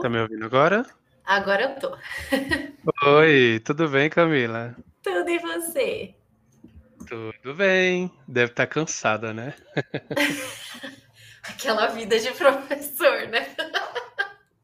[0.00, 0.86] Tá me ouvindo agora?
[1.24, 1.96] Agora eu tô.
[3.06, 4.74] Oi, tudo bem, Camila?
[5.02, 6.14] Tudo e você?
[7.06, 8.10] Tudo bem.
[8.26, 9.54] Deve estar cansada, né?
[11.44, 13.54] Aquela vida de professor, né?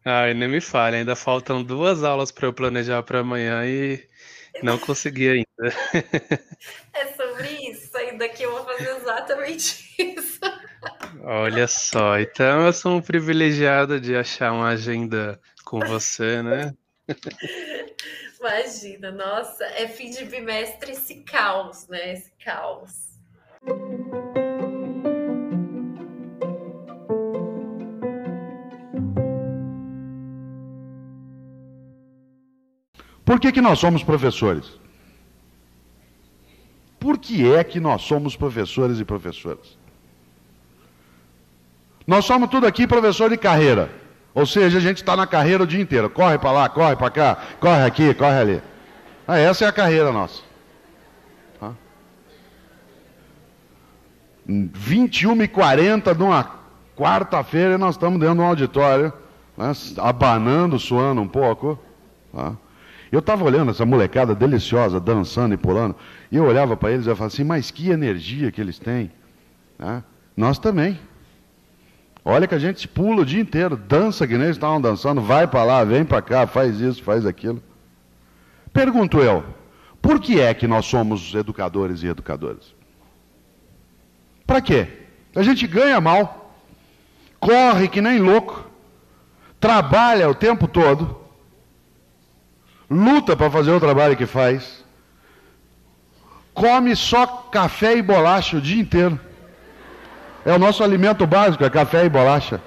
[0.05, 4.09] Ai, nem me fale, ainda faltam duas aulas para eu planejar para amanhã e
[4.63, 5.47] não consegui ainda.
[6.95, 7.95] É sobre isso.
[7.95, 10.41] Aí daqui eu vou fazer exatamente isso.
[11.23, 16.75] Olha só, então eu sou um privilegiado de achar uma agenda com você, né?
[18.39, 22.13] Imagina, nossa, é fim de bimestre esse caos, né?
[22.13, 23.19] Esse caos.
[33.25, 34.79] Por que, que nós somos professores?
[37.01, 39.77] Por que é que nós somos professores e professoras?
[42.07, 43.91] Nós somos tudo aqui professor de carreira.
[44.35, 46.09] Ou seja, a gente está na carreira o dia inteiro.
[46.11, 48.63] Corre para lá, corre para cá, corre aqui, corre ali.
[49.27, 50.43] Ah, essa é a carreira nossa.
[51.59, 51.73] Tá?
[54.47, 56.57] 21 e 40 numa
[56.97, 59.13] quarta-feira nós estamos dentro de um auditório,
[59.57, 61.79] né, abanando, suando um pouco.
[62.33, 62.53] Tá?
[63.11, 65.97] Eu estava olhando essa molecada deliciosa, dançando e pulando,
[66.31, 69.11] e eu olhava para eles e eu falava assim, mas que energia que eles têm.
[69.79, 70.03] Né?
[70.37, 70.99] Nós também.
[72.29, 75.63] Olha que a gente pula o dia inteiro, dança que nem estavam dançando, vai para
[75.63, 77.63] lá, vem para cá, faz isso, faz aquilo.
[78.73, 79.45] Pergunto eu,
[80.03, 82.75] por que é que nós somos educadores e educadoras?
[84.45, 84.89] Para quê?
[85.37, 86.53] A gente ganha mal,
[87.39, 88.69] corre que nem louco,
[89.61, 91.17] trabalha o tempo todo,
[92.91, 94.85] luta para fazer o trabalho que faz,
[96.53, 99.26] come só café e bolacha o dia inteiro.
[100.47, 102.61] É o nosso alimento básico, é café e bolacha.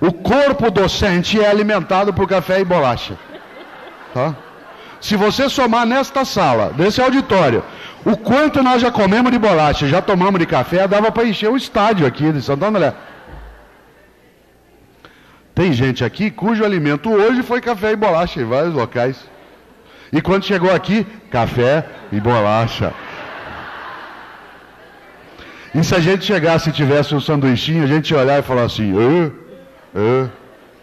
[0.00, 3.18] O corpo docente é alimentado por café e bolacha.
[4.14, 4.36] Tá?
[5.00, 7.64] Se você somar nesta sala, nesse auditório,
[8.04, 11.56] o quanto nós já comemos de bolacha, já tomamos de café, dava para encher o
[11.56, 12.94] estádio aqui de Santo André.
[15.52, 19.16] Tem gente aqui cujo alimento hoje foi café e bolacha em vários locais.
[20.12, 22.94] E quando chegou aqui, café e bolacha.
[25.74, 28.64] E se a gente chegasse e tivesse um sanduichinho, a gente ia olhar e falar
[28.64, 28.92] assim: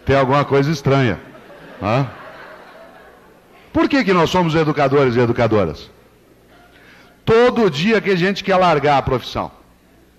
[0.04, 1.18] tem alguma coisa estranha.
[1.80, 2.08] Hã?
[3.72, 5.88] Por que, que nós somos educadores e educadoras?
[7.24, 9.52] Todo dia que a gente quer largar a profissão.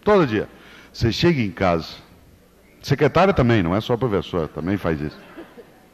[0.03, 0.47] Todo dia.
[0.93, 1.87] Você chega em casa.
[2.81, 5.17] Secretária também, não é só professor, também faz isso.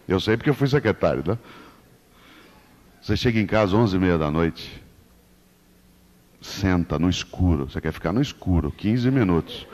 [0.08, 1.38] Eu sei porque eu fui secretário, né?
[3.02, 4.87] Você chega em casa às 11 e meia da noite
[6.48, 7.70] senta no escuro.
[7.70, 9.68] Você quer ficar no escuro, 15 minutos.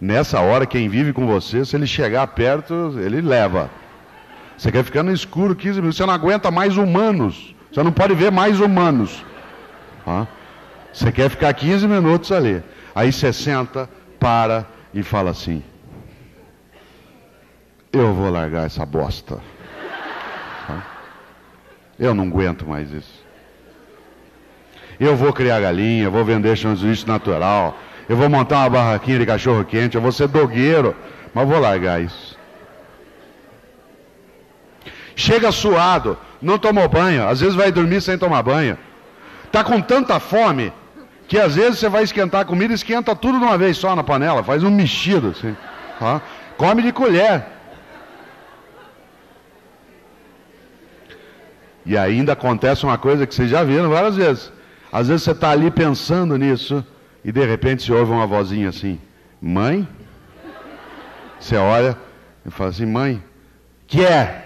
[0.00, 3.70] Nessa hora, quem vive com você, se ele chegar perto, ele leva.
[4.56, 5.96] Você quer ficar no escuro 15 minutos.
[5.96, 7.54] Você não aguenta mais humanos.
[7.70, 9.24] Você não pode ver mais humanos.
[10.92, 12.62] Você quer ficar 15 minutos ali.
[12.94, 15.62] Aí você senta, para e fala assim:
[17.92, 19.38] Eu vou largar essa bosta.
[21.98, 23.17] Eu não aguento mais isso.
[24.98, 27.76] Eu vou criar galinha, vou vender sanduíche natural,
[28.08, 30.96] eu vou montar uma barraquinha de cachorro quente, eu vou ser dogueiro,
[31.32, 32.36] mas vou largar isso.
[35.14, 38.78] Chega suado, não tomou banho, às vezes vai dormir sem tomar banho.
[39.44, 40.72] Está com tanta fome
[41.26, 44.02] que às vezes você vai esquentar a comida esquenta tudo de uma vez só na
[44.02, 45.56] panela, faz um mexido assim.
[45.98, 46.22] Tá?
[46.56, 47.44] Come de colher.
[51.84, 54.52] E ainda acontece uma coisa que vocês já viram várias vezes.
[54.92, 56.84] Às vezes você está ali pensando nisso
[57.24, 58.98] e de repente se ouve uma vozinha assim:
[59.40, 59.86] Mãe?
[61.38, 61.96] Você olha
[62.44, 63.22] e fala assim: Mãe,
[63.86, 64.44] que é?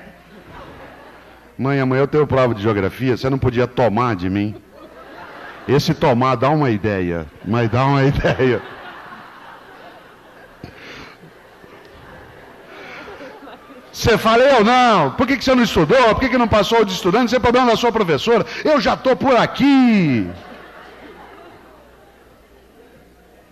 [1.56, 4.54] Mãe, amanhã eu tenho prova de geografia, você não podia tomar de mim?
[5.68, 8.60] Esse tomar dá uma ideia, mas dá uma ideia.
[13.92, 16.14] Você fala, eu não, por que, que você não estudou?
[16.14, 17.26] Por que, que não passou de estudante?
[17.26, 18.46] Isso é problema da sua professora.
[18.64, 20.30] Eu já estou por aqui.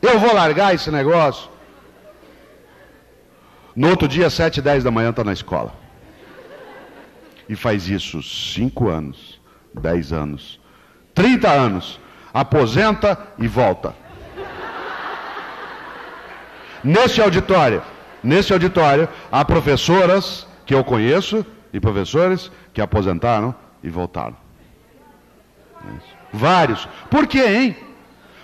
[0.01, 1.51] Eu vou largar esse negócio.
[3.77, 5.75] No outro dia, sete e dez da manhã, está na escola.
[7.47, 9.41] E faz isso cinco anos,
[9.75, 10.59] dez anos,
[11.15, 12.01] trinta anos.
[12.33, 13.95] Aposenta e volta.
[16.83, 17.83] Nesse auditório.
[18.23, 24.37] Nesse auditório, há professoras que eu conheço e professores que aposentaram e voltaram.
[26.33, 26.87] Vários.
[27.11, 27.77] Por quê, hein?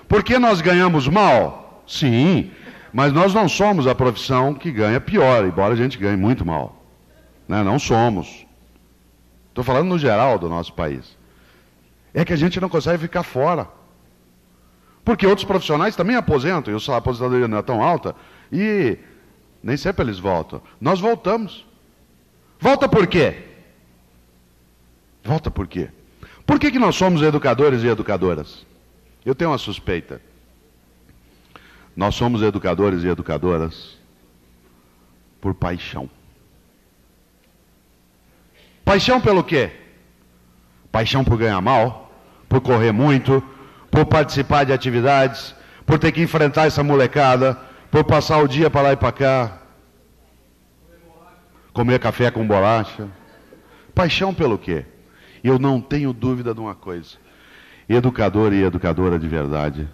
[0.09, 1.83] Porque nós ganhamos mal?
[1.87, 2.51] Sim,
[2.93, 6.83] mas nós não somos a profissão que ganha pior, embora a gente ganhe muito mal.
[7.47, 7.63] Né?
[7.63, 8.47] Não somos.
[9.49, 11.17] Estou falando no geral do nosso país.
[12.13, 13.69] É que a gente não consegue ficar fora.
[15.05, 18.17] Porque outros profissionais também aposentam, e a aposentadoria não é tão alta,
[18.51, 18.99] e
[19.67, 20.63] nem sempre eles voltam.
[20.81, 21.67] Nós voltamos.
[22.61, 23.43] Volta por quê?
[25.25, 25.89] Volta por quê?
[26.47, 28.65] Por que, que nós somos educadores e educadoras?
[29.25, 30.23] Eu tenho uma suspeita.
[31.97, 33.99] Nós somos educadores e educadoras
[35.41, 36.09] por paixão.
[38.85, 39.73] Paixão pelo quê?
[40.93, 42.13] Paixão por ganhar mal,
[42.49, 43.43] por correr muito,
[43.91, 47.59] por participar de atividades, por ter que enfrentar essa molecada,
[47.97, 49.59] por passar o dia para lá e para cá,
[51.73, 53.09] comer café com bolacha.
[53.95, 54.85] Paixão pelo quê?
[55.43, 57.17] Eu não tenho dúvida de uma coisa.
[57.89, 59.89] Educador e educadora de verdade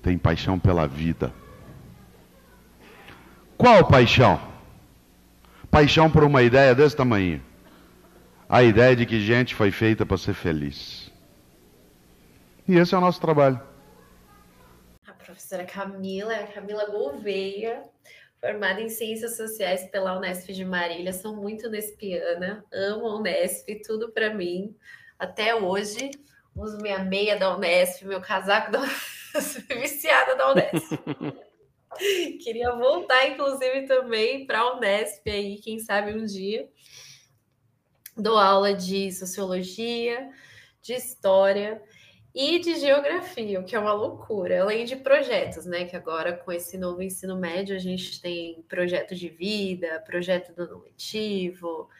[0.00, 1.34] tem paixão pela vida.
[3.58, 4.40] Qual paixão?
[5.72, 7.42] Paixão por uma ideia desse tamanho.
[8.48, 11.10] A ideia de que gente foi feita para ser feliz.
[12.68, 13.60] E esse é o nosso trabalho.
[15.52, 17.82] Professora Camila, a Camila Gouveia,
[18.40, 24.10] formada em Ciências Sociais pela Unesp de Marília, sou muito nespiana, amo a Unesp, tudo
[24.10, 24.74] para mim.
[25.18, 26.10] Até hoje,
[26.56, 30.98] uso minha meia da Unesp, meu casaco da Unesp, viciada da Unesp.
[32.42, 36.66] Queria voltar, inclusive, também para a Unesp aí, quem sabe um dia.
[38.16, 40.30] Dou aula de sociologia,
[40.80, 41.82] de história
[42.34, 45.84] e de geografia, o que é uma loucura, além de projetos, né?
[45.84, 50.62] Que agora com esse novo ensino médio a gente tem projeto de vida, projeto do
[50.62, 51.90] ano letivo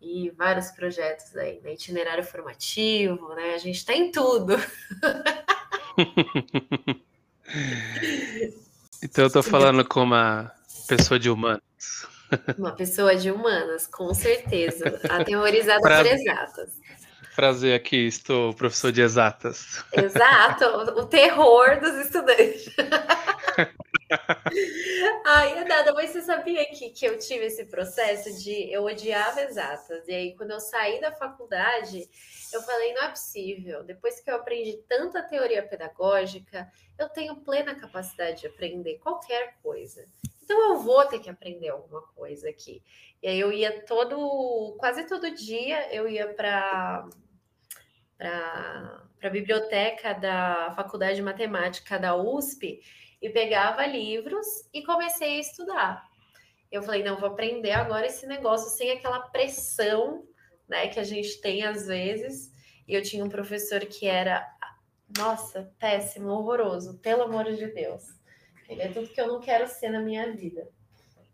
[0.00, 1.74] e vários projetos aí, né?
[1.74, 3.52] Itinerário formativo, né?
[3.54, 4.56] A gente tem tudo.
[9.02, 10.50] então eu tô falando com uma
[10.88, 11.60] pessoa de humanas.
[12.56, 14.98] Uma pessoa de humanas, com certeza.
[15.10, 15.98] Ateorizada pra...
[15.98, 16.80] por exatas
[17.34, 19.82] Prazer aqui, estou professor de exatas.
[19.92, 20.64] Exato,
[21.00, 22.70] o terror dos estudantes.
[25.24, 30.06] Ai, nada, mas você sabia que, que eu tive esse processo de eu odiava exatas.
[30.06, 32.06] E aí, quando eu saí da faculdade,
[32.52, 33.82] eu falei, não é possível.
[33.82, 40.06] Depois que eu aprendi tanta teoria pedagógica, eu tenho plena capacidade de aprender qualquer coisa.
[40.42, 42.82] Então eu vou ter que aprender alguma coisa aqui.
[43.22, 47.08] E aí eu ia todo, quase todo dia, eu ia para
[48.18, 52.80] para a biblioteca da Faculdade de Matemática da USP
[53.20, 56.04] e pegava livros e comecei a estudar.
[56.70, 60.24] Eu falei, não, vou aprender agora esse negócio sem aquela pressão,
[60.68, 62.52] né, que a gente tem às vezes.
[62.86, 64.48] E eu tinha um professor que era,
[65.18, 68.02] nossa, péssimo, horroroso, pelo amor de Deus.
[68.72, 70.68] Ele é tudo que eu não quero ser na minha vida.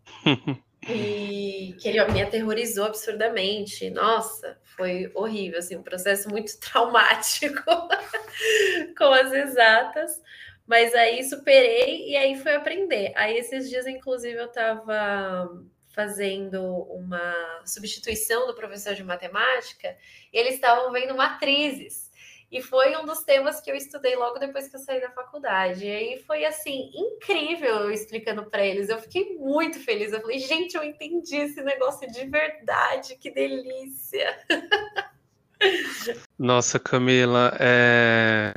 [0.87, 3.89] e que ele me aterrorizou absurdamente.
[3.89, 7.63] Nossa, foi horrível, assim, um processo muito traumático
[8.97, 10.21] com as exatas.
[10.65, 13.11] Mas aí superei e aí fui aprender.
[13.15, 15.49] Aí esses dias, inclusive, eu estava
[15.89, 19.97] fazendo uma substituição do professor de matemática
[20.31, 22.08] e eles estavam vendo matrizes.
[22.51, 25.85] E foi um dos temas que eu estudei logo depois que eu saí da faculdade.
[25.85, 28.89] E aí foi assim, incrível eu explicando para eles.
[28.89, 30.11] Eu fiquei muito feliz.
[30.11, 34.35] Eu falei, gente, eu entendi esse negócio de verdade, que delícia.
[36.39, 38.53] Nossa, Camila, é...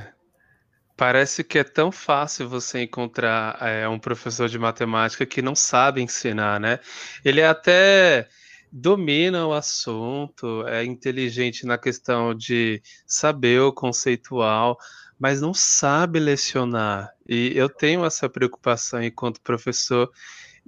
[0.96, 6.00] parece que é tão fácil você encontrar é, um professor de matemática que não sabe
[6.00, 6.78] ensinar, né?
[7.22, 8.28] Ele é até
[8.72, 14.78] domina o assunto, é inteligente na questão de saber o conceitual,
[15.18, 17.12] mas não sabe lecionar.
[17.28, 20.10] E eu tenho essa preocupação enquanto professor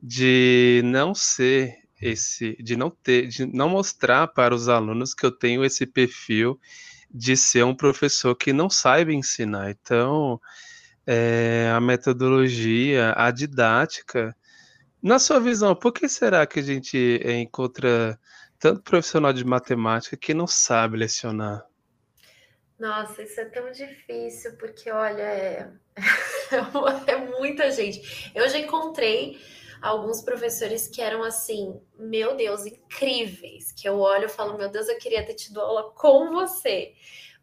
[0.00, 5.32] de não ser esse, de não ter, de não mostrar para os alunos que eu
[5.32, 6.60] tenho esse perfil
[7.12, 9.70] de ser um professor que não saiba ensinar.
[9.70, 10.38] Então,
[11.06, 14.36] é, a metodologia, a didática,
[15.04, 18.18] na sua visão, por que será que a gente encontra
[18.58, 21.66] tanto profissional de matemática que não sabe lecionar?
[22.78, 25.70] Nossa, isso é tão difícil, porque olha, é,
[27.06, 28.32] é muita gente.
[28.34, 29.38] Eu já encontrei
[29.82, 34.88] alguns professores que eram assim, meu Deus, incríveis, que eu olho e falo, meu Deus,
[34.88, 36.94] eu queria ter tido aula com você.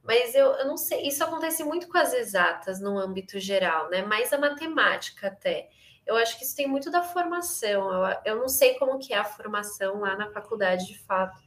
[0.04, 4.02] Mas eu, eu não sei, isso acontece muito com as exatas no âmbito geral, né?
[4.02, 5.70] Mais a matemática até
[6.06, 7.92] eu acho que isso tem muito da formação.
[7.92, 11.42] Eu, eu não sei como que é a formação lá na faculdade, de fato,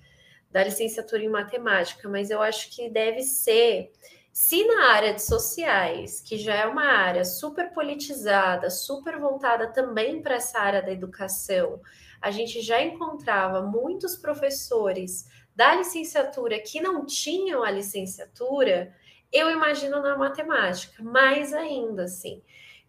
[0.50, 3.90] da licenciatura em matemática, mas eu acho que deve ser,
[4.32, 10.22] se na área de sociais, que já é uma área super politizada, super voltada também
[10.22, 11.80] para essa área da educação,
[12.22, 18.94] a gente já encontrava muitos professores da licenciatura que não tinham a licenciatura,
[19.32, 22.42] eu imagino na matemática, mais ainda assim.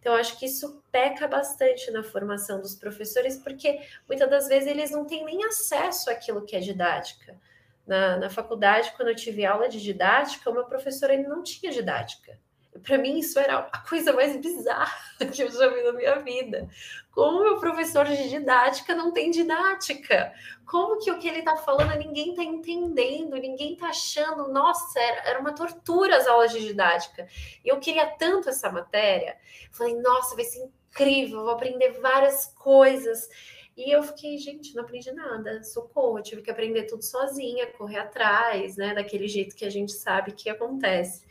[0.06, 4.92] Então, acho que isso peca bastante na formação dos professores, porque muitas das vezes eles
[4.92, 7.36] não têm nem acesso àquilo que é didática.
[7.84, 11.72] Na, na faculdade, quando eu tive aula de didática, o meu professor ele não tinha
[11.72, 12.38] didática.
[12.82, 14.92] Para mim, isso era a coisa mais bizarra
[15.32, 16.68] que eu já vi na minha vida.
[17.10, 20.32] Como meu professor de didática não tem didática?
[20.66, 24.48] Como que o que ele está falando ninguém está entendendo, ninguém está achando?
[24.52, 27.26] Nossa, era, era uma tortura as aulas de didática.
[27.64, 29.36] E eu queria tanto essa matéria.
[29.72, 33.28] Falei, nossa, vai ser incrível, vou aprender várias coisas.
[33.76, 37.98] E eu fiquei, gente, não aprendi nada, socorro, eu tive que aprender tudo sozinha, correr
[37.98, 41.25] atrás, né, daquele jeito que a gente sabe que acontece.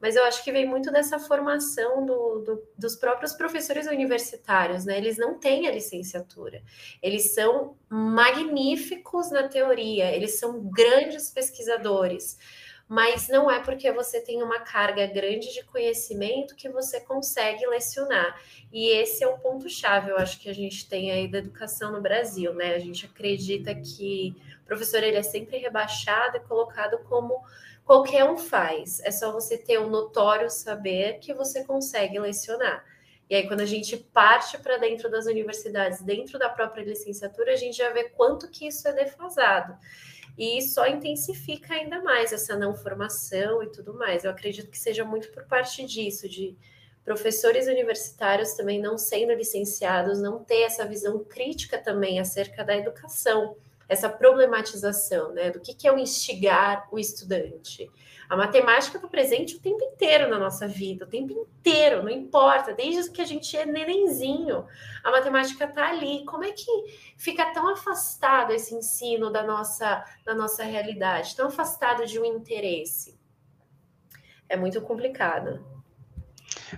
[0.00, 4.98] Mas eu acho que vem muito dessa formação do, do, dos próprios professores universitários, né?
[4.98, 6.62] Eles não têm a licenciatura.
[7.02, 12.38] Eles são magníficos na teoria, eles são grandes pesquisadores,
[12.88, 18.40] mas não é porque você tem uma carga grande de conhecimento que você consegue lecionar.
[18.72, 22.00] E esse é o ponto-chave, eu acho que a gente tem aí da educação no
[22.00, 22.74] Brasil, né?
[22.74, 27.42] A gente acredita que o professor ele é sempre rebaixado e colocado como
[27.86, 29.00] qualquer um faz.
[29.00, 32.84] É só você ter um notório saber que você consegue lecionar.
[33.30, 37.56] E aí, quando a gente parte para dentro das universidades, dentro da própria licenciatura, a
[37.56, 39.76] gente já vê quanto que isso é defasado.
[40.36, 44.24] E só intensifica ainda mais essa não formação e tudo mais.
[44.24, 46.56] Eu acredito que seja muito por parte disso, de
[47.04, 53.56] professores universitários também não sendo licenciados, não ter essa visão crítica também acerca da educação
[53.88, 57.90] essa problematização, né, do que, que é o instigar o estudante.
[58.28, 62.74] A matemática está presente o tempo inteiro na nossa vida, o tempo inteiro, não importa,
[62.74, 64.66] desde que a gente é nenenzinho,
[65.04, 66.24] a matemática está ali.
[66.24, 66.66] Como é que
[67.16, 73.16] fica tão afastado esse ensino da nossa, da nossa realidade, tão afastado de um interesse?
[74.48, 75.64] É muito complicado.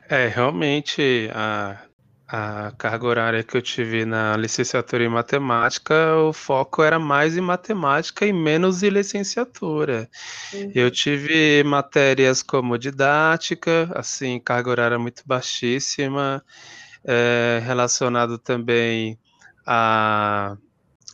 [0.08, 1.87] É, realmente, a,
[2.30, 7.40] a carga horária que eu tive na licenciatura em matemática, o foco era mais em
[7.40, 10.06] matemática e menos em licenciatura.
[10.52, 10.72] Uhum.
[10.74, 16.44] Eu tive matérias como didática, assim, carga horária muito baixíssima,
[17.02, 19.18] é, relacionado também
[19.66, 20.54] a,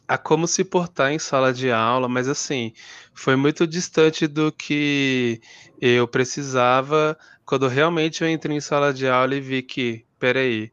[0.08, 2.72] a como se portar em sala de aula, mas assim,
[3.14, 5.40] foi muito distante do que
[5.80, 10.72] eu precisava quando realmente eu entrei em sala de aula e vi que, peraí,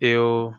[0.00, 0.54] eu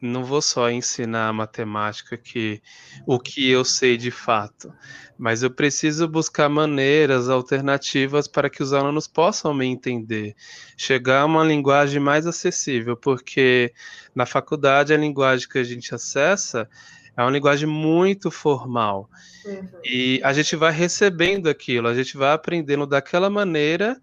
[0.00, 2.62] não vou só ensinar matemática que
[3.06, 4.72] o que eu sei de fato,
[5.18, 10.34] mas eu preciso buscar maneiras alternativas para que os alunos possam me entender,
[10.76, 13.72] chegar a uma linguagem mais acessível, porque
[14.14, 16.68] na faculdade a linguagem que a gente acessa
[17.16, 19.10] é uma linguagem muito formal.
[19.44, 19.68] Uhum.
[19.84, 24.00] E a gente vai recebendo aquilo, a gente vai aprendendo daquela maneira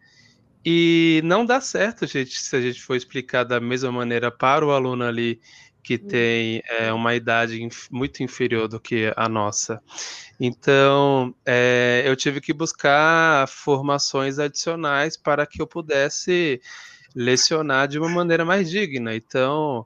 [0.70, 4.72] e não dá certo, gente, se a gente for explicar da mesma maneira para o
[4.72, 5.40] aluno ali
[5.82, 6.08] que hum.
[6.10, 9.82] tem é, uma idade inf muito inferior do que a nossa.
[10.38, 16.62] Então, é, eu tive que buscar formações adicionais para que eu pudesse
[17.16, 19.16] lecionar de uma maneira mais digna.
[19.16, 19.86] Então,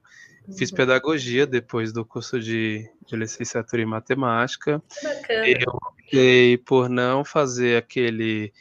[0.57, 0.77] fiz uhum.
[0.77, 4.81] pedagogia depois do curso de, de licenciatura em matemática.
[5.03, 5.47] Bacana.
[5.47, 8.51] Eu optei por não fazer aquele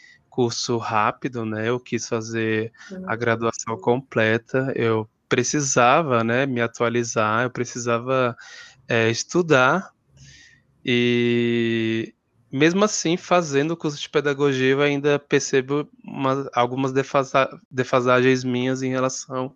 [0.41, 1.69] curso rápido, né?
[1.69, 2.73] Eu quis fazer
[3.07, 4.73] a graduação completa.
[4.75, 7.43] Eu precisava, né, me atualizar.
[7.43, 8.35] Eu precisava
[8.89, 9.91] é, estudar
[10.83, 12.15] e
[12.51, 18.81] mesmo assim, fazendo o curso de pedagogia, eu ainda percebo uma, algumas defasa, defasagens minhas
[18.81, 19.55] em relação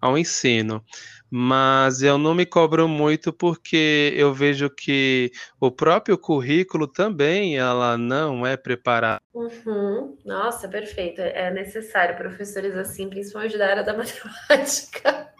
[0.00, 0.82] ao ensino
[1.30, 7.98] mas eu não me cobro muito porque eu vejo que o próprio currículo também ela
[7.98, 9.20] não é preparada.
[9.32, 10.16] Uhum.
[10.24, 11.20] Nossa, perfeito.
[11.20, 15.32] É necessário professores assim, principalmente da área da matemática.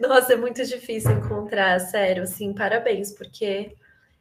[0.00, 3.72] Nossa, é muito difícil encontrar, sério, assim, parabéns, porque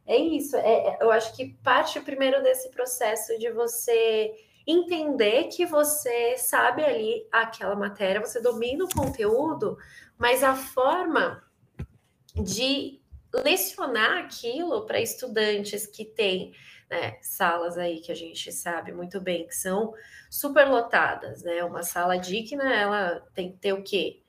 [0.07, 0.55] é isso.
[0.55, 4.31] É, é eu acho que parte primeiro desse processo de você
[4.65, 9.77] entender que você sabe ali aquela matéria, você domina o conteúdo,
[10.21, 11.43] mas a forma
[12.35, 13.01] de
[13.33, 16.53] lecionar aquilo para estudantes que têm
[16.87, 19.95] né, salas aí que a gente sabe muito bem que são
[20.29, 21.63] superlotadas, né?
[21.63, 24.21] Uma sala digna, ela tem que ter o quê?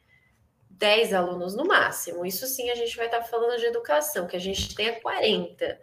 [0.70, 2.24] 10 alunos no máximo.
[2.24, 5.78] Isso sim a gente vai estar tá falando de educação, que a gente tenha 40.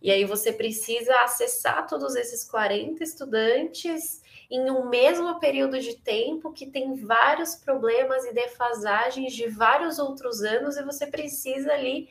[0.00, 4.21] E aí você precisa acessar todos esses 40 estudantes
[4.52, 10.42] em um mesmo período de tempo que tem vários problemas e defasagens de vários outros
[10.42, 12.10] anos e você precisa ali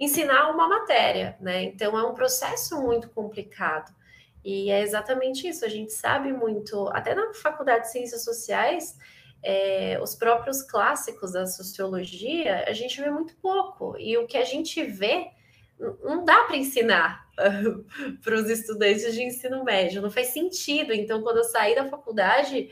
[0.00, 1.64] ensinar uma matéria, né?
[1.64, 3.94] Então é um processo muito complicado.
[4.42, 5.66] E é exatamente isso.
[5.66, 8.96] A gente sabe muito, até na faculdade de ciências sociais,
[9.42, 13.98] é, os próprios clássicos da sociologia, a gente vê muito pouco.
[13.98, 15.30] E o que a gente vê
[15.78, 17.26] não dá para ensinar
[18.22, 20.92] para os estudantes de ensino médio, não faz sentido.
[20.92, 22.70] Então, quando eu saí da faculdade,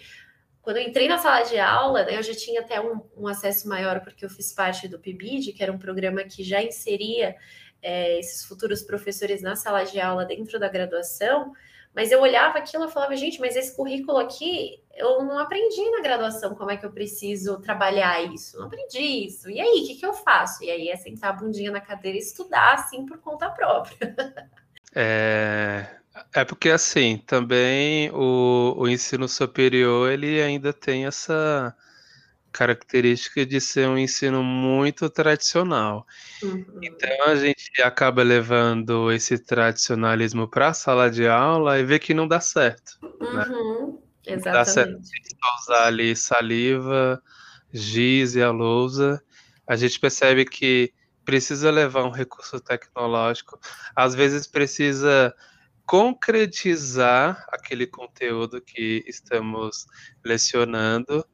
[0.63, 3.69] quando eu entrei na sala de aula, né, eu já tinha até um, um, acesso
[3.69, 7.37] maior, porque eu fiz parte do PIBID, que era um programa que já inseria
[7.83, 11.53] é, esses futuros professores na sala de aula dentro da graduação.
[11.95, 16.01] Mas eu olhava aquilo e falava, gente, mas esse currículo aqui eu não aprendi na
[16.01, 18.59] graduação como é que eu preciso trabalhar isso.
[18.59, 19.49] Não aprendi isso.
[19.49, 20.65] E aí, o que, que eu faço?
[20.65, 24.15] E aí é sentar a bundinha na cadeira e estudar assim por conta própria.
[24.97, 25.89] É,
[26.33, 31.77] é porque assim, também o, o ensino superior ele ainda tem essa
[32.55, 36.07] característica de ser um ensino muito tradicional.
[36.41, 36.65] Uhum.
[36.81, 42.15] Então a gente acaba levando esse tradicionalismo para a sala de aula e vê que
[42.15, 42.97] não dá certo.
[43.03, 43.45] Né?
[43.49, 44.01] Uhum.
[44.27, 44.35] Né?
[44.35, 44.55] Exatamente.
[44.55, 45.01] Dá certo
[45.63, 47.21] usar ali saliva,
[47.73, 49.21] giz e a lousa.
[49.67, 50.93] A gente percebe que
[51.25, 53.59] precisa levar um recurso tecnológico,
[53.97, 55.35] às vezes precisa
[55.87, 59.87] concretizar aquele conteúdo que estamos
[60.25, 61.27] lecionando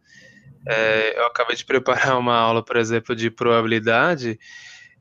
[0.67, 4.39] é, eu acabei de preparar uma aula, por exemplo, de probabilidade.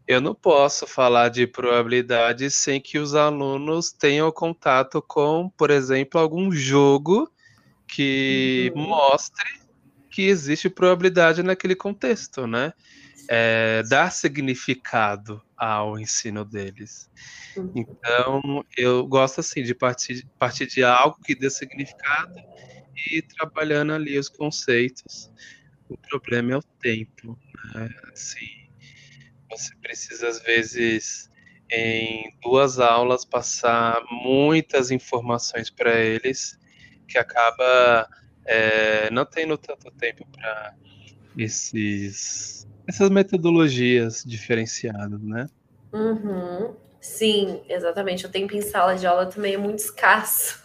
[0.07, 6.19] Eu não posso falar de probabilidade sem que os alunos tenham contato com, por exemplo,
[6.19, 7.31] algum jogo
[7.87, 8.87] que uhum.
[8.87, 9.59] mostre
[10.09, 12.73] que existe probabilidade naquele contexto, né?
[13.31, 17.09] É, dar significado ao ensino deles.
[17.55, 17.71] Uhum.
[17.75, 22.33] Então, eu gosto assim de partir, partir de algo que dê significado
[23.11, 25.31] e trabalhando ali os conceitos.
[25.87, 27.37] O problema é o tempo.
[27.73, 27.89] Né?
[28.11, 28.69] Assim,
[29.49, 31.29] você precisa, às vezes,
[31.71, 36.57] em duas aulas, passar muitas informações para eles,
[37.07, 38.07] que acaba
[38.45, 40.75] é, não tendo tanto tempo para
[41.37, 45.45] esses essas metodologias diferenciadas, né?
[45.93, 46.75] Uhum.
[46.99, 48.25] Sim, exatamente.
[48.25, 50.58] O tempo em sala de aula também é muito escasso.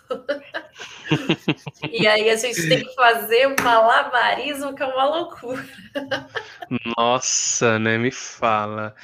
[1.90, 5.64] E aí a gente tem que fazer um malabarismo que é uma loucura.
[6.96, 7.98] Nossa, né?
[7.98, 8.94] Me fala.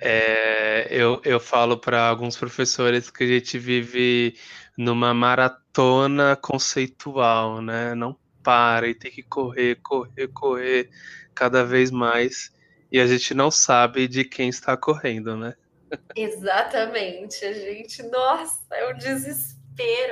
[0.00, 4.36] É, eu, eu falo para alguns professores que a gente vive
[4.76, 7.94] numa maratona conceitual, né?
[7.94, 10.90] Não para e tem que correr, correr, correr
[11.34, 12.52] cada vez mais.
[12.90, 15.54] E a gente não sabe de quem está correndo, né?
[16.14, 19.57] Exatamente, a gente, nossa, é um desespero,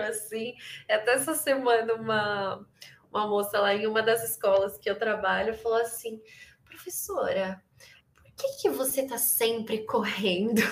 [0.09, 0.55] assim.
[0.89, 2.67] Até essa semana, uma,
[3.11, 6.21] uma moça lá em uma das escolas que eu trabalho falou assim:
[6.65, 7.63] professora,
[8.15, 10.63] por que, que você tá sempre correndo?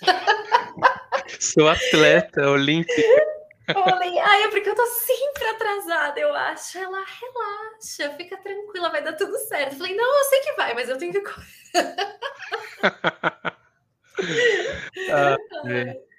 [1.40, 3.30] Sou atleta olímpica.
[3.72, 6.76] Falei, ah, é porque eu tô sempre atrasada, eu acho.
[6.78, 9.72] Ela, relaxa, fica tranquila, vai dar tudo certo.
[9.72, 11.46] Eu falei, não, eu sei que vai, mas eu tenho que correr.
[15.12, 16.09] ah, é.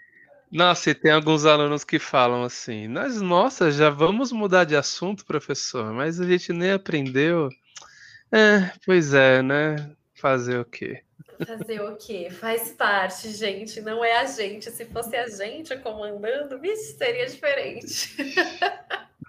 [0.51, 5.25] Nossa, e tem alguns alunos que falam assim, nós, nossa, já vamos mudar de assunto,
[5.25, 7.47] professor, mas a gente nem aprendeu.
[8.31, 9.95] É, pois é, né?
[10.13, 11.03] Fazer o quê?
[11.45, 12.29] Fazer o quê?
[12.29, 14.69] Faz parte, gente, não é a gente.
[14.69, 18.13] Se fosse a gente comandando, vixe, seria diferente.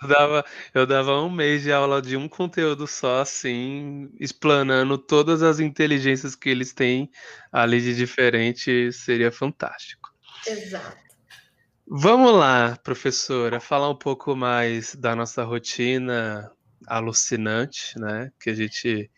[0.02, 5.44] Eu dava, eu dava um mês de aula de um conteúdo só, assim, explanando todas
[5.44, 7.08] as inteligências que eles têm
[7.52, 10.12] ali de diferente, seria fantástico.
[10.44, 11.11] Exato.
[11.94, 16.50] Vamos lá, professora, falar um pouco mais da nossa rotina
[16.86, 18.32] alucinante, né?
[18.40, 19.10] Que a gente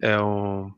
[0.00, 0.72] é um,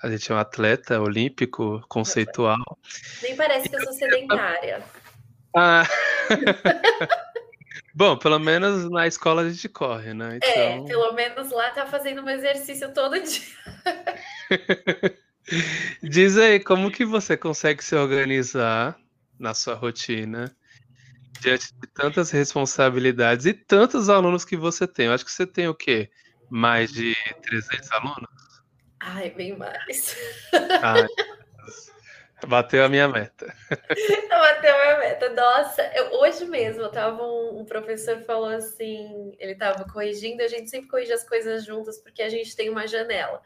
[0.00, 2.78] a gente é um atleta olímpico conceitual.
[3.20, 4.84] Nem parece que eu sou sedentária.
[5.56, 5.82] Ah.
[7.92, 10.38] Bom, pelo menos na escola a gente corre, né?
[10.44, 10.84] É, então...
[10.84, 13.42] É, pelo menos lá tá fazendo um exercício todo dia.
[16.04, 18.96] Diz aí, como que você consegue se organizar
[19.36, 20.56] na sua rotina
[21.40, 25.06] diante de tantas responsabilidades e tantos alunos que você tem?
[25.06, 26.10] Eu acho que você tem o quê?
[26.50, 28.62] Mais de 300 alunos?
[29.00, 30.16] Ai, bem mais.
[30.82, 31.06] Ai,
[32.46, 33.52] Bateu a minha meta.
[34.28, 35.28] Bateu a minha meta.
[35.30, 40.48] Nossa, eu, hoje mesmo eu tava um, um, professor falou assim, ele tava corrigindo, a
[40.48, 43.42] gente sempre corrige as coisas juntas porque a gente tem uma janela.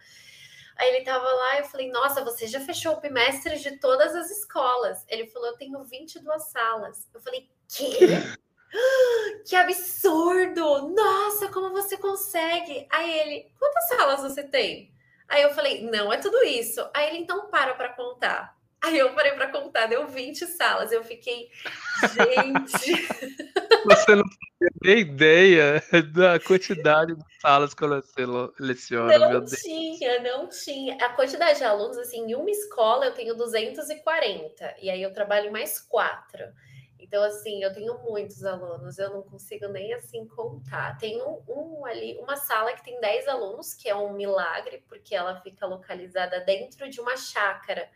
[0.76, 4.31] Aí ele tava lá, eu falei, nossa, você já fechou o bimestre de todas as
[4.31, 5.05] escolas.
[5.09, 7.09] Ele falou, eu tenho 22 salas.
[7.14, 7.99] Eu falei, que?
[9.45, 10.89] Que absurdo!
[10.95, 12.87] Nossa, como você consegue?
[12.89, 14.95] Aí ele, quantas salas você tem?
[15.29, 16.81] Aí eu falei, não é tudo isso.
[16.95, 18.57] Aí ele, então para para contar.
[18.83, 20.91] Aí eu parei para contar, deu 20 salas.
[20.91, 21.49] Eu fiquei,
[22.01, 23.09] gente.
[23.85, 24.25] Você não
[24.83, 25.83] tem ideia
[26.13, 28.25] da quantidade de salas que você
[28.61, 30.97] leciona, não tinha, não tinha.
[31.05, 35.51] A quantidade de alunos, assim, em uma escola eu tenho 240, e aí eu trabalho
[35.51, 36.45] mais quatro.
[37.03, 40.97] Então, assim, eu tenho muitos alunos, eu não consigo nem assim contar.
[40.99, 45.12] Tem um, um, ali, uma sala que tem 10 alunos, que é um milagre, porque
[45.12, 47.91] ela fica localizada dentro de uma chácara.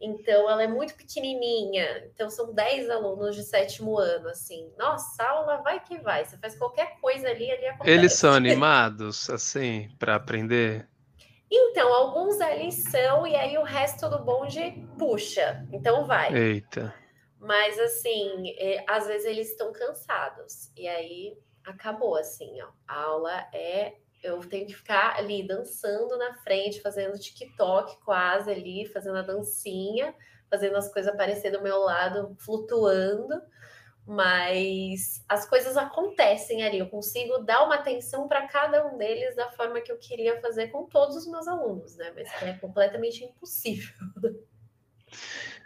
[0.00, 2.04] Então, ela é muito pequenininha.
[2.12, 4.72] Então, são 10 alunos de sétimo ano, assim.
[4.76, 6.24] Nossa, aula vai que vai.
[6.24, 7.90] Você faz qualquer coisa ali, ali acontece.
[7.90, 10.88] Eles são animados, assim, para aprender?
[11.48, 15.64] Então, alguns ali são, e aí o resto do bonde puxa.
[15.70, 16.34] Então, vai.
[16.34, 17.01] Eita.
[17.42, 20.70] Mas, assim, é, às vezes eles estão cansados.
[20.76, 22.68] E aí, acabou, assim, ó.
[22.86, 28.86] A aula é eu tenho que ficar ali dançando na frente, fazendo TikTok quase ali,
[28.86, 30.14] fazendo a dancinha,
[30.48, 33.42] fazendo as coisas aparecer do meu lado, flutuando.
[34.06, 39.50] Mas as coisas acontecem ali, eu consigo dar uma atenção para cada um deles da
[39.50, 42.12] forma que eu queria fazer com todos os meus alunos, né?
[42.14, 43.94] Mas é completamente impossível.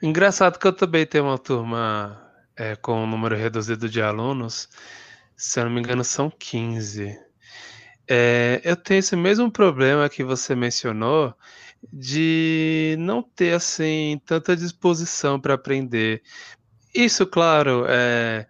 [0.03, 2.21] Engraçado que eu também tenho uma turma
[2.57, 4.69] é, com um número reduzido de alunos,
[5.37, 7.19] se eu não me engano, são 15.
[8.09, 11.35] É, eu tenho esse mesmo problema que você mencionou
[11.93, 16.23] de não ter assim tanta disposição para aprender.
[16.95, 18.47] Isso, claro, é,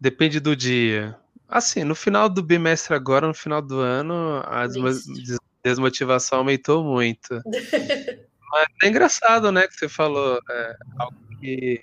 [0.00, 1.16] depende do dia.
[1.48, 4.64] Assim, no final do bimestre agora, no final do ano, a
[5.62, 7.40] desmotivação aumentou muito.
[8.52, 11.82] Mas é engraçado, né, que você falou é, algo que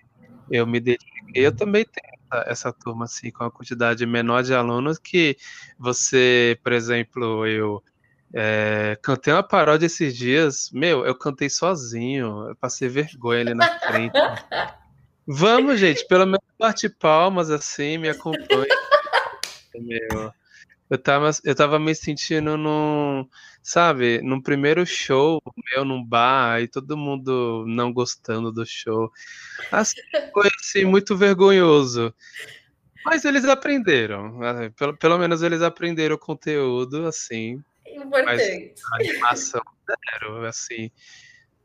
[0.51, 1.09] eu me dediquei.
[1.33, 5.35] Eu também tenho essa turma assim com a quantidade menor de alunos que
[5.79, 7.83] você, por exemplo, eu
[8.33, 13.79] é, cantei uma paródia esses dias, meu, eu cantei sozinho, eu passei vergonha ali na
[13.79, 14.13] frente.
[15.27, 18.67] Vamos, gente, pelo menos bate palmas assim, me acompanhe.
[19.75, 20.33] Meu,
[20.89, 23.27] eu tava, eu tava me sentindo num,
[23.61, 25.39] sabe, num primeiro show
[25.71, 29.11] meu num bar e todo mundo não gostando do show.
[29.71, 30.01] Assim,
[30.33, 32.13] foi assim, muito vergonhoso.
[33.05, 37.63] Mas eles aprenderam, né, pelo, pelo menos eles aprenderam o conteúdo, assim.
[37.85, 38.75] Importante.
[38.91, 40.91] Mas animação zero, assim,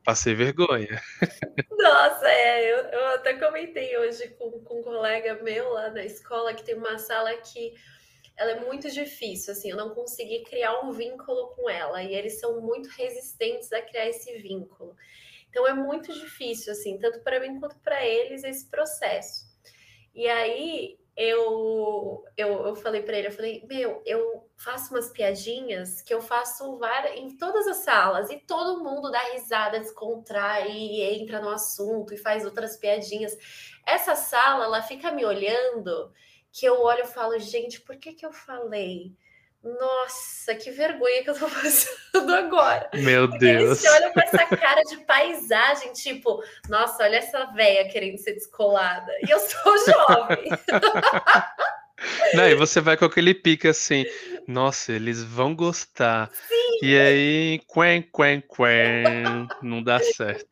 [0.04, 1.02] passei vergonha.
[1.70, 6.54] Nossa, é, eu, eu até comentei hoje com, com um colega meu lá na escola
[6.54, 7.74] que tem uma sala que
[8.36, 12.40] ela é muito difícil, assim, eu não consegui criar um vínculo com ela e eles
[12.40, 14.96] são muito resistentes a criar esse vínculo.
[15.48, 19.46] Então é muito difícil, assim, tanto para mim quanto para eles esse processo.
[20.12, 26.02] E aí eu, eu, eu falei para ele, eu falei, meu, eu faço umas piadinhas
[26.02, 26.80] que eu faço
[27.14, 32.18] em todas as salas e todo mundo dá risada, descontrai e entra no assunto e
[32.18, 33.36] faz outras piadinhas.
[33.86, 36.12] Essa sala, ela fica me olhando
[36.54, 39.12] que eu olho e falo, gente, por que que eu falei?
[39.60, 42.88] Nossa, que vergonha que eu tô passando agora.
[42.94, 43.62] Meu Porque Deus.
[43.62, 48.34] Eles se olham com essa cara de paisagem, tipo, nossa, olha essa véia querendo ser
[48.34, 49.10] descolada.
[49.26, 50.48] E eu sou jovem.
[52.34, 54.04] Não, e você vai com aquele pique assim,
[54.46, 56.30] nossa, eles vão gostar.
[56.32, 56.78] Sim.
[56.82, 60.46] E aí, quen, quen, quen, não dá certo.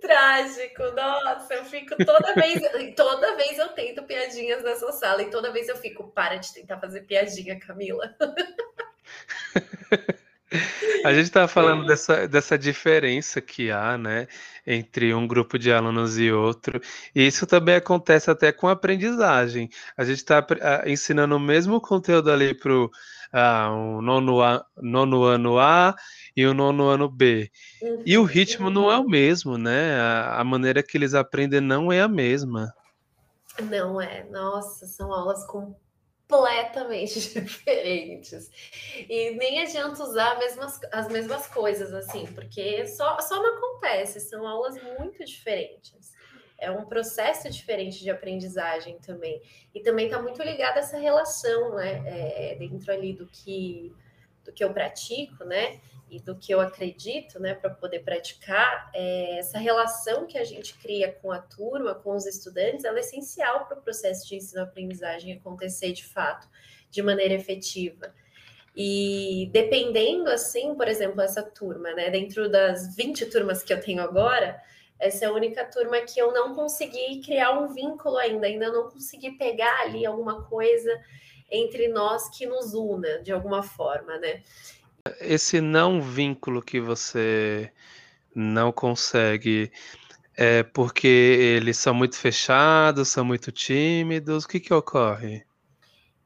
[0.00, 2.60] Trágico, nossa, eu fico toda vez,
[2.94, 6.78] toda vez eu tento piadinhas nessa sala e toda vez eu fico, para de tentar
[6.78, 8.14] fazer piadinha, Camila.
[11.04, 14.28] A gente estava falando dessa, dessa diferença que há, né,
[14.66, 16.80] entre um grupo de alunos e outro,
[17.14, 19.68] e isso também acontece até com a aprendizagem.
[19.96, 20.46] A gente está
[20.86, 22.90] ensinando o mesmo conteúdo ali para o
[23.32, 24.38] ah, nono,
[24.76, 25.94] nono ano A
[26.36, 27.50] e o nono ano B.
[28.04, 29.98] E o ritmo não é o mesmo, né?
[29.98, 32.72] A, a maneira que eles aprendem não é a mesma.
[33.60, 34.24] Não é.
[34.30, 35.74] Nossa, são aulas com
[36.32, 38.50] completamente diferentes.
[39.08, 44.46] E nem adianta usar mesmas, as mesmas coisas, assim, porque só, só não acontece, são
[44.46, 46.12] aulas muito diferentes.
[46.58, 49.42] É um processo diferente de aprendizagem também.
[49.74, 52.02] E também está muito ligado a essa relação, né?
[52.06, 53.92] É, dentro ali do que,
[54.44, 55.80] do que eu pratico, né?
[56.12, 60.74] E do que eu acredito, né, para poder praticar, é, essa relação que a gente
[60.74, 65.32] cria com a turma, com os estudantes, ela é essencial para o processo de ensino-aprendizagem
[65.32, 66.46] acontecer de fato,
[66.90, 68.14] de maneira efetiva.
[68.76, 74.02] E dependendo, assim, por exemplo, essa turma, né, dentro das 20 turmas que eu tenho
[74.02, 74.60] agora,
[75.00, 78.90] essa é a única turma que eu não consegui criar um vínculo ainda, ainda não
[78.90, 80.92] consegui pegar ali alguma coisa
[81.50, 84.42] entre nós que nos una de alguma forma, né?
[85.20, 87.72] Esse não vínculo que você
[88.34, 89.72] não consegue,
[90.36, 94.44] É porque eles são muito fechados, são muito tímidos?
[94.44, 95.44] O que, que ocorre?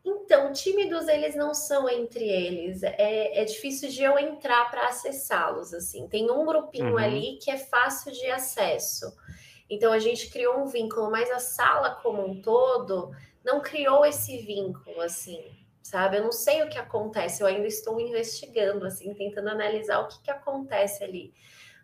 [0.04, 2.82] Então, tímidos eles não são entre eles.
[2.82, 5.74] É, é difícil de eu entrar para acessá-los.
[5.74, 6.98] Assim, tem um grupinho uhum.
[6.98, 9.12] ali que é fácil de acesso.
[9.68, 13.10] Então a gente criou um vínculo, mas a sala como um todo
[13.44, 15.42] não criou esse vínculo, assim,
[15.87, 16.16] sabe?
[16.16, 17.42] Eu não sei o que acontece.
[17.42, 21.33] Eu ainda estou investigando, assim, tentando analisar o que, que acontece ali.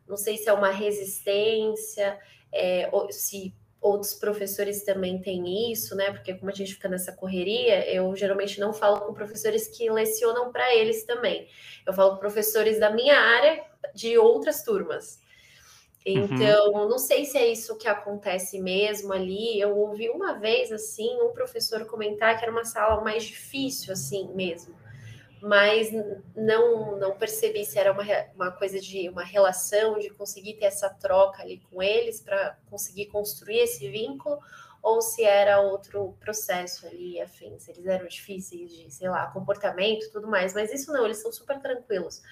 [0.09, 2.19] Não sei se é uma resistência,
[2.53, 6.11] é, ou se outros professores também têm isso, né?
[6.11, 10.51] Porque como a gente fica nessa correria, eu geralmente não falo com professores que lecionam
[10.51, 11.49] para eles também.
[11.87, 15.22] Eu falo com professores da minha área de outras turmas.
[16.07, 16.25] Uhum.
[16.25, 16.89] Então, uhum.
[16.89, 19.61] não sei se é isso que acontece mesmo ali.
[19.61, 24.29] Eu ouvi uma vez assim um professor comentar que era uma sala mais difícil assim
[24.35, 24.83] mesmo
[25.43, 25.91] mas
[26.37, 30.89] não não percebi se era uma, uma coisa de uma relação, de conseguir ter essa
[30.89, 34.39] troca ali com eles para conseguir construir esse vínculo,
[34.81, 37.17] ou se era outro processo ali,
[37.59, 41.33] se eles eram difíceis de, sei lá, comportamento tudo mais, mas isso não, eles são
[41.33, 42.23] super tranquilos.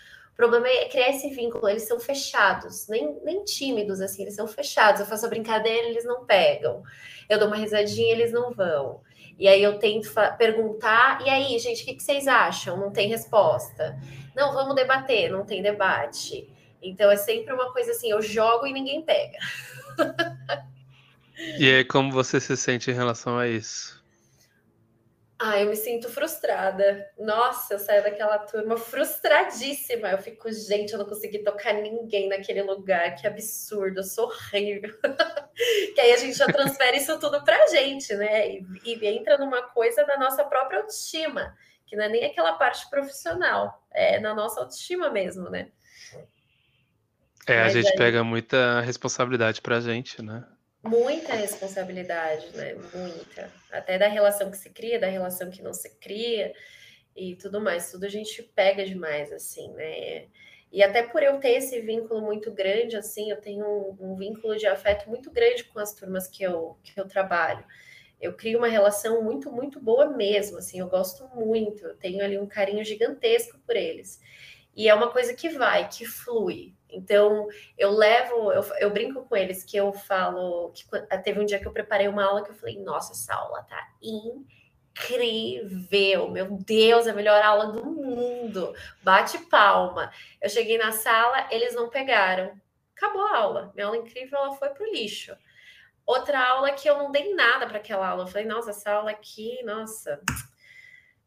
[0.40, 4.98] Problema é criar esse vínculo, eles são fechados, nem, nem tímidos, assim, eles são fechados.
[4.98, 6.82] Eu faço a brincadeira, eles não pegam.
[7.28, 9.02] Eu dou uma risadinha, eles não vão.
[9.38, 12.78] E aí eu tento perguntar, e aí, gente, o que, que vocês acham?
[12.78, 14.00] Não tem resposta.
[14.34, 16.50] Não, vamos debater, não tem debate.
[16.80, 19.36] Então é sempre uma coisa assim, eu jogo e ninguém pega.
[21.58, 23.99] e aí, como você se sente em relação a isso?
[25.42, 27.10] Ah, eu me sinto frustrada.
[27.18, 30.10] Nossa, eu saio daquela turma frustradíssima.
[30.10, 33.14] Eu fico, gente, eu não consegui tocar ninguém naquele lugar.
[33.14, 34.92] Que absurdo, eu sou horrível.
[35.94, 38.50] que aí a gente já transfere isso tudo pra gente, né?
[38.50, 42.90] E, e, entra numa coisa da nossa própria autoestima, que não é nem aquela parte
[42.90, 45.70] profissional, é na nossa autoestima mesmo, né?
[47.46, 47.96] É, Mas a gente aí...
[47.96, 50.44] pega muita responsabilidade pra gente, né?
[50.82, 52.74] Muita responsabilidade, né?
[52.94, 53.50] Muita.
[53.70, 56.52] Até da relação que se cria, da relação que não se cria
[57.16, 57.90] e tudo mais.
[57.90, 60.26] Tudo a gente pega demais, assim, né?
[60.72, 64.56] E até por eu ter esse vínculo muito grande, assim, eu tenho um, um vínculo
[64.56, 67.64] de afeto muito grande com as turmas que eu, que eu trabalho.
[68.20, 72.38] Eu crio uma relação muito, muito boa mesmo, assim, eu gosto muito, eu tenho ali
[72.38, 74.20] um carinho gigantesco por eles.
[74.74, 79.36] E é uma coisa que vai, que flui, então, eu levo, eu, eu, brinco com
[79.36, 80.84] eles que eu falo que
[81.22, 83.88] teve um dia que eu preparei uma aula que eu falei, nossa, essa aula tá
[84.92, 88.74] incrível, meu Deus, é a melhor aula do mundo.
[89.02, 90.12] Bate palma.
[90.40, 92.58] Eu cheguei na sala, eles não pegaram.
[92.96, 93.72] Acabou a aula.
[93.74, 95.36] Minha aula incrível, ela foi pro lixo.
[96.04, 98.24] Outra aula que eu não dei nada para aquela aula.
[98.24, 100.20] Eu falei, nossa, essa aula aqui, nossa,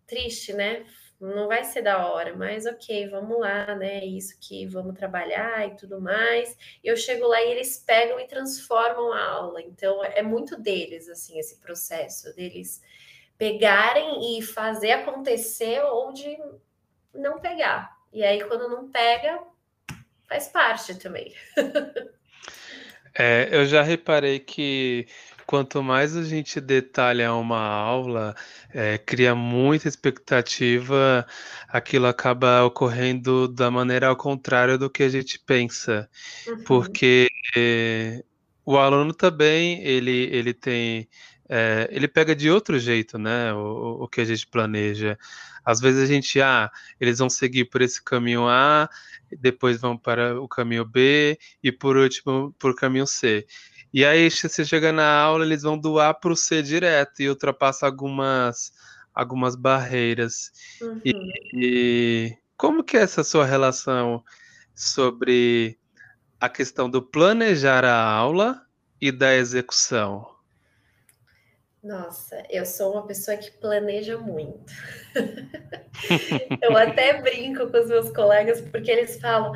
[0.05, 0.85] triste, né?
[1.27, 3.99] Não vai ser da hora, mas ok, vamos lá, né?
[3.99, 6.57] É isso que vamos trabalhar e tudo mais.
[6.83, 9.61] Eu chego lá e eles pegam e transformam a aula.
[9.61, 12.81] Então é muito deles assim esse processo deles
[13.37, 16.37] pegarem e fazer acontecer ou de
[17.13, 17.97] não pegar.
[18.11, 19.39] E aí quando não pega,
[20.27, 21.33] faz parte também.
[23.15, 25.07] é, eu já reparei que
[25.45, 28.35] quanto mais a gente detalha uma aula,
[28.73, 31.25] é, cria muita expectativa,
[31.67, 36.09] aquilo acaba ocorrendo da maneira ao contrário do que a gente pensa,
[36.47, 36.63] uhum.
[36.63, 38.23] porque é,
[38.65, 41.07] o aluno também ele, ele tem
[41.49, 43.53] é, ele pega de outro jeito, né?
[43.53, 45.17] O, o que a gente planeja.
[45.63, 48.89] Às vezes a gente, ah, eles vão seguir por esse caminho A,
[49.39, 53.45] depois vão para o caminho B e por último por caminho C.
[53.93, 57.29] E aí, você chega na aula, eles vão do A para o C direto e
[57.29, 58.73] ultrapassa algumas,
[59.13, 60.51] algumas barreiras.
[60.81, 61.01] Uhum.
[61.05, 61.13] E,
[61.53, 64.23] e, como que é essa sua relação
[64.73, 65.77] sobre
[66.39, 68.65] a questão do planejar a aula
[68.99, 70.27] e da execução?
[71.83, 74.73] Nossa, eu sou uma pessoa que planeja muito.
[76.63, 79.53] eu até brinco com os meus colegas porque eles falam: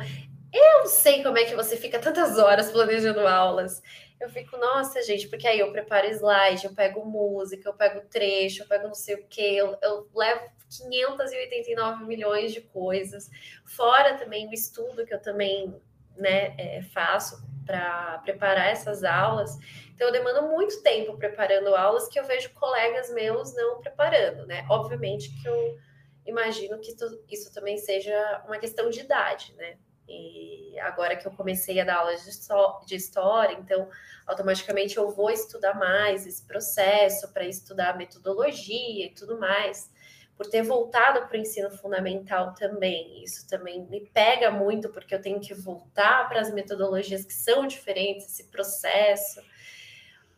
[0.52, 3.82] Eu sei como é que você fica tantas horas planejando aulas
[4.20, 8.62] eu fico, nossa, gente, porque aí eu preparo slide, eu pego música, eu pego trecho,
[8.62, 13.30] eu pego não sei o quê, eu, eu levo 589 milhões de coisas,
[13.64, 15.74] fora também o estudo que eu também
[16.16, 19.56] né, é, faço para preparar essas aulas.
[19.94, 24.66] Então, eu demando muito tempo preparando aulas que eu vejo colegas meus não preparando, né?
[24.70, 25.76] Obviamente que eu
[26.26, 26.94] imagino que
[27.28, 29.76] isso também seja uma questão de idade, né?
[30.08, 32.24] E agora que eu comecei a dar aulas
[32.86, 33.88] de, história, então
[34.26, 39.90] automaticamente eu vou estudar mais esse processo para estudar metodologia e tudo mais,
[40.36, 43.22] por ter voltado para o ensino fundamental também.
[43.22, 47.66] Isso também me pega muito, porque eu tenho que voltar para as metodologias que são
[47.66, 49.42] diferentes, esse processo.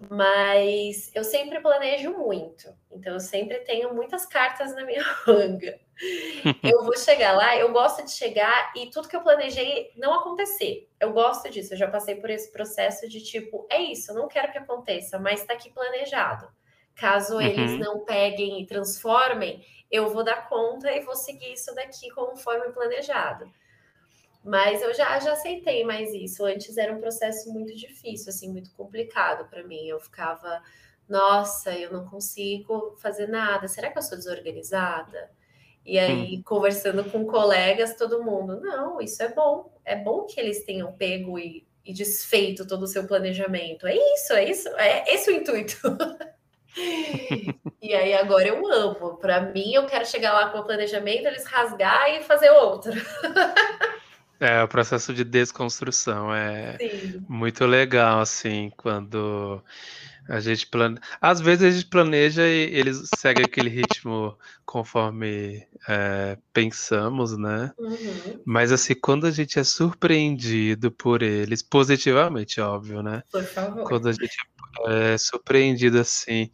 [0.09, 5.79] Mas eu sempre planejo muito, então eu sempre tenho muitas cartas na minha manga.
[6.63, 10.89] Eu vou chegar lá, eu gosto de chegar e tudo que eu planejei não acontecer.
[10.99, 14.29] Eu gosto disso, eu já passei por esse processo de tipo, é isso, eu não
[14.29, 16.49] quero que aconteça, mas está aqui planejado.
[16.95, 17.43] Caso uhum.
[17.43, 22.73] eles não peguem e transformem, eu vou dar conta e vou seguir isso daqui conforme
[22.73, 23.51] planejado.
[24.43, 26.45] Mas eu já, já aceitei mais isso.
[26.45, 29.87] Antes era um processo muito difícil, assim, muito complicado para mim.
[29.87, 30.63] Eu ficava,
[31.09, 33.69] nossa, eu não consigo fazer nada.
[33.69, 35.31] Será que eu sou desorganizada?
[35.85, 36.43] E aí, hum.
[36.45, 39.73] conversando com colegas, todo mundo, não, isso é bom.
[39.85, 43.87] É bom que eles tenham pego e, e desfeito todo o seu planejamento.
[43.87, 45.77] É isso, é isso, é esse o intuito.
[47.83, 49.17] e aí agora eu amo.
[49.17, 52.93] Para mim, eu quero chegar lá com o planejamento, eles rasgar e fazer outro.
[54.39, 57.23] É, o processo de desconstrução é Sim.
[57.29, 59.63] muito legal, assim, quando
[60.29, 61.01] a gente planeja.
[61.21, 67.73] Às vezes a gente planeja e eles seguem aquele ritmo conforme é, pensamos, né?
[67.79, 68.43] Uhum.
[68.45, 73.23] Mas, assim, quando a gente é surpreendido por eles, positivamente, óbvio, né?
[73.31, 73.85] Por favor.
[73.85, 74.37] Quando a gente
[74.87, 76.51] é surpreendido assim,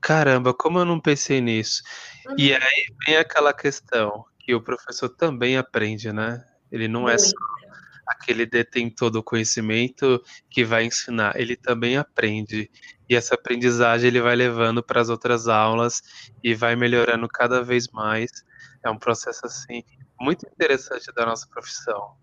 [0.00, 1.82] caramba, como eu não pensei nisso?
[2.28, 2.34] Uhum.
[2.38, 6.44] E aí vem aquela questão que o professor também aprende, né?
[6.70, 7.32] Ele não é só
[8.06, 12.70] aquele detentor do conhecimento que vai ensinar, ele também aprende.
[13.08, 16.02] E essa aprendizagem ele vai levando para as outras aulas
[16.42, 18.30] e vai melhorando cada vez mais.
[18.84, 19.82] É um processo assim
[20.20, 22.16] muito interessante da nossa profissão.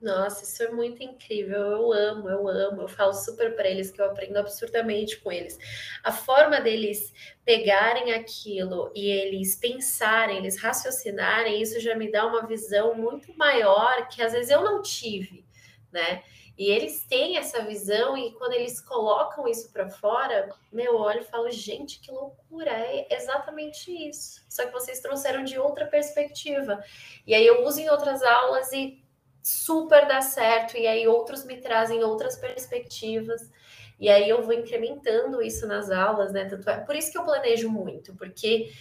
[0.00, 1.58] Nossa, isso é muito incrível.
[1.58, 2.82] Eu amo, eu amo.
[2.82, 5.58] Eu falo super para eles que eu aprendo absurdamente com eles.
[6.02, 7.12] A forma deles
[7.44, 14.08] pegarem aquilo e eles pensarem, eles raciocinarem, isso já me dá uma visão muito maior
[14.08, 15.44] que às vezes eu não tive,
[15.92, 16.22] né?
[16.56, 21.50] E eles têm essa visão e quando eles colocam isso para fora, meu olho falo,
[21.50, 24.42] gente, que loucura, é exatamente isso.
[24.46, 26.82] Só que vocês trouxeram de outra perspectiva.
[27.26, 28.99] E aí eu uso em outras aulas e
[29.42, 33.50] super dá certo, e aí outros me trazem outras perspectivas,
[33.98, 36.46] e aí eu vou incrementando isso nas aulas, né?
[36.46, 38.72] Tanto é, por isso que eu planejo muito, porque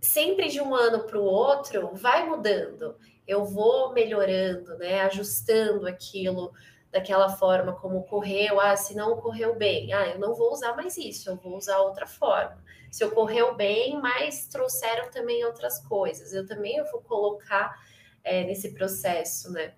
[0.00, 5.00] sempre de um ano para o outro vai mudando, eu vou melhorando, né?
[5.02, 6.52] Ajustando aquilo
[6.90, 8.60] daquela forma como ocorreu.
[8.60, 11.78] Ah, se não ocorreu bem, ah, eu não vou usar mais isso, eu vou usar
[11.78, 12.62] outra forma.
[12.90, 17.74] Se ocorreu bem, mas trouxeram também outras coisas, eu também eu vou colocar
[18.24, 19.74] é, nesse processo, né?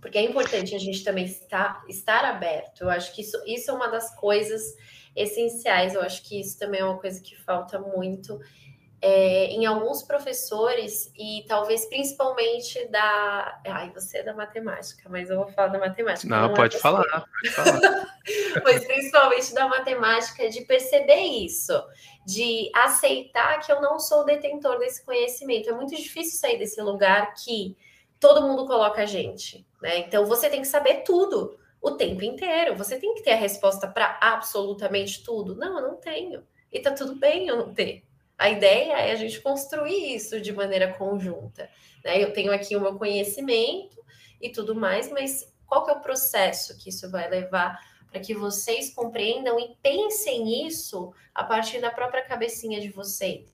[0.00, 2.82] Porque é importante a gente também estar, estar aberto.
[2.82, 4.74] Eu acho que isso, isso é uma das coisas
[5.14, 5.94] essenciais.
[5.94, 8.38] Eu acho que isso também é uma coisa que falta muito
[9.00, 13.60] é, em alguns professores e talvez principalmente da.
[13.66, 16.28] Ai, você é da matemática, mas eu vou falar da matemática.
[16.28, 18.18] Não, não é pode, é falar, pode falar.
[18.64, 21.80] mas principalmente da matemática, de perceber isso,
[22.26, 25.70] de aceitar que eu não sou detentor desse conhecimento.
[25.70, 27.76] É muito difícil sair desse lugar que
[28.18, 29.98] todo mundo coloca a gente, né?
[29.98, 32.76] Então você tem que saber tudo o tempo inteiro.
[32.76, 35.54] Você tem que ter a resposta para absolutamente tudo.
[35.54, 36.46] Não, eu não tenho.
[36.72, 38.04] E tá tudo bem eu não ter.
[38.36, 41.68] A ideia é a gente construir isso de maneira conjunta.
[42.04, 42.22] Né?
[42.22, 43.98] Eu tenho aqui o meu conhecimento
[44.40, 47.78] e tudo mais, mas qual que é o processo que isso vai levar
[48.10, 53.52] para que vocês compreendam e pensem nisso a partir da própria cabecinha de vocês?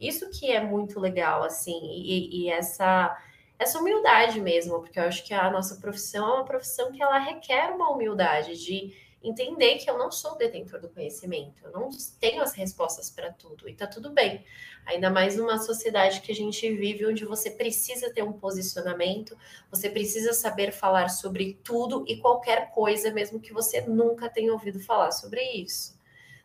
[0.00, 3.16] Isso que é muito legal, assim, e, e essa
[3.58, 7.18] essa humildade mesmo, porque eu acho que a nossa profissão é uma profissão que ela
[7.18, 11.88] requer uma humildade de entender que eu não sou detentor do conhecimento, eu não
[12.20, 14.44] tenho as respostas para tudo e tá tudo bem.
[14.84, 19.36] Ainda mais numa sociedade que a gente vive onde você precisa ter um posicionamento,
[19.70, 24.78] você precisa saber falar sobre tudo e qualquer coisa, mesmo que você nunca tenha ouvido
[24.78, 25.98] falar sobre isso.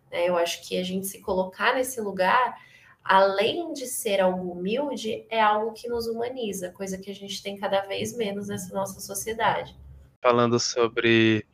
[0.10, 0.30] Né?
[0.30, 2.58] Eu acho que a gente se colocar nesse lugar
[3.03, 7.57] além de ser algo humilde, é algo que nos humaniza, coisa que a gente tem
[7.57, 9.75] cada vez menos nessa nossa sociedade.
[10.21, 11.45] Falando sobre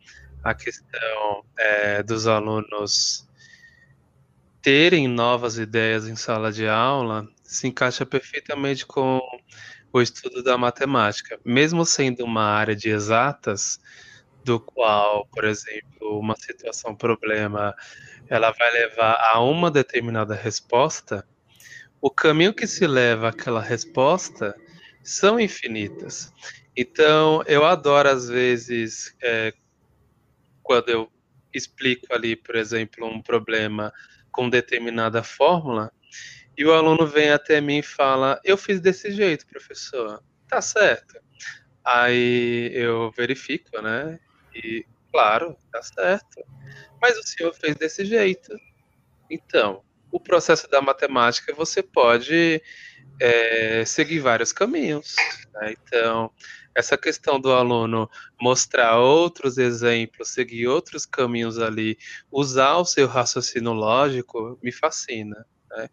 [0.44, 3.28] a questão é, dos alunos
[4.62, 9.22] terem novas ideias em sala de aula, se encaixa perfeitamente com
[9.94, 11.40] o estudo da matemática.
[11.46, 13.80] Mesmo sendo uma área de exatas,
[14.46, 17.76] do qual, por exemplo, uma situação, problema,
[18.30, 21.28] ela vai levar a uma determinada resposta,
[22.06, 24.56] o caminho que se leva àquela resposta
[25.04, 26.32] são infinitas.
[26.78, 29.52] Então, eu adoro, às vezes, é,
[30.62, 31.12] quando eu
[31.52, 33.92] explico ali, por exemplo, um problema
[34.32, 35.92] com determinada fórmula,
[36.56, 40.22] e o aluno vem até mim e fala: Eu fiz desse jeito, professor.
[40.48, 41.20] Tá certo.
[41.84, 44.20] Aí eu verifico, né?
[44.54, 46.40] E, claro, tá certo.
[47.02, 48.56] Mas o senhor fez desse jeito.
[49.28, 49.84] Então,
[50.16, 52.62] o processo da matemática você pode
[53.20, 55.14] é, seguir vários caminhos.
[55.54, 55.74] Né?
[55.74, 56.32] Então,
[56.74, 58.10] essa questão do aluno
[58.40, 61.98] mostrar outros exemplos, seguir outros caminhos ali,
[62.32, 65.46] usar o seu raciocínio lógico, me fascina.
[65.70, 65.90] Né?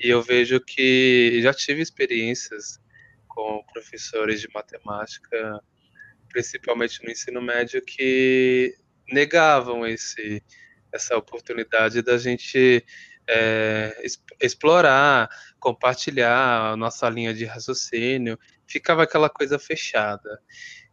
[0.00, 2.80] E eu vejo que já tive experiências
[3.28, 5.62] com professores de matemática,
[6.30, 8.74] principalmente no ensino médio, que
[9.12, 10.42] negavam esse,
[10.90, 12.82] essa oportunidade da gente
[13.28, 13.96] é,
[14.40, 20.40] explorar, compartilhar a nossa linha de raciocínio, ficava aquela coisa fechada.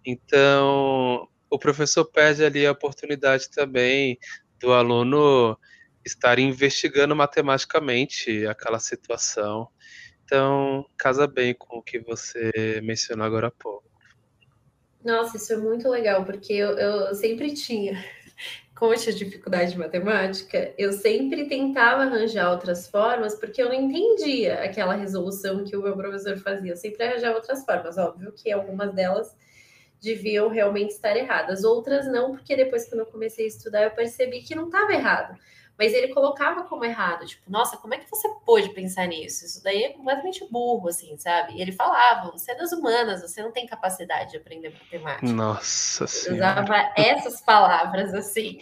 [0.05, 4.17] Então, o professor perde ali a oportunidade também
[4.59, 5.57] do aluno
[6.05, 9.69] estar investigando matematicamente aquela situação.
[10.25, 13.83] Então, casa bem com o que você mencionou agora há pouco.
[15.03, 18.03] Nossa, isso é muito legal, porque eu, eu sempre tinha
[18.95, 24.95] tinha dificuldade de matemática, eu sempre tentava arranjar outras formas, porque eu não entendia aquela
[24.95, 26.71] resolução que o meu professor fazia.
[26.71, 29.35] Eu sempre arranjava outras formas, óbvio que algumas delas
[30.01, 34.41] deviam realmente estar erradas, outras não, porque depois que eu comecei a estudar, eu percebi
[34.41, 35.37] que não estava errado
[35.77, 39.43] mas ele colocava como errado, tipo, nossa, como é que você pôde pensar nisso?
[39.45, 41.53] Isso daí é completamente burro, assim, sabe?
[41.53, 45.27] E ele falava, você é das humanas, você não tem capacidade de aprender matemática.
[45.27, 46.35] Nossa Senhora.
[46.35, 48.59] Usava essas palavras, assim.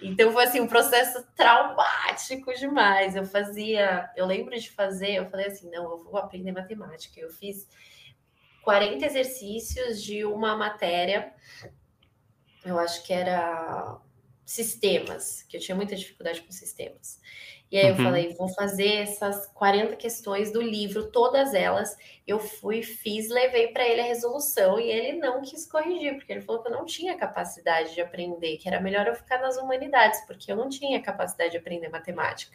[0.00, 3.16] Então foi assim, um processo traumático demais.
[3.16, 7.18] Eu fazia, eu lembro de fazer, eu falei assim, não, eu vou aprender matemática.
[7.20, 7.68] Eu fiz
[8.62, 11.32] 40 exercícios de uma matéria,
[12.64, 13.98] eu acho que era
[14.52, 17.18] sistemas, que eu tinha muita dificuldade com sistemas.
[17.70, 18.04] E aí eu uhum.
[18.04, 21.96] falei, vou fazer essas 40 questões do livro, todas elas.
[22.26, 26.42] Eu fui, fiz, levei para ele a resolução e ele não quis corrigir, porque ele
[26.42, 30.20] falou que eu não tinha capacidade de aprender, que era melhor eu ficar nas humanidades,
[30.26, 32.54] porque eu não tinha capacidade de aprender matemática.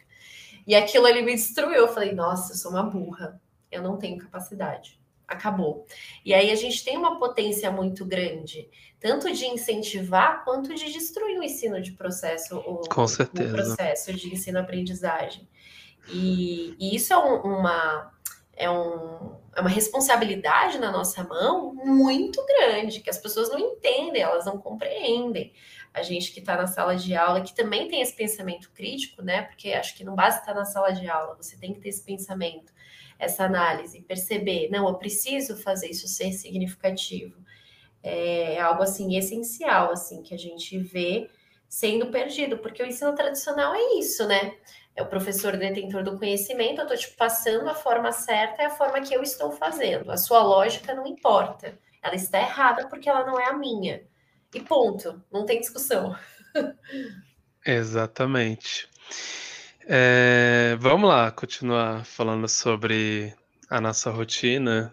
[0.64, 1.74] E aquilo ali me destruiu.
[1.74, 3.40] Eu falei, nossa, eu sou uma burra,
[3.72, 5.00] eu não tenho capacidade.
[5.26, 5.84] Acabou.
[6.24, 8.70] E aí a gente tem uma potência muito grande
[9.00, 13.48] tanto de incentivar quanto de destruir o ensino de processo, o, Com certeza.
[13.48, 15.48] o processo de ensino-aprendizagem.
[16.08, 18.12] E, e, isso é um, uma
[18.56, 24.22] é, um, é uma responsabilidade na nossa mão muito grande, que as pessoas não entendem,
[24.22, 25.52] elas não compreendem.
[25.94, 29.42] A gente que está na sala de aula, que também tem esse pensamento crítico, né?
[29.42, 32.02] Porque acho que não basta estar na sala de aula, você tem que ter esse
[32.02, 32.72] pensamento,
[33.18, 37.47] essa análise, perceber, não, eu preciso fazer isso ser significativo
[38.08, 41.28] é algo assim essencial assim que a gente vê
[41.68, 44.54] sendo perdido, porque o ensino tradicional é isso, né?
[44.96, 48.70] É o professor detentor do conhecimento, eu estou te passando a forma certa, é a
[48.70, 50.10] forma que eu estou fazendo.
[50.10, 51.78] A sua lógica não importa.
[52.02, 54.02] Ela está errada porque ela não é a minha.
[54.54, 56.16] E ponto, não tem discussão.
[57.64, 58.88] Exatamente.
[59.86, 63.34] É, vamos lá, continuar falando sobre
[63.70, 64.92] a nossa rotina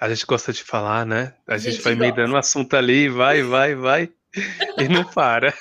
[0.00, 1.34] a gente gosta de falar, né?
[1.46, 4.10] A, a gente, gente, vai meio dando um assunto ali, vai, vai, vai,
[4.78, 5.52] e não para.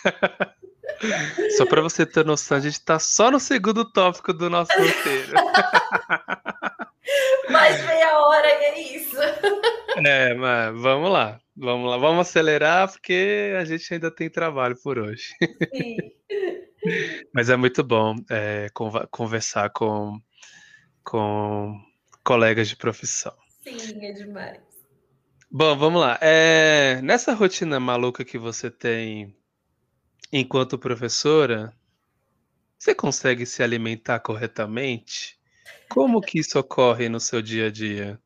[1.57, 5.33] Só para você ter noção, a gente está só no segundo tópico do nosso roteiro.
[7.49, 9.17] Mais meia hora e é isso.
[10.05, 14.99] É, mas vamos lá, vamos lá, vamos acelerar porque a gente ainda tem trabalho por
[14.99, 15.29] hoje.
[15.75, 15.97] Sim.
[17.33, 18.67] Mas é muito bom é,
[19.11, 20.19] conversar com,
[21.03, 21.79] com
[22.23, 23.33] colegas de profissão.
[23.67, 24.61] Sim, é demais.
[25.51, 26.17] Bom, vamos lá.
[26.21, 29.35] É, nessa rotina maluca que você tem
[30.31, 31.73] enquanto professora,
[32.79, 35.37] você consegue se alimentar corretamente?
[35.89, 38.17] Como que isso ocorre no seu dia a dia?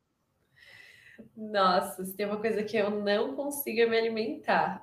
[1.36, 4.80] Nossa, se tem uma coisa que eu não consigo me alimentar.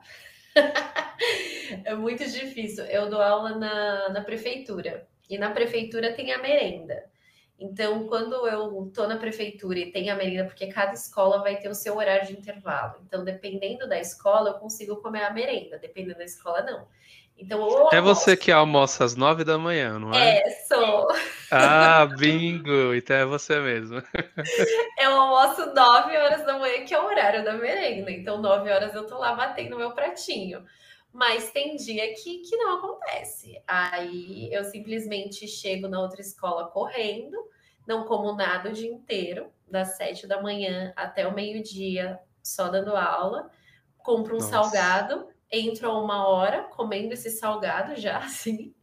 [1.86, 2.84] é muito difícil.
[2.86, 5.08] Eu dou aula na, na prefeitura.
[5.30, 7.09] E na prefeitura tem a merenda.
[7.60, 11.68] Então, quando eu estou na prefeitura e tem a merenda, porque cada escola vai ter
[11.68, 12.96] o seu horário de intervalo.
[13.06, 16.88] Então, dependendo da escola, eu consigo comer a merenda, dependendo da escola, não.
[17.38, 20.40] Então, É você que almoça às nove da manhã, não é?
[20.40, 21.08] É, sou.
[21.52, 22.94] Ah, bingo!
[22.94, 24.04] Então é você mesmo.
[25.00, 28.12] Eu almoço nove horas da manhã, que é o horário da merenda.
[28.12, 30.66] Então, nove horas eu tô lá batendo meu pratinho.
[31.12, 33.62] Mas tem dia que, que não acontece.
[33.68, 37.38] Aí eu simplesmente chego na outra escola correndo,
[37.86, 42.96] não como nada o dia inteiro, das sete da manhã até o meio-dia, só dando
[42.96, 43.50] aula,
[43.98, 44.50] compro um Nossa.
[44.50, 48.74] salgado, entro a uma hora comendo esse salgado já, assim,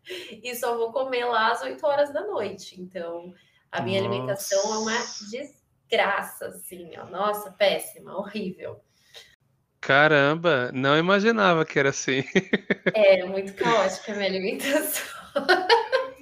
[0.43, 2.81] e só vou comer lá às oito horas da noite.
[2.81, 3.33] Então,
[3.71, 4.01] A minha Nossa.
[4.01, 7.07] alimentação é uma desgraça, assim, ó.
[7.07, 8.81] Nossa, péssima, horrível.
[9.87, 12.25] Caramba, não imaginava que era assim.
[12.93, 15.07] É, muito caótica a minha alimentação.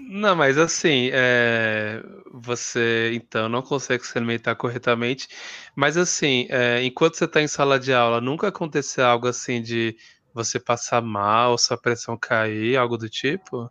[0.06, 5.28] Não, mas assim, é, você então não consegue se alimentar corretamente,
[5.74, 9.96] mas assim, é, enquanto você está em sala de aula, nunca aconteceu algo assim de
[10.34, 13.70] você passar mal, sua pressão cair, algo do tipo?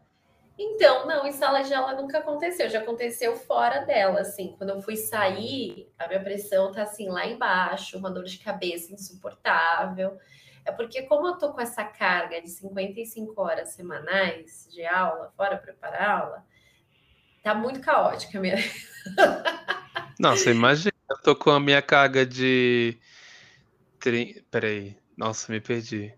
[0.58, 4.82] Então, não, em sala de aula nunca aconteceu, já aconteceu fora dela, assim, quando eu
[4.82, 10.18] fui sair, a minha pressão tá assim lá embaixo, uma dor de cabeça insuportável.
[10.66, 15.58] É porque como eu tô com essa carga de 55 horas semanais de aula, fora
[15.58, 16.45] preparar aula,
[17.41, 18.56] tá muito caótica a minha.
[20.22, 22.97] Você imagina, eu tô com a minha carga de
[24.51, 26.14] Peraí, nossa, me perdi.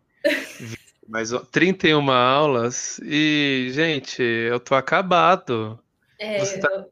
[1.08, 5.80] Mas 31 aulas e, gente, eu tô acabado.
[6.20, 6.89] É, Você tá com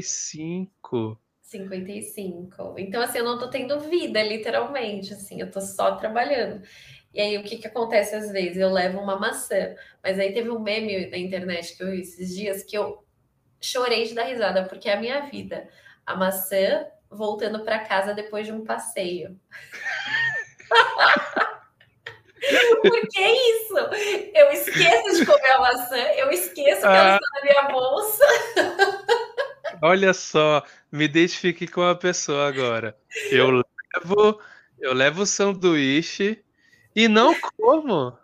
[0.00, 1.18] 55.
[1.42, 2.74] 55.
[2.78, 6.62] Então, assim, eu não tô tendo vida, literalmente, assim, eu tô só trabalhando.
[7.14, 8.56] E aí, o que que acontece às vezes?
[8.58, 12.34] Eu levo uma maçã, mas aí teve um meme na internet que eu vi esses
[12.34, 13.04] dias que eu
[13.60, 15.68] chorei de dar risada, porque é a minha vida.
[16.04, 19.38] A maçã voltando para casa depois de um passeio.
[22.82, 23.74] Porque é isso.
[24.34, 26.96] Eu esqueço de comer a maçã, eu esqueço que ah.
[26.96, 28.24] ela está na minha bolsa.
[29.82, 32.96] Olha só, me identifique com a pessoa agora.
[33.30, 33.62] Eu
[33.94, 34.40] levo,
[34.78, 36.42] eu levo o sanduíche
[36.94, 38.16] e não como.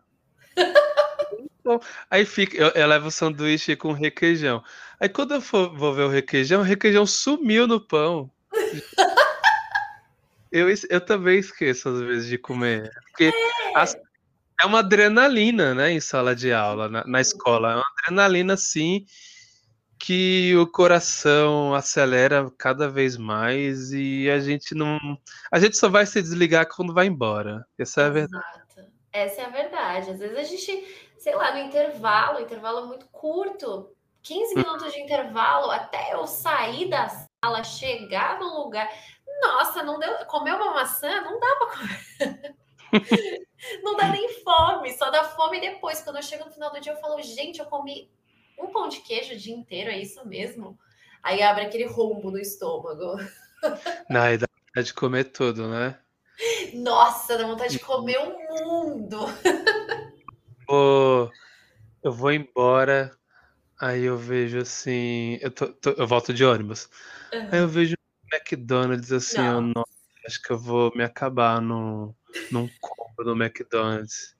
[2.11, 4.63] Aí fica, eu, eu, levo o sanduíche com requeijão.
[4.99, 8.31] Aí quando eu for, vou ver o requeijão, o requeijão sumiu no pão.
[10.51, 12.91] Eu, eu também esqueço às vezes de comer.
[13.07, 13.33] Porque é.
[13.75, 13.97] As,
[14.63, 17.73] é uma adrenalina, né, em sala de aula, na, na escola.
[17.73, 19.05] É uma adrenalina, sim,
[19.99, 24.99] que o coração acelera cada vez mais e a gente não.
[25.51, 27.67] A gente só vai se desligar quando vai embora.
[27.79, 28.45] Essa é a verdade.
[28.45, 28.93] Exato.
[29.13, 30.11] Essa é a verdade.
[30.11, 33.91] Às vezes a gente, sei lá, no intervalo, o intervalo é muito curto.
[34.23, 38.89] 15 minutos de intervalo até eu sair da sala, chegar no lugar.
[39.41, 40.13] Nossa, não deu.
[40.27, 41.21] Comer uma maçã?
[41.23, 42.57] Não dá para comer.
[43.83, 46.01] não dá nem fome, só dá fome depois.
[46.01, 48.11] Quando eu chego no final do dia, eu falo, gente, eu comi
[48.59, 50.79] um pão de queijo o dia inteiro, é isso mesmo?
[51.23, 53.17] Aí abre aquele rombo no estômago.
[54.09, 55.99] Não, e dá vontade de comer tudo, né?
[56.75, 59.19] Nossa, dá vontade de comer o mundo.
[60.69, 61.29] Oh,
[62.03, 63.17] eu vou embora,
[63.81, 65.39] aí eu vejo assim.
[65.41, 66.89] Eu, tô, tô, eu volto de ônibus.
[67.33, 67.49] Uhum.
[67.53, 67.95] Aí eu vejo
[68.33, 69.93] McDonald's assim, eu, nossa,
[70.27, 72.15] acho que eu vou me acabar no,
[72.51, 72.69] num
[73.19, 74.35] no McDonald's.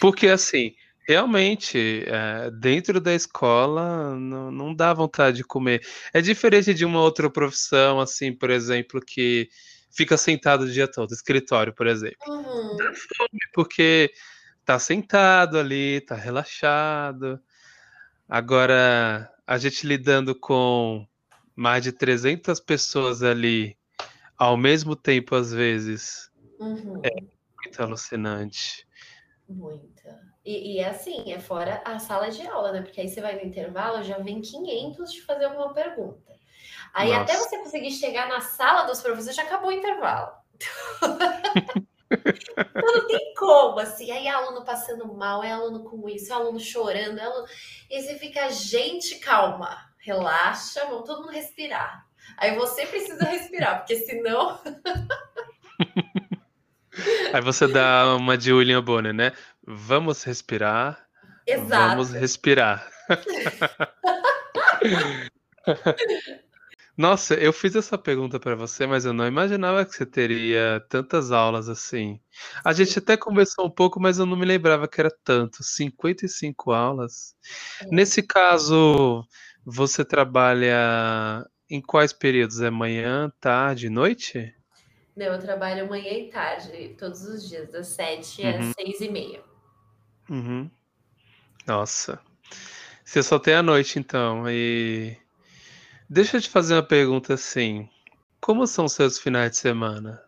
[0.00, 0.74] Porque, assim,
[1.06, 5.82] realmente, é, dentro da escola, não, não dá vontade de comer.
[6.12, 9.48] É diferente de uma outra profissão, assim, por exemplo, que
[9.90, 12.18] fica sentado o dia todo, escritório, por exemplo.
[12.28, 12.76] Uhum.
[12.76, 14.12] Dá fome, porque
[14.64, 17.40] tá sentado ali, tá relaxado.
[18.28, 21.06] Agora, a gente lidando com
[21.56, 23.76] mais de 300 pessoas ali
[24.36, 26.28] ao mesmo tempo, às vezes,
[26.58, 27.00] Uhum.
[27.04, 28.86] É muito alucinante.
[29.48, 30.20] Muita.
[30.44, 32.82] E, e, é assim, é fora a sala de aula, né?
[32.82, 36.38] Porque aí você vai no intervalo, já vem 500 de fazer alguma pergunta.
[36.92, 37.22] Aí Nossa.
[37.22, 40.32] até você conseguir chegar na sala dos professores, já acabou o intervalo.
[42.10, 44.10] então não tem como, assim.
[44.10, 47.46] Aí aluno passando mal, é aluno com isso, é aluno chorando, é aluno...
[47.90, 52.06] e você fica, gente, calma, relaxa, vamos todo mundo respirar.
[52.36, 54.58] Aí você precisa respirar, porque senão.
[57.32, 59.32] Aí você dá uma de William Bonner, né?
[59.66, 61.06] Vamos respirar.
[61.46, 61.90] Exato.
[61.90, 62.88] Vamos respirar.
[66.98, 71.30] Nossa, eu fiz essa pergunta para você, mas eu não imaginava que você teria tantas
[71.30, 72.18] aulas assim.
[72.64, 75.62] A gente até conversou um pouco, mas eu não me lembrava que era tanto.
[75.62, 77.36] 55 aulas.
[77.82, 77.94] É.
[77.94, 79.24] Nesse caso,
[79.64, 82.60] você trabalha em quais períodos?
[82.60, 84.52] É manhã, tarde, noite?
[85.18, 88.56] Não, eu trabalho manhã e tarde, todos os dias, das sete uhum.
[88.60, 89.42] às seis e meia.
[90.30, 90.70] Uhum.
[91.66, 92.20] Nossa.
[93.04, 94.48] Você só tem a noite, então.
[94.48, 95.16] E
[96.08, 97.90] deixa eu te fazer uma pergunta assim.
[98.40, 100.22] Como são seus finais de semana?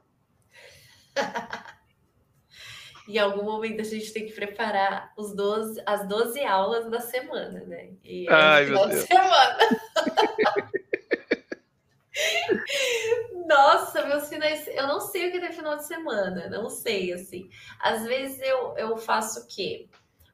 [3.09, 7.61] em algum momento a gente tem que preparar os 12, as 12 aulas da semana,
[7.61, 7.91] né?
[8.03, 9.03] E é Ai, meu Deus.
[9.03, 9.57] De semana.
[13.51, 14.65] Nossa, meus finais.
[14.69, 17.51] Eu não sei o que é final de semana, não sei, assim.
[17.81, 19.89] Às vezes eu, eu faço o quê?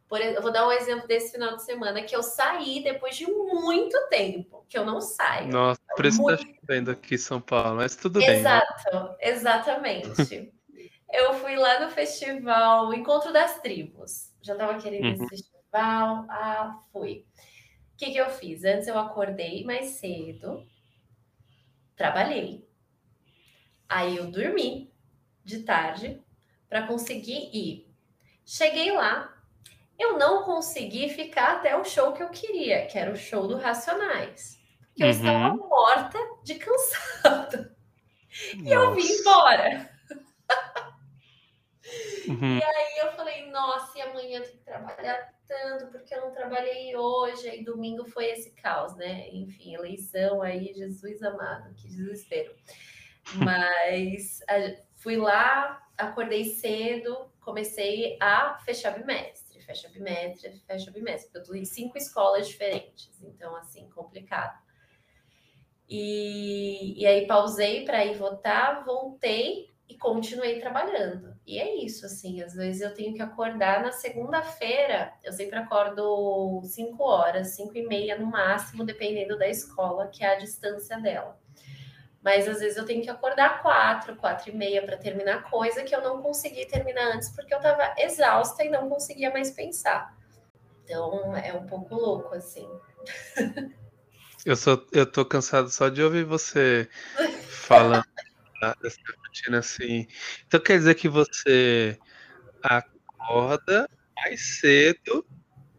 [0.06, 3.26] Por, eu vou dar um exemplo desse final de semana que eu saí depois de
[3.26, 5.48] muito tempo, que eu não saio.
[5.48, 6.44] Nossa, Por isso muito...
[6.44, 8.92] tá chovendo aqui em São Paulo, mas tudo Exato, bem.
[8.92, 9.16] Exato, né?
[9.20, 10.52] exatamente.
[11.10, 14.30] eu fui lá no festival Encontro das Tribos.
[14.42, 15.12] Já estava querendo uhum.
[15.14, 16.26] esse festival.
[16.28, 17.24] Ah, fui.
[17.94, 18.62] O que, que eu fiz?
[18.62, 20.62] Antes eu acordei mais cedo,
[21.96, 22.66] trabalhei.
[23.88, 24.92] Aí eu dormi
[25.44, 26.22] de tarde
[26.68, 27.86] para conseguir ir.
[28.44, 29.32] Cheguei lá,
[29.98, 33.56] eu não consegui ficar até o show que eu queria, que era o show do
[33.56, 34.60] Racionais.
[34.88, 35.08] Porque uhum.
[35.08, 35.68] eu estava uhum.
[35.68, 37.76] morta de cansado.
[38.54, 39.90] E eu vim embora.
[42.28, 42.58] Uhum.
[42.58, 46.32] E aí eu falei, nossa, e amanhã eu tenho que trabalhar tanto, porque eu não
[46.32, 49.28] trabalhei hoje, aí domingo foi esse caos, né?
[49.30, 52.52] Enfim, eleição aí, Jesus amado, que desespero.
[53.34, 54.40] Mas
[54.94, 61.64] fui lá, acordei cedo, comecei a fechar bimestre, fecha bimestre, fecha bimestre, eu tô em
[61.64, 64.56] cinco escolas diferentes, então assim, complicado.
[65.88, 71.36] E, e aí pausei para ir votar, voltei e continuei trabalhando.
[71.46, 76.60] E é isso, assim, às vezes eu tenho que acordar na segunda-feira, eu sempre acordo
[76.64, 81.38] 5 horas, 5 e meia no máximo, dependendo da escola, que é a distância dela.
[82.26, 85.94] Mas às vezes eu tenho que acordar quatro, quatro e meia para terminar coisa que
[85.94, 90.12] eu não consegui terminar antes porque eu estava exausta e não conseguia mais pensar.
[90.82, 92.68] Então é um pouco louco assim.
[94.44, 96.88] Eu sou, eu tô cansado só de ouvir você
[97.48, 98.04] falando
[98.80, 100.06] dessa rotina assim.
[100.46, 101.98] Então quer dizer que você
[102.62, 105.26] acorda mais cedo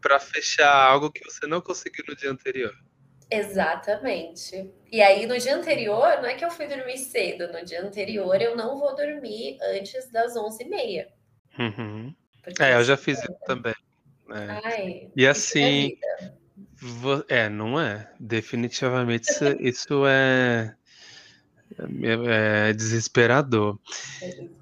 [0.02, 2.76] para fechar algo que você não conseguiu no dia anterior.
[3.30, 4.70] Exatamente.
[4.90, 8.40] E aí, no dia anterior, não é que eu fui dormir cedo, no dia anterior
[8.40, 11.06] eu não vou dormir antes das 11h30.
[11.58, 12.14] Uhum.
[12.58, 13.74] É, eu já fiz isso também.
[14.26, 14.60] Né?
[14.64, 15.96] Ai, e é assim.
[17.28, 18.10] É, é, não é.
[18.18, 20.74] Definitivamente isso, isso é,
[21.78, 23.78] é, é desesperador.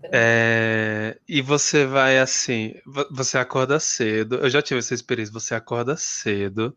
[0.04, 2.74] É, e você vai assim,
[3.10, 4.36] você acorda cedo.
[4.36, 5.32] Eu já tive essa experiência.
[5.32, 6.76] Você acorda cedo,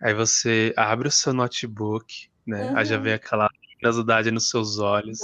[0.00, 2.70] Aí você abre o seu notebook, né?
[2.70, 2.76] Uhum.
[2.76, 3.16] Aí já vem uhum.
[3.16, 5.20] aquela luminosidade nos seus olhos.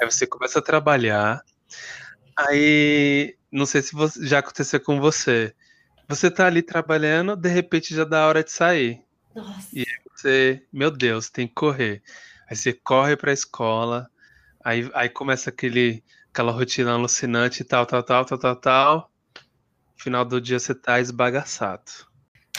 [0.00, 1.42] Aí você começa a trabalhar.
[2.36, 5.54] Aí, não sei se você, já aconteceu com você.
[6.08, 9.02] Você tá ali trabalhando, de repente já dá a hora de sair.
[9.34, 9.68] Nossa.
[9.72, 12.02] E aí você, meu Deus, tem que correr.
[12.48, 14.10] Aí você corre para a escola,
[14.62, 19.10] aí, aí começa aquele, aquela rotina alucinante, tal, tal, tal, tal, tal, tal.
[19.96, 21.90] Final do dia você tá esbagaçado.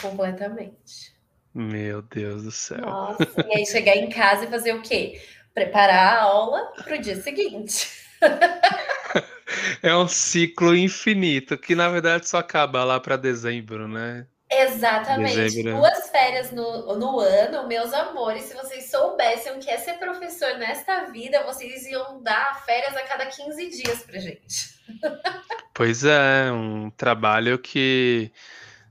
[0.00, 1.13] Completamente.
[1.54, 2.80] Meu Deus do céu.
[2.80, 5.22] Nossa, e aí chegar em casa e fazer o quê?
[5.54, 7.88] Preparar a aula para o dia seguinte.
[9.80, 14.26] é um ciclo infinito, que na verdade só acaba lá para dezembro, né?
[14.50, 15.36] Exatamente.
[15.36, 15.76] Dezembro.
[15.76, 18.44] Duas férias no, no ano, meus amores.
[18.44, 23.02] Se vocês soubessem o que é ser professor nesta vida, vocês iam dar férias a
[23.02, 24.74] cada 15 dias pra gente.
[25.76, 28.30] Pois é, um trabalho que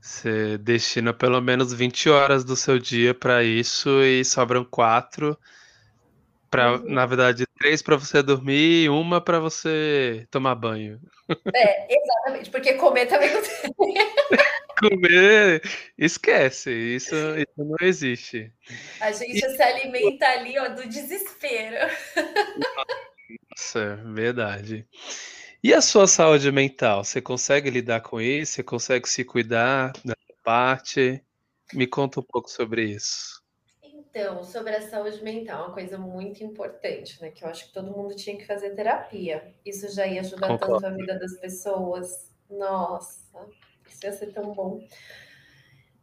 [0.04, 5.38] você destina pelo menos 20 horas do seu dia para isso e sobram quatro
[6.50, 6.90] para, uhum.
[6.90, 11.00] na verdade, três para você dormir e uma para você tomar banho.
[11.54, 13.94] É, exatamente, porque comer também não tem.
[14.78, 15.62] comer,
[15.96, 18.52] esquece, isso, isso não existe.
[19.00, 19.56] A gente e...
[19.56, 21.90] se alimenta ali, ó, do desespero.
[23.50, 24.86] Nossa, é verdade.
[25.64, 27.02] E a sua saúde mental?
[27.02, 28.52] Você consegue lidar com isso?
[28.52, 31.24] Você consegue se cuidar nessa parte?
[31.72, 33.42] Me conta um pouco sobre isso.
[33.82, 37.30] Então, sobre a saúde mental, uma coisa muito importante, né?
[37.30, 39.54] Que eu acho que todo mundo tinha que fazer terapia.
[39.64, 40.82] Isso já ia ajudar Concordo.
[40.82, 42.30] tanto a vida das pessoas.
[42.50, 43.48] Nossa,
[43.88, 44.86] isso ia ser tão bom.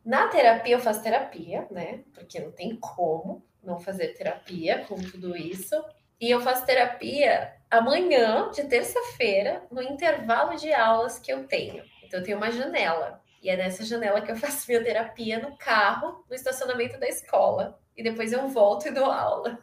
[0.04, 2.04] Na terapia, eu faço terapia, né?
[2.16, 5.76] Porque não tem como não fazer terapia com tudo isso.
[6.22, 11.84] E eu faço terapia amanhã, de terça-feira, no intervalo de aulas que eu tenho.
[12.04, 13.20] Então, eu tenho uma janela.
[13.42, 17.80] E é nessa janela que eu faço minha terapia no carro, no estacionamento da escola.
[17.98, 19.58] E depois eu volto e dou aula.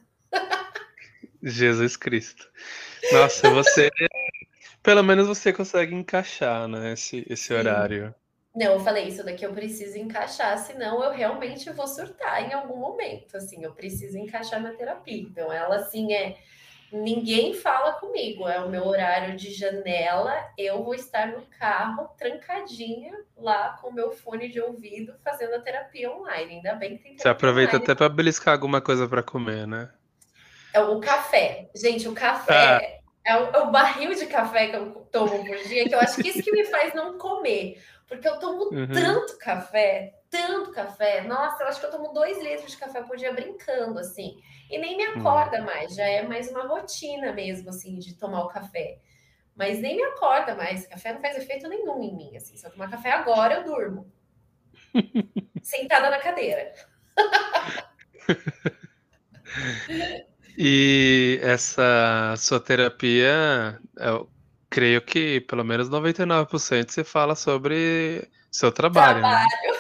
[1.41, 2.51] Jesus Cristo.
[3.13, 3.89] Nossa, você.
[4.83, 8.13] Pelo menos você consegue encaixar, né, esse, esse horário.
[8.55, 12.77] Não, eu falei isso daqui eu preciso encaixar, senão eu realmente vou surtar em algum
[12.77, 13.37] momento.
[13.37, 15.21] Assim, eu preciso encaixar na terapia.
[15.23, 16.37] Então, ela assim é
[16.93, 23.13] ninguém fala comigo, é o meu horário de janela, eu vou estar no carro, trancadinha,
[23.37, 26.57] lá com o meu fone de ouvido, fazendo a terapia online.
[26.57, 27.85] Ainda bem que tem Você aproveita online.
[27.85, 29.91] até para beliscar alguma coisa para comer, né?
[30.73, 31.69] É o café.
[31.75, 33.33] Gente, o café ah.
[33.33, 36.23] é, o, é, o, barril de café que eu tomo por dia, que eu acho
[36.23, 37.83] que isso que me faz não comer.
[38.09, 38.89] Porque eu tomo uhum.
[38.89, 41.21] tanto café, tanto café.
[41.23, 44.41] Nossa, eu acho que eu tomo dois litros de café por dia brincando, assim.
[44.71, 45.65] E nem me acorda hum.
[45.65, 48.99] mais, já é mais uma rotina mesmo, assim, de tomar o café.
[49.55, 50.87] Mas nem me acorda mais.
[50.87, 52.57] Café não faz efeito nenhum em mim, assim.
[52.57, 54.11] Se eu tomar café agora, eu durmo.
[55.63, 56.73] Sentada na cadeira.
[60.57, 64.31] e essa sua terapia, eu
[64.71, 69.23] creio que pelo menos 99% você fala sobre seu trabalho.
[69.23, 69.29] Né?
[69.29, 69.73] Trabalho.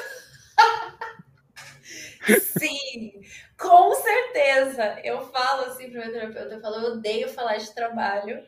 [2.28, 2.38] Né?
[2.58, 3.12] Sim,
[3.58, 5.00] com certeza.
[5.02, 8.42] Eu falo assim para o meu terapeuta, eu falo, eu odeio falar de trabalho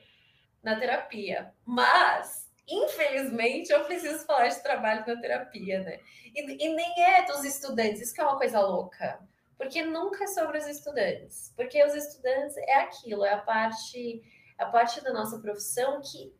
[0.63, 5.99] na terapia, mas infelizmente eu preciso falar de trabalho na terapia, né?
[6.35, 9.19] E, e, nem é dos estudantes, isso que é uma coisa louca,
[9.57, 14.23] porque nunca é sobre os estudantes, porque os estudantes é aquilo, é a parte,
[14.61, 16.35] a parte da nossa profissão que,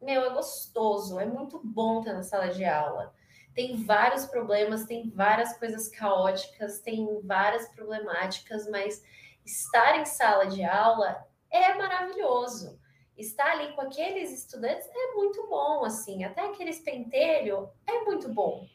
[0.00, 3.14] meu, é gostoso, é muito bom ter na sala de aula
[3.54, 9.02] tem vários problemas, tem várias coisas caóticas, tem várias problemáticas, mas
[9.46, 12.80] estar em sala de aula é maravilhoso.
[13.16, 18.66] Estar ali com aqueles estudantes é muito bom, assim, até aqueles pentelho é muito bom.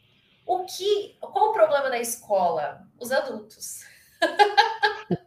[0.46, 2.80] O que, qual o problema da escola?
[2.98, 3.84] Os adultos.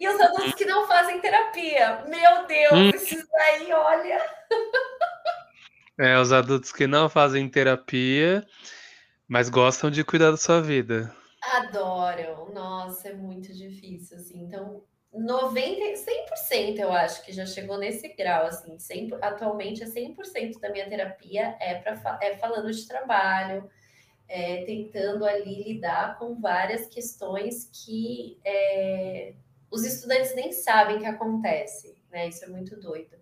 [0.00, 2.04] e os adultos que não fazem terapia.
[2.06, 2.90] Meu Deus, hum.
[2.90, 4.20] esses aí, olha.
[5.98, 8.46] É, os adultos que não fazem terapia,
[9.26, 11.10] mas gostam de cuidar da sua vida.
[11.42, 12.50] Adoram.
[12.52, 14.42] Nossa, é muito difícil, assim.
[14.42, 15.80] Então, 90,
[16.44, 18.78] 100% eu acho que já chegou nesse grau, assim.
[18.78, 23.70] 100, atualmente, é 100% da minha terapia é, pra, é falando de trabalho,
[24.28, 29.32] é, tentando ali lidar com várias questões que é,
[29.70, 32.28] os estudantes nem sabem que acontece, né?
[32.28, 33.16] Isso é muito doido.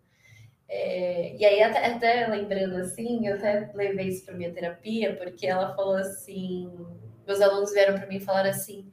[0.69, 5.47] É, e aí, até, até, lembrando assim, eu até levei isso para minha terapia, porque
[5.47, 6.71] ela falou assim:
[7.27, 8.91] meus alunos vieram para mim e falaram assim: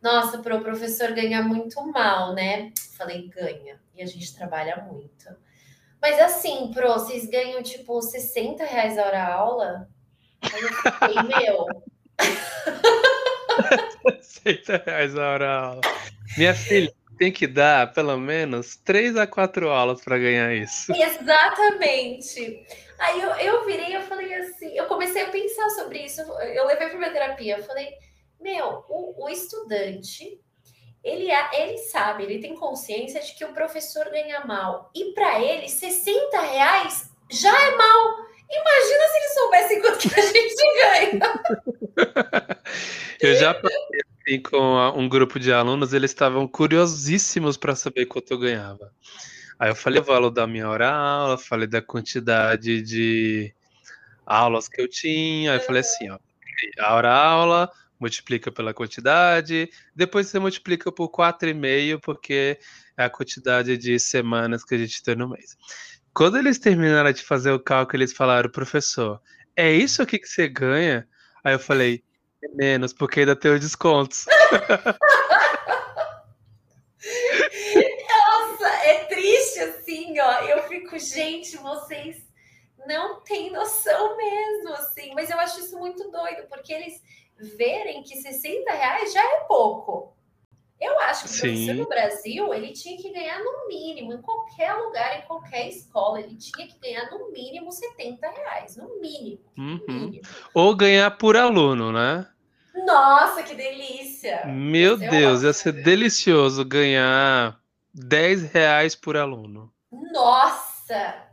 [0.00, 2.72] Nossa, pro professor ganha muito mal, né?
[2.96, 5.26] Falei, ganha, e a gente trabalha muito.
[6.00, 9.88] Mas assim, pro, vocês ganham tipo 60 reais a hora aula?
[10.40, 11.66] Aí eu fiquei, meu.
[14.22, 15.80] 60 reais a hora aula.
[16.36, 20.92] Minha filha, tem que dar pelo menos três a quatro aulas para ganhar isso.
[20.92, 22.66] Exatamente.
[22.98, 26.20] Aí eu, eu virei, eu falei assim, eu comecei a pensar sobre isso.
[26.20, 27.88] Eu levei para minha terapia, eu falei,
[28.40, 30.40] meu, o, o estudante
[31.02, 34.90] ele, ele sabe, ele tem consciência de que o professor ganha mal.
[34.94, 38.28] E para ele, 60 reais já é mal.
[38.50, 41.42] Imagina se eles soubessem quanto que a gente ganha.
[43.20, 43.54] eu já
[44.28, 48.92] assim, com um grupo de alunos, eles estavam curiosíssimos para saber quanto eu ganhava.
[49.58, 53.52] Aí eu falei o valor da minha hora aula, falei da quantidade de
[54.24, 56.18] aulas que eu tinha, aí eu falei assim, ó,
[56.80, 62.58] a hora aula multiplica pela quantidade, depois você multiplica por 4,5, porque
[62.96, 65.56] é a quantidade de semanas que a gente tem no mês.
[66.14, 69.20] Quando eles terminaram de fazer o cálculo, eles falaram, professor,
[69.56, 71.08] é isso aqui que você ganha?
[71.42, 72.04] Aí eu falei,
[72.54, 74.26] Menos, porque ainda tem os descontos.
[78.08, 80.40] Nossa, é triste assim, ó.
[80.42, 82.16] Eu fico, gente, vocês
[82.86, 85.12] não têm noção mesmo, assim.
[85.14, 87.02] Mas eu acho isso muito doido, porque eles
[87.56, 90.16] verem que 60 reais já é pouco.
[90.80, 94.72] Eu acho que o professor no Brasil ele tinha que ganhar no mínimo, em qualquer
[94.74, 99.40] lugar, em qualquer escola, ele tinha que ganhar no mínimo 70 reais, no mínimo.
[99.56, 99.82] Uhum.
[99.88, 100.22] Mínimo.
[100.54, 102.28] Ou ganhar por aluno, né?
[102.86, 104.44] Nossa, que delícia!
[104.46, 107.58] Meu Deus, ia ser delicioso ganhar
[107.92, 109.72] 10 reais por aluno.
[110.12, 111.26] Nossa!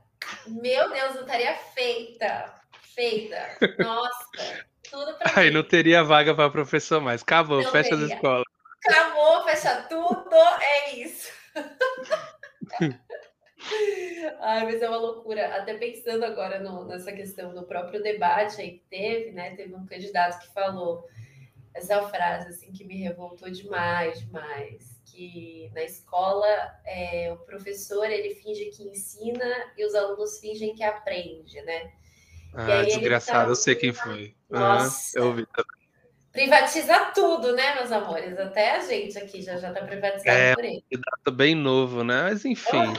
[0.48, 2.54] Meu Deus, eu estaria feita.
[2.82, 3.58] Feita.
[3.78, 5.54] Nossa, tudo pra Aí mim.
[5.56, 7.22] não teria vaga para professor mais.
[7.22, 8.06] Acabou, não fecha teria.
[8.06, 8.46] as escolas.
[8.88, 11.32] Acabou, fecha tudo, é isso.
[14.42, 15.56] Ai, mas é uma loucura.
[15.56, 19.56] Até pensando agora no, nessa questão do próprio debate aí que teve, né?
[19.56, 21.08] Teve um candidato que falou
[21.74, 25.02] essa frase assim que me revoltou demais, demais.
[25.06, 26.48] Que na escola
[26.86, 31.92] é, o professor ele finge que ensina e os alunos fingem que aprende, né?
[32.54, 33.52] Ah, desgraçado, tá...
[33.52, 34.36] eu sei quem foi.
[34.50, 35.75] Nossa, uhum, eu ouvi também.
[36.36, 38.38] Privatiza tudo, né, meus amores?
[38.38, 40.84] Até a gente aqui já já tá privatizado é, por ele.
[41.28, 42.24] É, bem novo, né?
[42.24, 42.94] Mas enfim.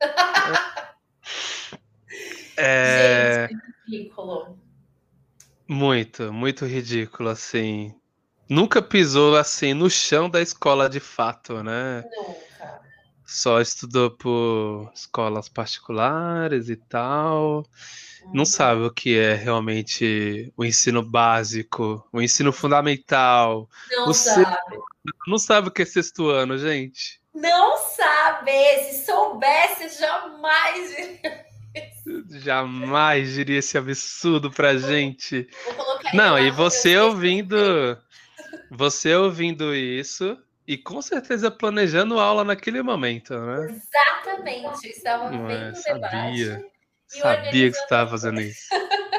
[2.56, 3.48] é...
[3.48, 4.58] Gente, ridículo.
[5.68, 7.94] Muito, muito ridículo, assim.
[8.48, 12.02] Nunca pisou assim no chão da escola de fato, né?
[12.02, 12.49] Nunca.
[13.30, 17.64] Só estudou por escolas particulares e tal,
[18.32, 18.44] não Uhum.
[18.44, 24.78] sabe o que é realmente o ensino básico, o ensino fundamental, Não o sexto, sabe.
[25.28, 27.20] não sabe o que é sexto ano, gente.
[27.32, 28.50] Não sabe.
[28.90, 31.20] Se soubesse, jamais.
[32.28, 35.48] Jamais diria esse absurdo pra gente.
[36.12, 37.56] Não, e você ouvindo,
[38.70, 40.36] você ouvindo isso
[40.70, 43.66] e com certeza planejando aula naquele momento, né?
[43.70, 44.86] Exatamente.
[44.86, 46.00] Estava Não vendo é, o sabia.
[46.00, 46.72] debate.
[47.08, 48.68] Sabia que você estava fazendo isso.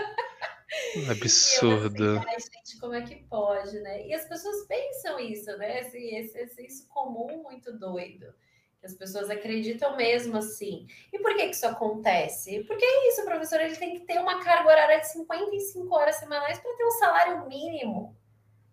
[0.95, 2.22] Um absurdo.
[2.26, 4.08] pensei, gente, como é que pode, né?
[4.08, 5.80] E as pessoas pensam isso, né?
[5.82, 8.34] Esse, esse, esse isso comum muito doido.
[8.84, 10.88] As pessoas acreditam mesmo assim.
[11.14, 12.64] E por que, que isso acontece?
[12.66, 16.60] Porque é isso, professor ele tem que ter uma carga horária de 55 horas semanais
[16.60, 18.18] para ter um salário mínimo.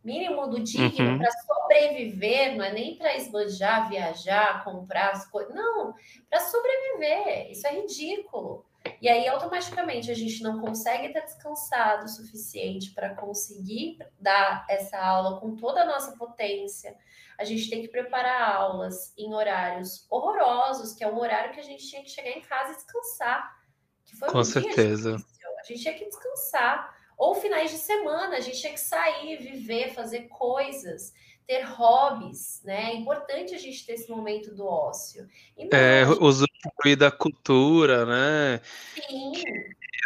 [0.09, 1.19] Mínimo do digno Uhum.
[1.19, 5.55] para sobreviver, não é nem para esbanjar, viajar, comprar as coisas.
[5.55, 5.95] Não,
[6.31, 7.51] para sobreviver.
[7.51, 8.65] Isso é ridículo.
[9.03, 14.99] E aí, automaticamente, a gente não consegue estar descansado o suficiente para conseguir dar essa
[14.99, 16.97] aula com toda a nossa potência.
[17.39, 21.65] A gente tem que preparar aulas em horários horrorosos, que é um horário que a
[21.65, 23.59] gente tinha que chegar em casa e descansar.
[24.07, 25.17] Que foi Com um certeza.
[25.61, 26.98] A gente tinha que descansar.
[27.19, 31.13] Ou finais de semana, a gente tinha que sair, viver, fazer coisas,
[31.47, 32.93] ter hobbies, né?
[32.93, 35.29] É importante a gente ter esse momento do ócio.
[35.57, 38.61] E É, gente usufruir da cultura, né?
[38.95, 39.33] sim,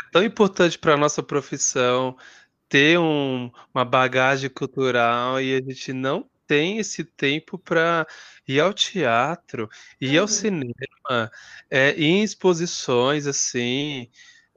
[0.08, 2.16] É tão importante para a nossa profissão
[2.68, 8.06] ter um- uma bagagem cultural e a gente não tem esse tempo para
[8.48, 9.68] ir ao teatro,
[10.00, 10.28] ir ao Uhum.
[10.28, 11.32] cinema,
[11.70, 14.10] é, ir em exposições assim.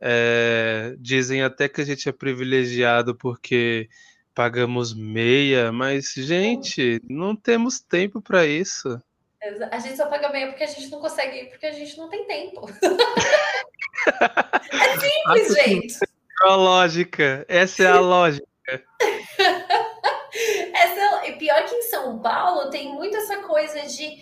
[0.07, 3.89] É, dizem até que a gente é privilegiado porque
[4.35, 9.01] pagamos meia, mas, gente, não temos tempo para isso.
[9.71, 12.07] A gente só paga meia porque a gente não consegue ir, porque a gente não
[12.07, 12.69] tem tempo.
[14.07, 15.97] É simples, gente.
[16.41, 18.45] A lógica, essa é a lógica.
[20.73, 24.21] Essa, e pior que em São Paulo tem muito essa coisa de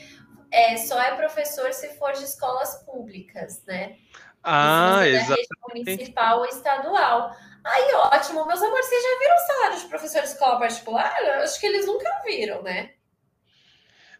[0.51, 3.97] é, só é professor se for de escolas públicas, né?
[4.43, 5.41] Ah, exato.
[5.69, 7.35] municipal ou estadual.
[7.63, 11.15] Aí, ótimo, meus amores, vocês já viram o salário de professor de escola particular?
[11.23, 12.93] Eu acho que eles nunca viram, né?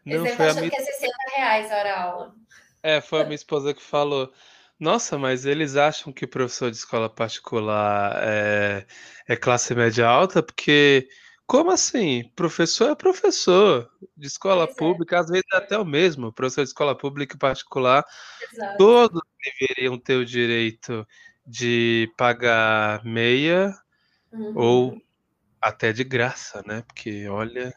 [0.05, 2.35] Eles Não devem foi a que é 60 reais a hora aula.
[2.81, 4.31] é, foi a minha esposa que falou.
[4.79, 8.85] Nossa, mas eles acham que professor de escola particular é,
[9.27, 10.43] é classe média alta?
[10.43, 11.07] Porque,
[11.45, 12.29] como assim?
[12.35, 16.31] Professor é professor de escola Pois é, pública, às vezes é até o mesmo.
[16.31, 18.05] Professor de escola pública e particular,
[18.51, 18.77] exato.
[18.77, 21.05] todos deveriam ter o direito
[21.45, 23.73] de pagar meia
[24.55, 25.01] ou Uhum.
[25.61, 26.83] até de graça, né?
[26.87, 27.73] Porque, olha.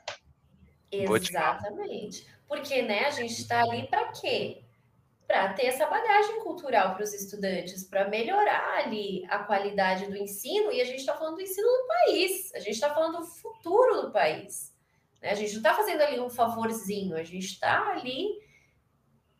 [0.90, 2.26] Exatamente.
[2.48, 4.65] Porque, né, a gente está ali para quê?
[5.26, 10.70] Para ter essa bagagem cultural para os estudantes, para melhorar ali a qualidade do ensino,
[10.70, 14.02] e a gente está falando do ensino do país, a gente está falando do futuro
[14.02, 14.72] do país.
[15.20, 15.30] né?
[15.30, 18.38] A gente não está fazendo ali um favorzinho, a gente está ali,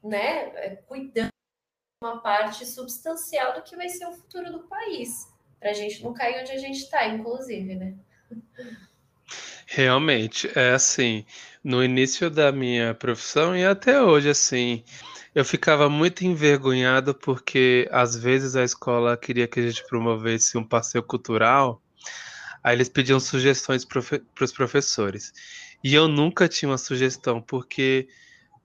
[0.02, 5.32] né, é, cuidando de uma parte substancial do que vai ser o futuro do país,
[5.60, 7.94] para a gente não cair onde a gente está, inclusive, né?
[9.66, 11.24] Realmente, é assim,
[11.62, 14.84] no início da minha profissão e até hoje, assim,
[15.36, 20.64] eu ficava muito envergonhado porque às vezes a escola queria que a gente promovesse um
[20.64, 21.82] passeio cultural,
[22.64, 24.00] aí eles pediam sugestões para
[24.40, 25.34] os professores.
[25.84, 28.08] E eu nunca tinha uma sugestão, porque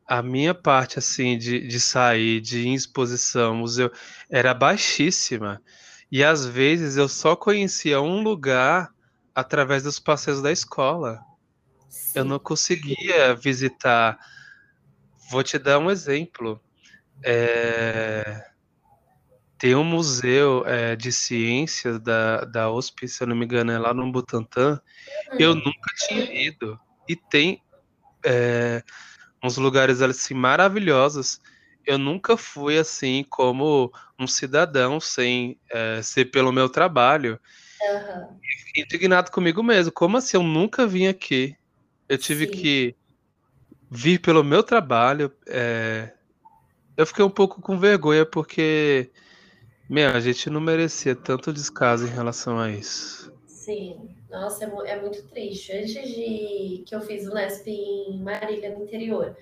[0.07, 3.91] a minha parte, assim, de, de sair, de ir em exposição, museu,
[4.29, 5.61] era baixíssima.
[6.09, 8.93] E às vezes eu só conhecia um lugar
[9.35, 11.19] através dos passeios da escola.
[12.15, 12.43] Eu não Sim.
[12.45, 14.17] conseguia visitar.
[15.31, 16.61] Vou te dar um exemplo.
[17.23, 18.43] É,
[19.57, 23.79] tem um museu é, de ciências da, da USP, se eu não me engano, é
[23.79, 24.77] lá no Butantã.
[25.39, 26.77] Eu Hum, nunca tinha ido.
[27.07, 27.63] E tem
[28.25, 28.83] é,
[29.41, 31.39] uns lugares assim maravilhosos.
[31.85, 37.39] Eu nunca fui assim como um cidadão, sem é, ser pelo meu trabalho.
[38.65, 39.93] Fiquei indignado comigo mesmo.
[39.93, 41.55] Como assim eu nunca vim aqui?
[42.09, 42.51] Eu tive Sim.
[42.51, 42.95] que
[43.91, 45.31] vir pelo meu trabalho.
[45.47, 46.13] é,
[46.97, 49.11] Eu fiquei um pouco com vergonha porque,
[49.89, 53.33] meu, a gente não merecia tanto descaso em relação a isso.
[53.47, 55.71] Sim, nossa, é, é muito triste.
[55.73, 59.37] Antes de que eu fiz o Nesp em Marília, no interior,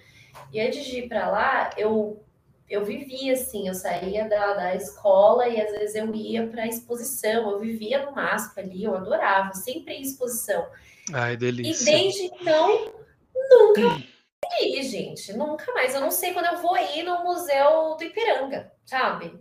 [0.52, 2.24] e antes de ir para lá, eu
[2.70, 7.52] eu vivia assim, eu saía da, da escola e às vezes eu ia para exposição,
[7.52, 10.68] eu vivia no MASP ali, eu adorava, sempre em exposição.
[11.14, 11.86] Ai, E delícia.
[11.86, 12.93] desde então,
[13.50, 14.04] nunca
[14.61, 15.33] ir, gente.
[15.33, 15.93] Nunca mais.
[15.93, 19.39] Eu não sei quando eu vou ir no Museu do Ipiranga, sabe?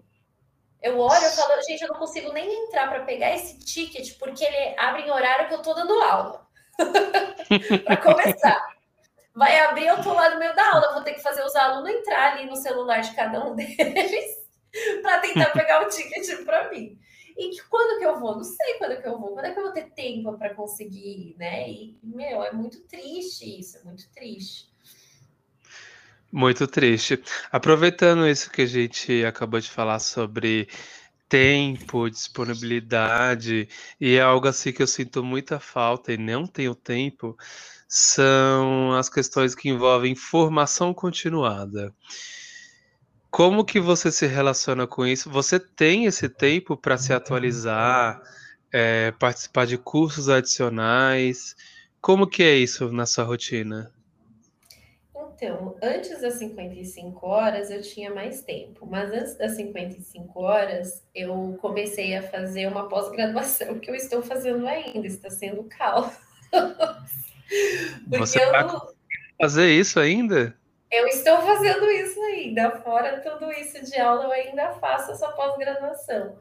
[0.81, 4.45] Eu olho e falo, gente, eu não consigo nem entrar para pegar esse ticket, porque
[4.45, 6.47] ele abre em horário que eu tô dando aula.
[7.85, 8.79] para começar.
[9.35, 11.91] Vai abrir, eu tô lá no meio da aula, vou ter que fazer os alunos
[11.91, 14.49] entrar ali no celular de cada um deles
[15.03, 16.99] para tentar pegar o ticket para mim.
[17.37, 18.37] E que, quando que eu vou?
[18.37, 19.33] Não sei quando que eu vou.
[19.33, 21.71] Quando é que eu vou ter tempo para conseguir, né?
[21.71, 24.68] E, meu, é muito triste isso, é muito triste.
[26.31, 27.23] Muito triste.
[27.51, 30.69] Aproveitando isso que a gente acabou de falar sobre
[31.29, 33.69] tempo, disponibilidade,
[34.01, 37.37] e é algo assim que eu sinto muita falta e não tenho tempo,
[37.89, 41.95] são as questões que envolvem formação continuada.
[43.31, 45.31] Como que você se relaciona com isso?
[45.31, 48.21] Você tem esse tempo para se atualizar,
[48.73, 51.55] é, participar de cursos adicionais?
[52.01, 53.93] Como que é isso na sua rotina?
[55.41, 61.57] Então, antes das 55 horas eu tinha mais tempo, mas antes das 55 horas eu
[61.61, 66.13] comecei a fazer uma pós-graduação que eu estou fazendo ainda, está sendo caos.
[68.09, 68.89] Você eu não...
[69.41, 70.57] fazer isso ainda?
[70.91, 72.73] Eu estou fazendo isso ainda.
[72.83, 76.37] Fora tudo isso de aula, eu ainda faço essa pós-graduação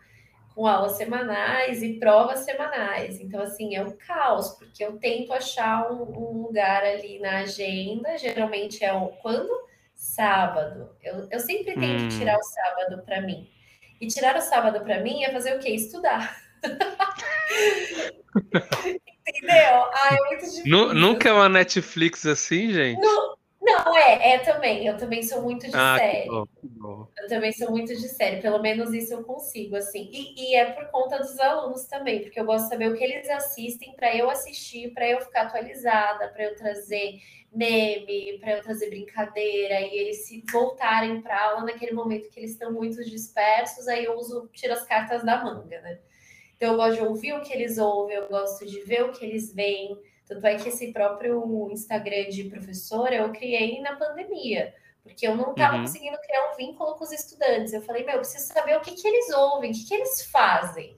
[0.58, 3.22] com aulas semanais e provas semanais.
[3.22, 8.18] Então, assim, é um caos, porque eu tento achar um, um lugar ali na agenda,
[8.18, 9.52] geralmente é o quando?
[9.94, 10.90] Sábado.
[11.04, 12.10] Eu, eu sempre tento hum.
[12.10, 13.48] tirar o sábado para mim.
[14.02, 15.70] E tirar o sábado para mim é fazer o quê?
[15.70, 16.36] Estudar.
[19.28, 19.84] Entendeu?
[19.94, 20.94] Ah, é muito difícil.
[20.96, 23.00] Nunca é uma Netflix assim, gente?
[23.00, 23.27] Não,
[23.86, 24.86] não, é, é também.
[24.86, 26.30] Eu também sou muito de ah, série.
[26.30, 27.08] Bom, bom.
[27.18, 28.42] Eu também sou muito de série.
[28.42, 30.10] Pelo menos isso eu consigo, assim.
[30.12, 33.04] E, e, é por conta dos alunos também, porque eu gosto de saber o que
[33.04, 37.20] eles assistem para eu assistir, para eu ficar atualizada, para eu trazer
[37.52, 42.52] meme, para eu trazer brincadeira e eles se voltarem para aula naquele momento que eles
[42.52, 43.88] estão muito dispersos.
[43.88, 46.00] Aí eu uso, tiro as cartas da manga, né?
[46.56, 49.24] Então eu gosto de ouvir o que eles ouvem, eu gosto de ver o que
[49.24, 49.98] eles veem
[50.28, 55.52] tanto é que esse próprio Instagram de professora eu criei na pandemia, porque eu não
[55.52, 55.82] estava uhum.
[55.82, 57.74] conseguindo criar um vínculo com os estudantes.
[57.74, 60.26] Eu falei, meu, eu preciso saber o que, que eles ouvem, o que, que eles
[60.26, 60.98] fazem.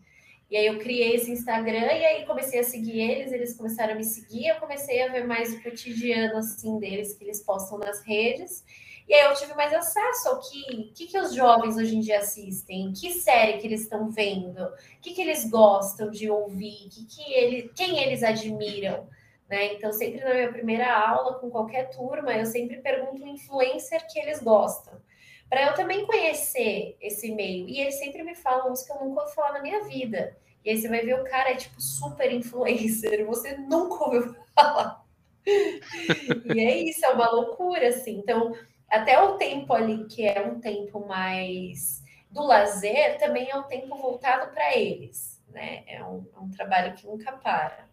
[0.50, 3.96] E aí eu criei esse Instagram e aí comecei a seguir eles, eles começaram a
[3.96, 8.02] me seguir, eu comecei a ver mais o cotidiano assim deles que eles postam nas
[8.02, 8.64] redes.
[9.08, 12.20] E aí eu tive mais acesso ao que, que, que os jovens hoje em dia
[12.20, 17.06] assistem, que série que eles estão vendo, o que, que eles gostam de ouvir, que
[17.06, 19.08] que ele, quem eles admiram.
[19.50, 19.74] Né?
[19.74, 24.20] Então, sempre na minha primeira aula, com qualquer turma, eu sempre pergunto o influencer que
[24.20, 25.02] eles gostam,
[25.50, 27.68] para eu também conhecer esse meio.
[27.68, 30.38] E eles sempre me falam uns que eu nunca ouvi falar na minha vida.
[30.64, 35.04] E aí você vai ver o cara é tipo super influencer, você nunca ouviu falar.
[35.47, 38.20] e é isso, é uma loucura, assim.
[38.20, 38.54] Então,
[38.88, 43.95] até o tempo ali, que é um tempo mais do lazer, também é um tempo
[43.95, 45.84] voltado para eles, né?
[45.88, 47.89] É um, é um trabalho que nunca para.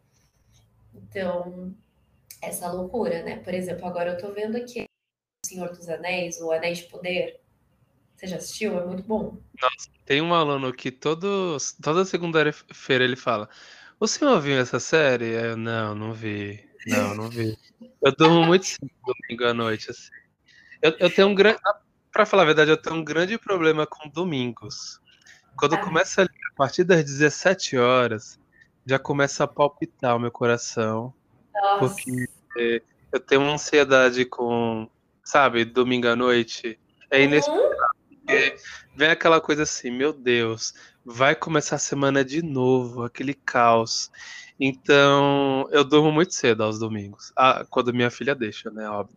[1.03, 1.74] Então,
[2.42, 3.36] essa loucura, né?
[3.36, 4.84] Por exemplo, agora eu tô vendo aqui
[5.44, 7.40] O Senhor dos Anéis, o Anéis de Poder.
[8.16, 8.78] Você já assistiu?
[8.78, 9.38] É muito bom.
[9.61, 13.49] Nossa, tem um aluno que todo, toda segunda-feira ele fala:
[14.01, 15.26] O senhor viu essa série?
[15.26, 16.66] Eu, não, não vi.
[16.86, 17.59] Não, não vi.
[18.03, 20.11] Eu durmo muito cedo domingo à noite, assim.
[20.80, 21.59] Eu, eu tenho um grande.
[22.12, 24.99] Pra falar a verdade, eu tenho um grande problema com domingos.
[25.57, 25.84] Quando ah.
[25.84, 28.38] começa a partir das 17 horas,
[28.87, 31.12] já começa a palpitar o meu coração.
[31.53, 31.78] Nossa.
[31.80, 32.82] Porque é,
[33.12, 34.89] eu tenho uma ansiedade com,
[35.24, 36.78] sabe, domingo à noite.
[37.11, 37.62] É inesperado.
[38.28, 38.57] Uhum.
[38.95, 40.74] Vem aquela coisa assim, meu Deus,
[41.05, 44.11] vai começar a semana de novo, aquele caos.
[44.59, 47.32] Então, eu durmo muito cedo aos domingos.
[47.37, 48.89] Ah, quando minha filha deixa, né?
[48.89, 49.16] Óbvio.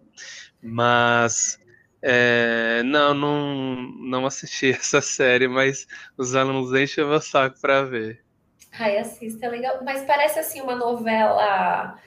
[0.62, 1.60] Mas.
[2.02, 5.86] É, não, não, não assisti essa série, mas
[6.18, 8.24] os alunos enchem o meu saco para ver.
[8.72, 9.80] Ai, assista, é legal.
[9.84, 12.00] Mas parece assim uma novela,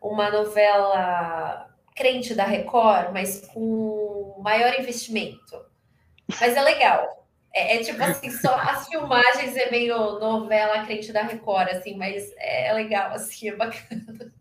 [0.00, 5.66] uma novela crente da Record, mas com maior investimento.
[6.40, 7.26] Mas é legal.
[7.52, 12.32] É, é tipo assim, só as filmagens é meio novela crente da Record, assim, mas
[12.36, 14.32] é, é legal, assim, é bacana.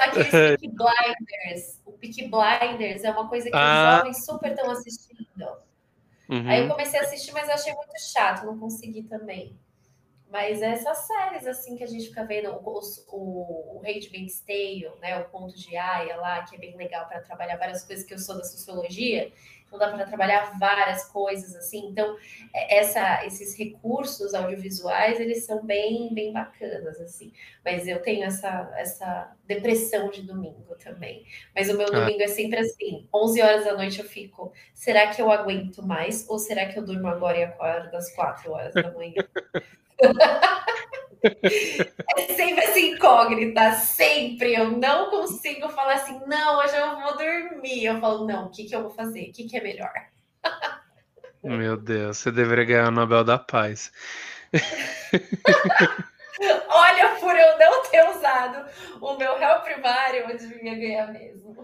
[0.00, 3.90] Aqueles Peaky Blinders, o Peaky Blinders é uma coisa que ah.
[3.90, 5.64] os jovens super estão assistindo.
[6.28, 6.48] Uhum.
[6.48, 9.58] Aí eu comecei a assistir, mas achei muito chato, não consegui também.
[10.34, 12.80] Mas essas séries, assim, que a gente fica vendo, o,
[13.12, 17.20] o, o Handmaid's Tale, né, o Ponto de Aya lá, que é bem legal para
[17.20, 19.30] trabalhar várias coisas que eu sou da sociologia,
[19.74, 21.88] então dá para trabalhar várias coisas, assim.
[21.88, 22.16] Então,
[22.54, 27.32] é, essa, esses recursos audiovisuais, eles são bem, bem bacanas, assim.
[27.64, 31.24] Mas eu tenho essa, essa depressão de domingo também.
[31.54, 32.00] Mas o meu ah.
[32.00, 36.28] domingo é sempre assim, 11 horas da noite eu fico, será que eu aguento mais?
[36.28, 39.24] Ou será que eu durmo agora e acordo às 4 horas da manhã?
[41.24, 44.54] É sempre essa incógnita, sempre.
[44.54, 47.84] Eu não consigo falar assim, não, hoje eu vou dormir.
[47.84, 49.30] Eu falo, não, o que, que eu vou fazer?
[49.30, 49.92] O que, que é melhor?
[51.42, 53.92] Meu Deus, você deveria ganhar o Nobel da Paz.
[56.68, 58.66] Olha, por eu não ter usado
[59.00, 61.54] o meu réu primário, eu devia ganhar mesmo.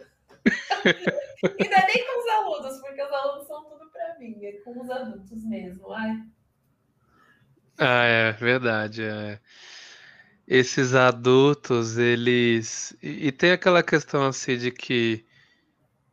[0.45, 4.79] não é nem com os alunos, porque os alunos são tudo para mim, é com
[4.81, 5.93] os adultos mesmo.
[5.93, 6.17] Ai,
[7.81, 9.03] ah, é verdade.
[9.03, 9.41] É.
[10.47, 12.95] Esses adultos, eles.
[13.03, 15.25] E, e tem aquela questão assim de que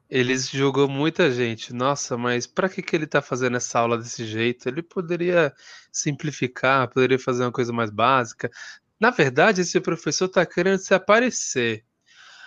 [0.09, 1.73] eles julgam muita gente.
[1.73, 4.69] Nossa, mas para que, que ele está fazendo essa aula desse jeito?
[4.69, 5.53] Ele poderia
[5.91, 8.49] simplificar, poderia fazer uma coisa mais básica.
[8.97, 11.83] Na verdade, esse professor está querendo se aparecer.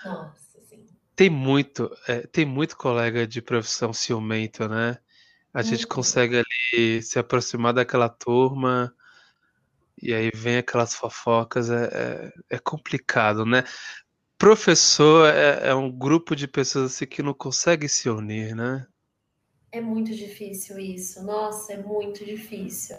[0.02, 0.86] Nossa, sim.
[1.14, 4.96] Tem muito, é, tem muito colega de profissão ciumento, né?
[5.52, 8.94] A gente consegue ali se aproximar daquela turma
[10.02, 13.64] e aí vem aquelas fofocas, é, é, é complicado, né?
[14.38, 18.86] Professor é, é, um grupo de pessoas assim, que não consegue se unir, né?
[19.70, 22.96] É muito difícil isso, nossa, é muito difícil.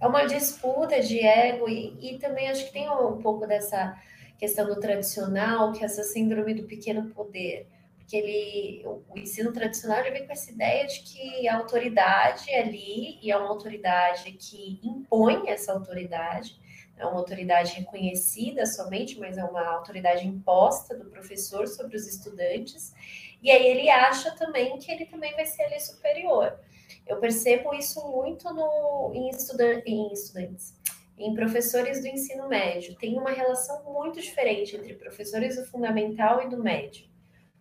[0.00, 4.00] É uma disputa de ego e, e também acho que tem um pouco dessa
[4.38, 7.66] questão do tradicional, que é essa síndrome do pequeno poder
[8.08, 12.62] que ele, o ensino tradicional ele vem com essa ideia de que a autoridade é
[12.62, 16.58] ali e é uma autoridade que impõe essa autoridade,
[16.96, 22.94] é uma autoridade reconhecida somente, mas é uma autoridade imposta do professor sobre os estudantes,
[23.42, 26.58] e aí ele acha também que ele também vai ser ali superior.
[27.06, 30.74] Eu percebo isso muito no, em, estudan em estudantes,
[31.18, 32.96] em professores do ensino médio.
[32.96, 37.07] Tem uma relação muito diferente entre professores do fundamental e do médio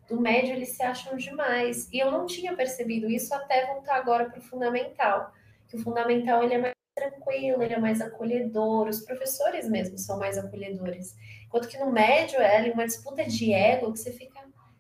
[0.08, 1.91] do médio eles se acham demais.
[1.91, 5.32] E eu não tinha percebido isso até voltar agora para o fundamental.
[5.68, 10.18] Que o fundamental ele é mais tranquilo, ele é mais acolhedor, os professores mesmo são
[10.18, 11.16] mais acolhedores.
[11.45, 14.39] Enquanto que no médio é ali uma disputa de ego que você fica,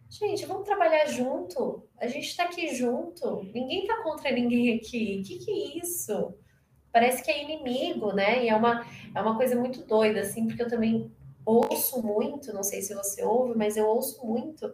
[0.09, 5.27] gente, vamos trabalhar junto, a gente está aqui junto, ninguém está contra ninguém aqui, o
[5.27, 6.33] que, que é isso?
[6.91, 8.43] Parece que é inimigo, né?
[8.45, 11.11] E é uma, é uma coisa muito doida, assim, porque eu também
[11.45, 14.73] ouço muito, não sei se você ouve, mas eu ouço muito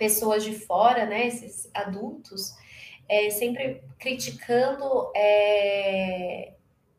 [0.00, 2.56] pessoas de fora, né, esses adultos,
[3.06, 6.54] é, sempre criticando é,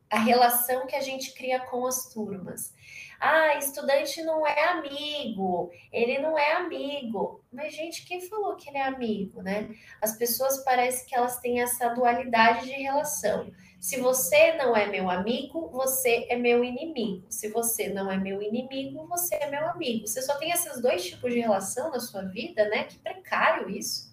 [0.08, 2.72] a relação que a gente cria com as turmas.
[3.18, 7.40] Ah, estudante não é amigo, ele não é amigo.
[7.52, 9.68] Mas, gente, quem falou que ele é amigo, né?
[10.00, 13.50] As pessoas parecem que elas têm essa dualidade de relação.
[13.82, 17.26] Se você não é meu amigo, você é meu inimigo.
[17.28, 20.06] Se você não é meu inimigo, você é meu amigo.
[20.06, 22.84] Você só tem esses dois tipos de relação na sua vida, né?
[22.84, 24.08] Que precário isso.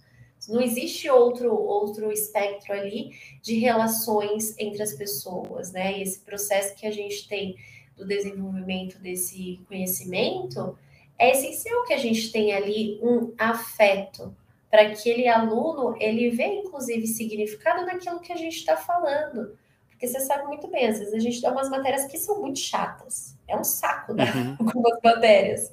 [0.48, 3.12] Não existe outro outro espectro ali
[3.44, 6.00] de relações entre as pessoas, né?
[6.00, 7.56] E esse processo que a gente tem
[7.96, 10.76] do desenvolvimento desse conhecimento
[11.16, 14.36] é essencial que a gente tenha ali um afeto
[14.70, 19.58] para aquele aluno ele vê inclusive significado naquilo que a gente está falando.
[19.90, 22.60] Porque você sabe muito bem, às vezes a gente dá umas matérias que são muito
[22.60, 23.38] chatas.
[23.46, 24.56] É um saco dar uhum.
[24.60, 25.72] algumas matérias.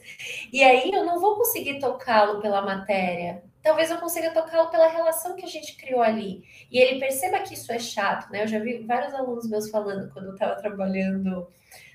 [0.53, 3.45] E aí eu não vou conseguir tocá-lo pela matéria.
[3.63, 6.43] Talvez eu consiga tocá-lo pela relação que a gente criou ali.
[6.71, 8.43] E ele perceba que isso é chato, né?
[8.43, 11.47] Eu já vi vários alunos meus falando quando eu estava trabalhando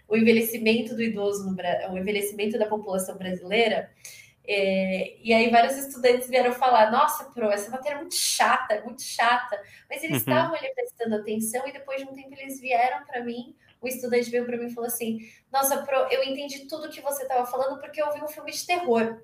[0.08, 1.56] o envelhecimento do idoso, no,
[1.92, 3.90] o envelhecimento da população brasileira.
[4.48, 8.82] É, e aí vários estudantes vieram falar, nossa, Pro, essa matéria é muito chata, é
[8.82, 9.62] muito chata.
[9.90, 10.34] Mas eles uhum.
[10.34, 14.30] estavam ali prestando atenção e depois de um tempo eles vieram para mim, o estudante
[14.30, 15.20] veio para mim e falou assim,
[15.52, 18.66] nossa, Pro, eu entendi tudo que você estava falando porque eu vi um filme de
[18.66, 19.22] terror.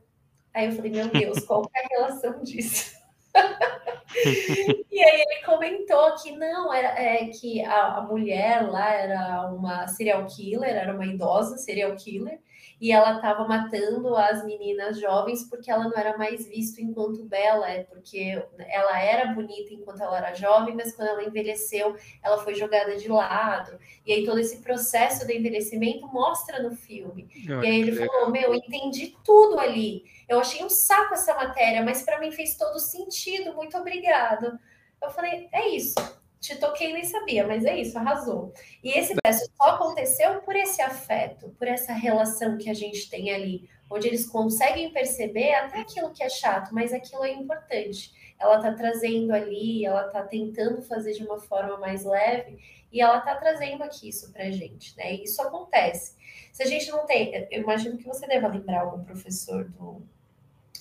[0.54, 2.98] Aí eu falei, meu Deus, qual é a relação disso?
[4.92, 9.88] e aí ele comentou que não, era é, que a, a, mulher lá era uma
[9.88, 12.40] serial killer, era uma idosa serial killer,
[12.80, 17.70] e ela estava matando as meninas jovens porque ela não era mais vista enquanto bela,
[17.70, 22.54] é porque ela era bonita enquanto ela era jovem, mas quando ela envelheceu, ela foi
[22.54, 23.80] jogada de lado.
[24.06, 27.28] E aí todo esse processo de envelhecimento mostra no filme.
[27.34, 30.04] e aí ele falou: Meu, entendi tudo ali.
[30.30, 33.54] Eu achei um saco essa matéria, mas para mim fez todo sentido.
[33.54, 34.60] Muito obrigado.
[35.02, 35.96] Eu falei: É isso.
[36.40, 38.54] Te toquei nem sabia, mas é isso, arrasou.
[38.84, 43.32] E esse processo só aconteceu por esse afeto, por essa relação que a gente tem
[43.32, 48.14] ali, onde eles conseguem perceber até aquilo que é chato, mas aquilo é importante.
[48.40, 52.60] Ela tá trazendo ali, ela tá tentando fazer de uma forma mais leve,
[52.92, 55.16] e ela tá trazendo aqui isso pra gente, né?
[55.16, 56.16] E isso acontece.
[56.54, 60.02] Se a gente não tem, eu imagino que você deva lembrar algum professor do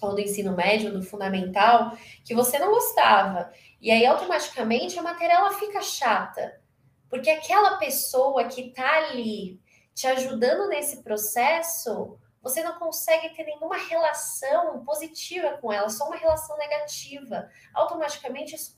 [0.01, 3.51] ou do ensino médio, do fundamental, que você não gostava.
[3.81, 6.61] E aí, automaticamente, a matéria ela fica chata.
[7.09, 9.61] Porque aquela pessoa que está ali
[9.94, 16.16] te ajudando nesse processo, você não consegue ter nenhuma relação positiva com ela, só uma
[16.16, 17.48] relação negativa.
[17.73, 18.77] Automaticamente, isso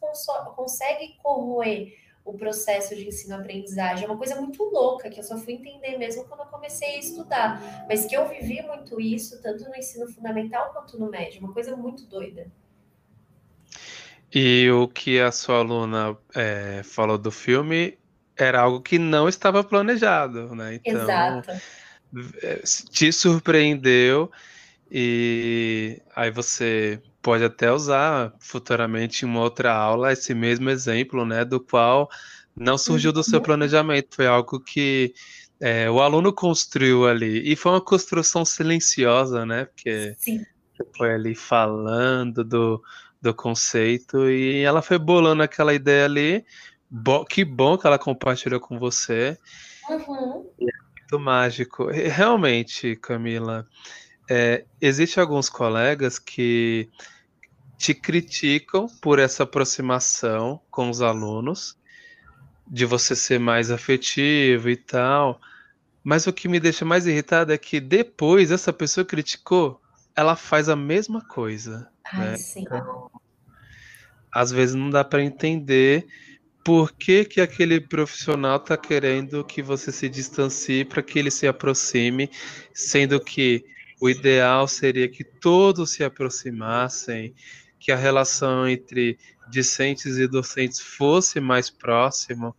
[0.54, 1.92] consegue corroer
[2.24, 4.04] o processo de ensino-aprendizagem.
[4.04, 6.98] É uma coisa muito louca que eu só fui entender mesmo quando eu comecei a
[6.98, 11.54] estudar, mas que eu vivi muito isso, tanto no ensino fundamental quanto no médio, uma
[11.54, 12.50] coisa muito doida.
[14.34, 17.98] E o que a sua aluna é, falou do filme
[18.36, 20.80] era algo que não estava planejado, né?
[20.84, 21.50] Então, Exato.
[22.42, 24.30] É, te surpreendeu
[24.90, 31.44] e aí você pode até usar futuramente em uma outra aula esse mesmo exemplo, né,
[31.44, 32.08] do qual
[32.56, 33.44] não surgiu do seu uhum.
[33.44, 35.12] planejamento, foi algo que
[35.60, 40.44] é, o aluno construiu ali, e foi uma construção silenciosa, né, porque Sim.
[40.96, 42.82] foi ali falando do,
[43.20, 46.44] do conceito, e ela foi bolando aquela ideia ali,
[46.90, 49.36] Bo que bom que ela compartilhou com você,
[49.90, 50.50] uhum.
[50.60, 53.66] é muito mágico, realmente, Camila,
[54.28, 56.88] é, Existem alguns colegas que
[57.78, 61.78] te criticam por essa aproximação com os alunos,
[62.66, 65.40] de você ser mais afetivo e tal.
[66.04, 69.80] Mas o que me deixa mais irritado é que depois essa pessoa criticou,
[70.14, 71.88] ela faz a mesma coisa.
[72.12, 72.36] Ai, né?
[72.36, 72.62] sim.
[72.62, 73.10] Então,
[74.32, 76.06] às vezes não dá para entender
[76.64, 81.46] por que, que aquele profissional está querendo que você se distancie para que ele se
[81.46, 82.30] aproxime,
[82.74, 83.64] sendo que
[84.00, 87.34] o ideal seria que todos se aproximassem,
[87.80, 89.18] que a relação entre
[89.50, 92.54] discentes e docentes fosse mais próximo.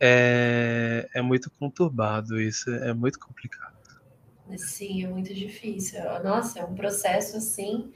[0.00, 3.74] É, é muito conturbado isso, é muito complicado.
[4.56, 6.00] Sim, é muito difícil.
[6.22, 7.92] Nossa, é um processo assim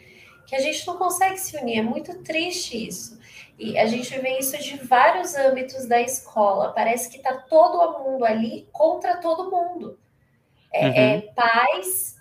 [0.49, 1.81] que a gente não consegue se unir.
[1.81, 3.21] É muito triste isso.
[3.59, 6.73] E a gente vê isso de vários âmbitos da escola.
[6.73, 9.99] Parece que está todo mundo ali contra todo mundo.
[10.73, 10.95] É, uhum.
[10.95, 12.17] é pais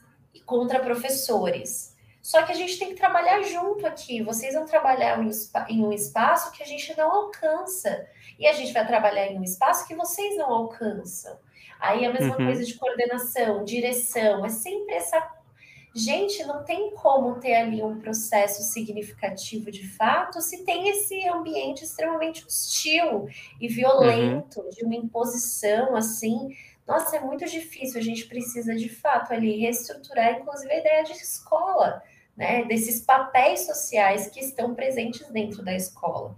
[0.46, 1.96] contra professores.
[2.22, 4.22] Só que a gente tem que trabalhar junto aqui.
[4.22, 5.18] Vocês vão trabalhar
[5.70, 8.06] em um espaço que a gente não alcança.
[8.38, 11.40] E a gente vai trabalhar em um espaço que vocês não alcançam.
[11.80, 12.46] Aí a mesma uhum.
[12.46, 14.46] coisa de coordenação, direção.
[14.46, 15.37] É sempre essa.
[15.98, 21.84] Gente, não tem como ter ali um processo significativo de fato se tem esse ambiente
[21.84, 23.28] extremamente hostil
[23.60, 24.70] e violento, uhum.
[24.70, 26.56] de uma imposição assim
[26.88, 28.00] nossa, é muito difícil.
[28.00, 32.02] A gente precisa, de fato, ali reestruturar, inclusive, a ideia de escola,
[32.36, 32.64] né?
[32.64, 36.34] Desses papéis sociais que estão presentes dentro da escola.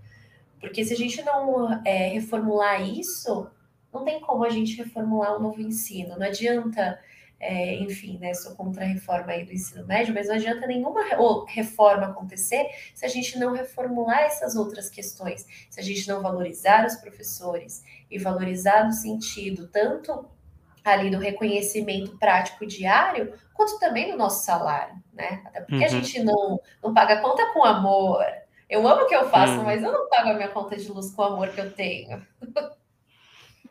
[0.59, 3.47] Porque se a gente não é, reformular isso,
[3.93, 6.17] não tem como a gente reformular o um novo ensino.
[6.17, 6.99] Não adianta,
[7.39, 8.33] é, enfim, né?
[8.33, 11.01] Sou contra a reforma aí do ensino médio, mas não adianta nenhuma
[11.47, 16.85] reforma acontecer se a gente não reformular essas outras questões, se a gente não valorizar
[16.85, 20.27] os professores e valorizar no sentido tanto
[20.83, 25.41] ali do reconhecimento prático diário, quanto também no nosso salário, né?
[25.45, 25.85] Até porque uhum.
[25.85, 28.25] a gente não, não paga conta com amor.
[28.69, 29.63] Eu amo o que eu faço, uhum.
[29.63, 32.25] mas eu não pago a minha conta de luz com o amor que eu tenho.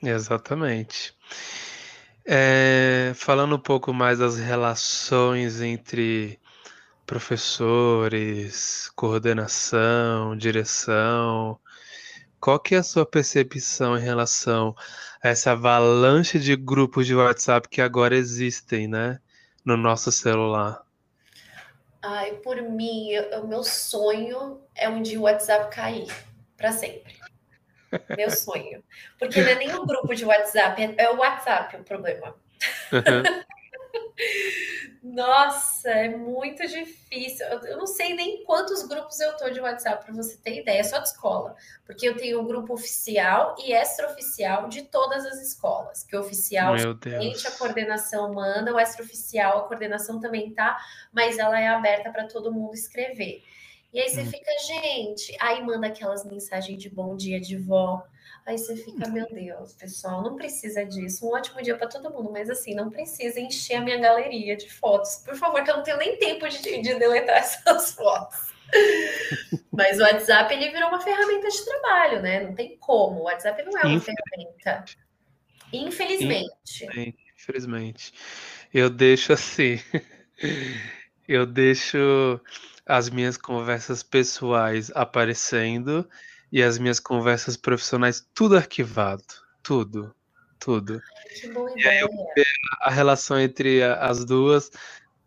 [0.03, 1.15] Exatamente.
[2.31, 6.39] É, falando um pouco mais das relações entre
[7.07, 11.59] professores, coordenação, direção,
[12.39, 14.77] qual que é a sua percepção em relação
[15.25, 19.19] a essa avalanche de grupos de WhatsApp que agora existem, né,
[19.65, 20.83] no nosso celular?
[22.03, 23.09] Ai, por mim,
[23.43, 26.15] o meu sonho é um dia o WhatsApp cair
[26.59, 27.18] para sempre.
[28.17, 28.83] Meu sonho.
[29.19, 32.35] Porque não é nem o grupo de WhatsApp, é, é o WhatsApp o problema.
[32.93, 33.23] Uhum.
[35.03, 37.47] Nossa, é muito difícil.
[37.47, 40.99] Eu não sei nem quantos grupos eu tô de WhatsApp para você ter ideia, só
[40.99, 41.57] de escola.
[41.87, 46.03] Porque eu tenho um grupo oficial e extraoficial de todas as escolas.
[46.03, 50.77] Que o oficial a coordenação manda, o extraoficial a coordenação também tá,
[51.13, 53.43] mas ela é aberta para todo mundo escrever.
[53.93, 54.31] E aí você hum.
[54.31, 58.03] fica, gente, aí manda aquelas mensagens de bom dia de vó.
[58.47, 61.27] Aí você fica, meu Deus, pessoal, não precisa disso.
[61.27, 64.71] Um ótimo dia para todo mundo, mas assim, não precisa encher a minha galeria de
[64.71, 65.17] fotos.
[65.17, 68.49] Por favor, que eu não tenho nem tempo de, de deletar essas fotos.
[69.71, 72.41] Mas o WhatsApp ele virou uma ferramenta de trabalho, né?
[72.41, 73.21] Não tem como.
[73.21, 74.85] O WhatsApp não é uma ferramenta.
[75.73, 77.15] Infelizmente.
[77.37, 78.13] Infelizmente.
[78.73, 79.79] Eu deixo assim.
[81.29, 82.41] Eu deixo
[82.89, 86.09] as minhas conversas pessoais aparecendo
[86.51, 89.23] e as minhas conversas profissionais tudo arquivado.
[89.63, 90.15] Tudo.
[90.59, 91.01] Tudo.
[91.77, 92.09] E aí eu
[92.81, 94.71] a relação entre as duas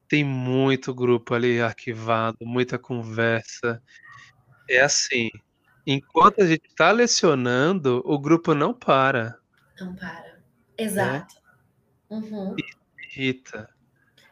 [0.10, 3.82] tem muito grupo ali arquivado, muita conversa.
[4.70, 5.30] É assim,
[5.88, 9.40] enquanto a gente está lecionando, o grupo não para,
[9.80, 10.42] Não para.
[10.78, 11.36] Exato.
[12.10, 12.56] Uhum.
[13.08, 13.70] irrita.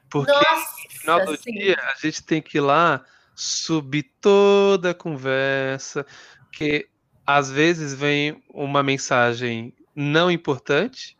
[0.09, 1.51] Porque Nossa, no final do sim.
[1.51, 3.05] dia a gente tem que ir lá
[3.39, 6.05] subir toda a conversa,
[6.51, 6.89] que
[7.25, 11.17] às vezes vem uma mensagem não importante,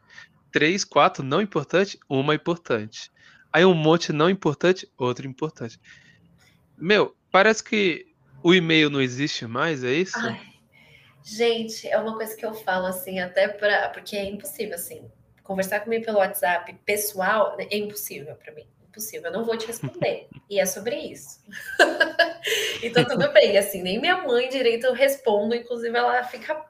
[0.52, 3.10] três, quatro não importante, uma importante.
[3.54, 5.80] Aí um monte não importante, outro importante.
[6.78, 8.06] Meu, parece que
[8.44, 10.20] o e-mail não existe mais, é isso?
[10.20, 10.42] Ai,
[11.24, 13.90] gente, é uma coisa que eu falo assim, até para.
[13.90, 15.10] Porque é impossível, assim.
[15.42, 18.68] Conversar comigo pelo WhatsApp pessoal é impossível para mim.
[18.90, 19.28] Impossível.
[19.28, 20.28] Eu não vou te responder.
[20.50, 21.42] E é sobre isso.
[22.82, 23.58] então, tudo bem.
[23.58, 25.56] Assim, nem minha mãe direito eu respondo.
[25.56, 26.66] Inclusive, ela fica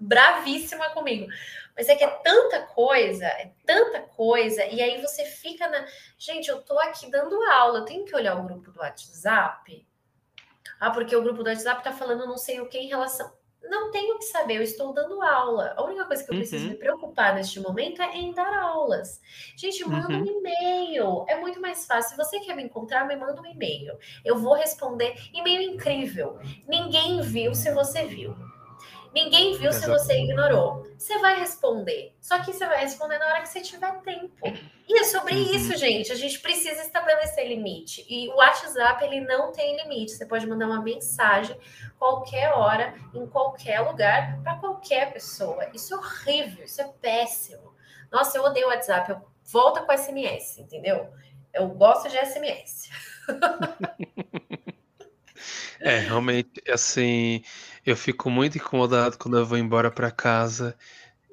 [0.00, 1.28] bravíssima comigo.
[1.76, 4.64] Mas é que é tanta coisa, é tanta coisa.
[4.64, 5.86] E aí você fica na.
[6.18, 7.84] Gente, eu tô aqui dando aula.
[7.84, 9.86] Tenho que olhar o grupo do WhatsApp.
[10.80, 13.37] Ah, porque o grupo do WhatsApp tá falando não sei o que em relação.
[13.62, 15.74] Não tenho que saber, eu estou dando aula.
[15.76, 16.70] A única coisa que eu preciso Uhum.
[16.70, 19.20] me preocupar neste momento é em dar aulas.
[19.56, 21.24] Gente, manda um e-mail.
[21.28, 22.10] É muito mais fácil.
[22.10, 23.98] Se você quer me encontrar, me manda um e-mail.
[24.24, 25.14] Eu vou responder.
[25.34, 26.38] E-mail incrível.
[26.66, 28.34] Ninguém viu se você viu.
[29.12, 29.92] Ninguém viu se Exato.
[29.98, 30.86] você ignorou.
[30.96, 32.14] Você vai responder.
[32.20, 34.36] Só que você vai responder na hora que você tiver tempo.
[34.88, 35.54] E é sobre Uhum.
[35.54, 36.10] isso, gente.
[36.10, 38.06] A gente precisa estabelecer limite.
[38.08, 40.12] E o WhatsApp, ele não tem limite.
[40.12, 41.58] Você pode mandar uma mensagem
[41.98, 45.68] qualquer hora, em qualquer lugar, para qualquer pessoa.
[45.74, 47.74] Isso é horrível, isso é péssimo.
[48.10, 49.10] Nossa, eu odeio o WhatsApp.
[49.10, 51.12] Eu volta com SMS, entendeu?
[51.52, 52.88] Eu gosto de SMS.
[55.80, 57.42] É, realmente, assim,
[57.86, 60.76] eu fico muito incomodado quando eu vou embora para casa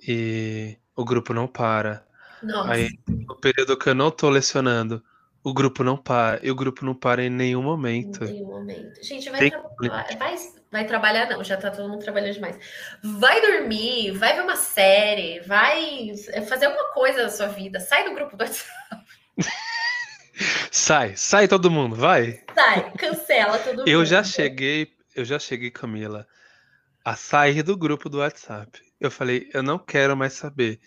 [0.07, 2.04] e o grupo não para.
[2.43, 5.03] Nossa, Aí, no período que eu não tô lecionando,
[5.43, 6.39] o grupo não para.
[6.43, 8.25] E o grupo não para em nenhum momento.
[8.25, 9.03] tem um momento.
[9.03, 10.07] Gente, vai, trabalhar.
[10.17, 10.35] vai,
[10.71, 12.57] vai trabalhar, não, já tá todo mundo trabalhando demais.
[13.03, 16.13] Vai dormir, vai ver uma série, vai
[16.47, 17.79] fazer alguma coisa da sua vida.
[17.79, 19.05] Sai do grupo do WhatsApp.
[20.69, 22.43] Sai, sai todo mundo, vai.
[22.53, 24.05] Sai, cancela todo Eu mundo.
[24.07, 26.27] já cheguei, eu já cheguei, Camila,
[27.05, 28.81] a sair do grupo do WhatsApp.
[28.99, 30.79] Eu falei, eu não quero mais saber.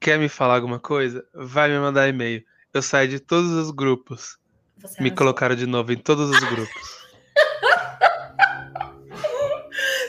[0.00, 1.26] Quer me falar alguma coisa?
[1.34, 2.44] Vai me mandar e-mail.
[2.72, 4.38] Eu saí de todos os grupos.
[4.78, 7.08] Você Me colocaram de novo em todos os grupos.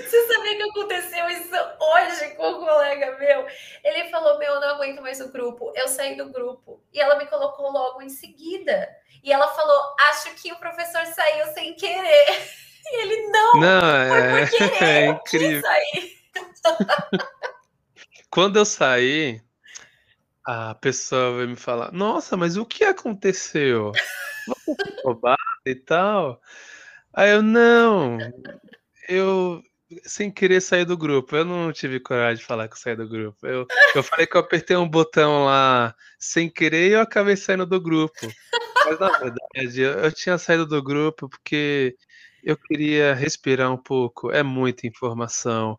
[0.04, 3.48] Você sabia que aconteceu isso hoje com um colega meu?
[3.84, 5.72] Ele falou: Meu, eu não aguento mais o grupo.
[5.76, 6.84] Eu saí do grupo.
[6.94, 8.90] E ela me colocou logo em seguida.
[9.24, 12.28] E ela falou: Acho que o professor saiu sem querer.
[12.86, 14.84] E ele não, Não, foi é, por querer.
[14.84, 15.70] é eu quis incrível.
[18.30, 19.42] Quando eu saí,
[20.50, 23.92] a pessoa veio me falar: Nossa, mas o que aconteceu?
[24.48, 25.16] Você foi
[25.68, 26.42] e tal?
[27.14, 28.18] Aí eu, não,
[29.08, 29.62] eu
[30.04, 31.36] sem querer sair do grupo.
[31.36, 33.46] Eu não tive coragem de falar que eu saí do grupo.
[33.46, 37.66] Eu, eu falei que eu apertei um botão lá sem querer e eu acabei saindo
[37.68, 38.28] do grupo.
[38.86, 41.96] Mas na verdade, eu, eu tinha saído do grupo porque
[42.44, 44.32] eu queria respirar um pouco.
[44.32, 45.78] É muita informação.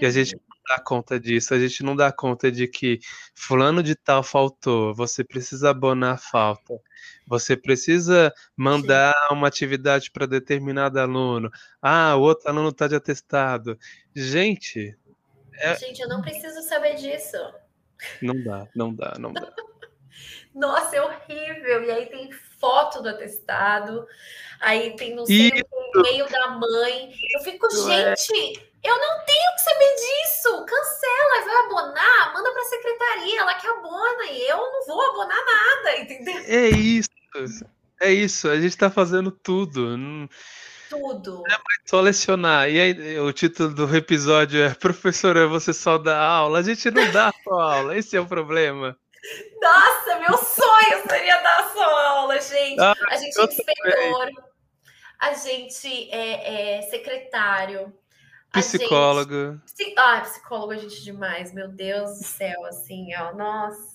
[0.00, 0.36] E a gente
[0.68, 1.54] dá conta disso.
[1.54, 3.00] A gente não dá conta de que
[3.34, 4.94] fulano de tal faltou.
[4.94, 6.74] Você precisa abonar a falta.
[7.26, 11.50] Você precisa mandar uma atividade para determinado aluno.
[11.80, 13.78] Ah, o outro aluno está de atestado.
[14.14, 14.96] Gente,
[15.54, 17.36] É- Gente, eu não preciso saber disso.
[18.20, 19.42] não dá, não dá, não dá.
[20.54, 21.84] Nossa, é horrível.
[21.84, 24.06] E aí tem foto do atestado,
[24.60, 25.64] aí tem não sei o que,
[25.94, 27.12] e-mail da mãe.
[27.34, 27.70] Eu fico, é.
[27.70, 30.64] gente, eu não tenho que saber disso.
[30.64, 35.98] Cancela, vai abonar, manda pra secretaria, ela que abona, e eu não vou abonar nada,
[35.98, 36.42] entendeu?
[36.46, 37.10] É isso.
[38.00, 39.96] É isso, a gente tá fazendo tudo.
[39.96, 40.28] Não
[40.90, 41.44] Tudo.
[41.48, 41.56] é
[41.86, 42.68] só lecionar.
[42.68, 46.58] E aí, o título do episódio é Professora, você só dá aula.
[46.58, 48.98] A gente não dá só aula, esse é o problema.
[49.62, 52.80] Nossa, meu sonho seria dar só aula, gente.
[52.80, 54.30] Ah, a gente é inspetor,
[55.22, 57.92] a gente é, é secretário.
[58.54, 59.60] gente- Psicólogo.
[59.64, 63.92] Psi- Ah, psicólogo a gente demais, meu Deus do céu, assim, ó, nossa.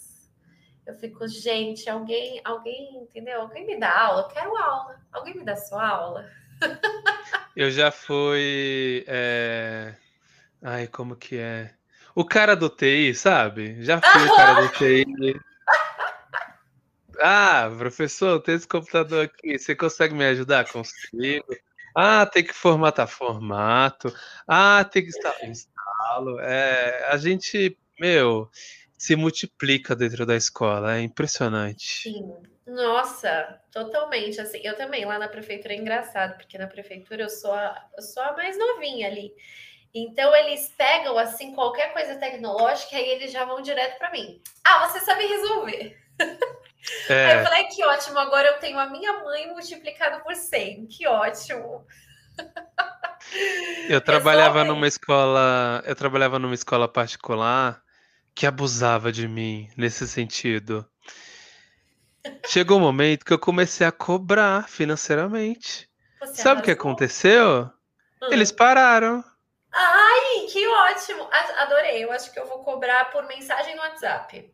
[0.85, 3.41] Eu fico, gente, alguém, alguém, entendeu?
[3.41, 4.95] Alguém me dá aula, eu quero aula.
[5.11, 6.25] Alguém me dá sua aula?
[7.55, 9.03] Eu já fui.
[9.07, 9.95] É...
[10.61, 11.73] Ai, como que é?
[12.15, 13.83] O cara do TI, sabe?
[13.83, 15.05] Já fui o cara do TI.
[17.21, 19.57] Ah, professor, tem esse computador aqui.
[19.57, 20.71] Você consegue me ajudar?
[20.71, 21.55] Consigo.
[21.95, 24.13] Ah, tem que formatar formato.
[24.47, 25.43] Ah, tem que instalar.
[25.45, 26.39] Instalo.
[26.41, 28.49] É, a gente, meu,
[28.97, 30.97] se multiplica dentro da escola.
[30.97, 32.03] É impressionante.
[32.03, 32.33] Sim.
[32.67, 34.41] Nossa, totalmente.
[34.41, 38.03] Assim, eu também lá na prefeitura é engraçado, porque na prefeitura eu sou a, eu
[38.03, 39.33] sou a mais novinha ali.
[39.93, 44.41] Então eles pegam assim qualquer coisa tecnológica e eles já vão direto para mim.
[44.63, 45.97] Ah, você sabe resolver.
[47.09, 47.25] É.
[47.25, 50.87] Aí eu falei, que ótimo, agora eu tenho a minha mãe multiplicado por 100.
[50.87, 51.85] Que ótimo.
[53.89, 57.81] Eu trabalhava numa escola, eu trabalhava numa escola particular
[58.33, 60.87] que abusava de mim nesse sentido.
[62.45, 65.89] Chegou um momento que eu comecei a cobrar financeiramente.
[66.19, 67.69] Você Sabe o que aconteceu?
[68.21, 68.29] Hum.
[68.31, 69.23] Eles pararam.
[69.73, 71.27] Ai, que ótimo!
[71.57, 72.03] Adorei.
[72.03, 74.53] Eu acho que eu vou cobrar por mensagem no WhatsApp.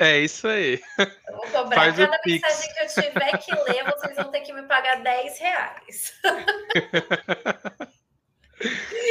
[0.00, 0.80] É isso aí.
[0.98, 4.52] Eu vou cobrar Faz cada mensagem que eu tiver que ler, vocês vão ter que
[4.54, 6.14] me pagar 10 reais.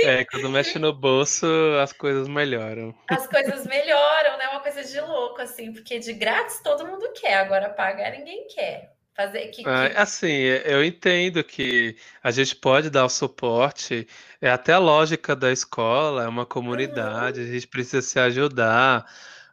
[0.03, 1.47] É, quando mexe no bolso,
[1.81, 2.93] as coisas melhoram.
[3.09, 4.47] As coisas melhoram, né?
[4.49, 8.93] Uma coisa de louco, assim, porque de grátis todo mundo quer, agora pagar ninguém quer.
[9.15, 9.69] Fazer que, que...
[9.97, 14.07] Assim, eu entendo que a gente pode dar o suporte,
[14.39, 17.47] é até a lógica da escola, é uma comunidade, uhum.
[17.47, 19.05] a gente precisa se ajudar,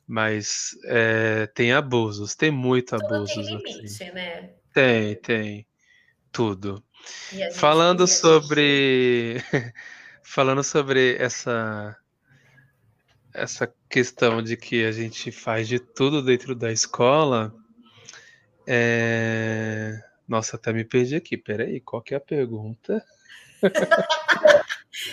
[0.07, 3.47] mas é, tem abusos, tem muito Tudo abusos.
[3.47, 4.11] Tem limite, assim.
[4.12, 4.51] né?
[4.73, 5.66] Tem, tem.
[6.31, 6.85] Tudo.
[7.55, 9.43] Falando sobre
[10.23, 11.97] falando sobre essa
[13.33, 17.55] essa questão de que a gente faz de tudo dentro da escola,
[18.66, 20.03] é...
[20.27, 21.37] nossa, até me perdi aqui.
[21.37, 23.05] Peraí, qual que é a pergunta?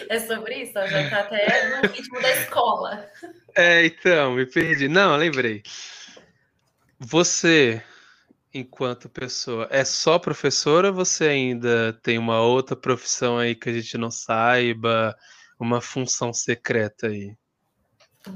[0.10, 0.74] é sobre isso?
[0.74, 3.10] Já tá até no ritmo da escola.
[3.56, 4.88] É, então, me perdi.
[4.88, 5.64] Não, lembrei.
[7.00, 7.84] Você
[8.54, 13.74] enquanto pessoa, é só professora ou você ainda tem uma outra profissão aí que a
[13.74, 15.18] gente não saiba,
[15.60, 17.36] uma função secreta aí?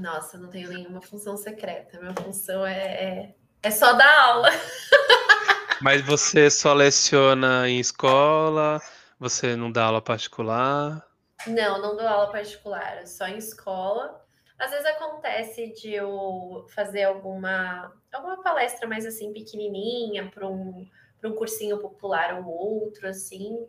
[0.00, 1.98] Nossa, não tenho nenhuma função secreta.
[2.00, 4.50] Minha função é, é, é só dar aula.
[5.80, 8.80] Mas você só leciona em escola?
[9.18, 11.07] Você não dá aula particular?
[11.46, 14.24] Não, não dou aula particular, só em escola.
[14.58, 20.86] Às vezes acontece de eu fazer alguma, alguma palestra mais assim pequenininha para um,
[21.24, 23.66] um cursinho popular ou outro, assim,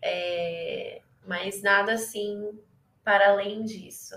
[0.00, 2.58] é, mas nada assim
[3.04, 4.14] para além disso.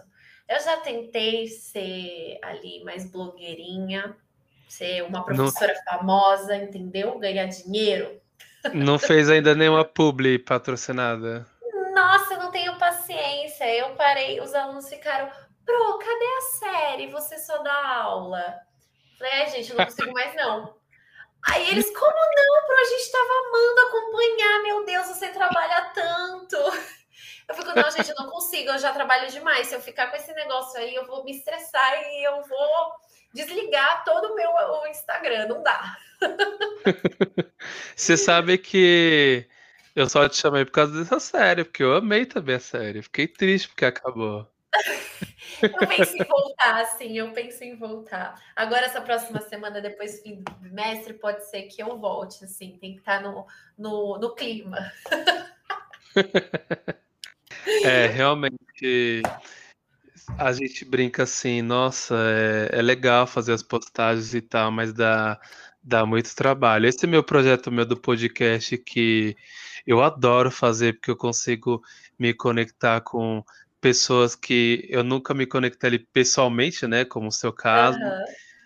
[0.48, 4.16] Eu já tentei ser ali mais blogueirinha,
[4.68, 5.98] ser uma professora não...
[5.98, 7.20] famosa, entendeu?
[7.20, 8.22] Ganhar dinheiro.
[8.74, 11.46] Não fez ainda nenhuma publi patrocinada.
[11.94, 12.78] Nossa, eu não tenho
[13.64, 13.76] paciência.
[13.76, 15.32] Eu parei, os alunos ficaram,
[15.66, 17.08] Pro, cadê a série?
[17.08, 18.60] Você só dá aula.
[19.18, 20.78] Falei, é, gente, não consigo mais, não.
[21.48, 22.76] Aí eles, como não, Pro?
[22.76, 26.58] A gente estava amando acompanhar, meu Deus, você trabalha tanto.
[27.48, 29.68] Eu fico, não, gente, eu não consigo, eu já trabalho demais.
[29.68, 32.92] Se eu ficar com esse negócio aí, eu vou me estressar e eu vou
[33.34, 35.98] desligar todo o meu o Instagram, não dá.
[37.96, 39.48] Você sabe que
[39.96, 43.02] eu só te chamei por causa dessa série, porque eu amei também a série.
[43.02, 44.48] Fiquei triste porque acabou.
[45.62, 48.42] Eu penso em voltar, sim, eu penso em voltar.
[48.56, 52.78] Agora, essa próxima semana, depois do fim do bimestre, pode ser que eu volte, assim,
[52.82, 53.46] tem que estar no,
[53.78, 54.92] no, no clima.
[57.86, 59.22] É, realmente
[60.38, 65.40] a gente brinca assim, nossa, é, é, legal fazer as postagens e tal, mas dá,
[65.82, 66.88] dá muito trabalho.
[66.88, 69.36] Esse é meu projeto meu do podcast que
[69.86, 71.82] eu adoro fazer, porque eu consigo
[72.18, 73.44] me conectar com
[73.82, 77.04] pessoas que eu nunca me conectei pessoalmente, né?
[77.04, 78.00] Como o seu caso.
[78.00, 78.26] Uhum.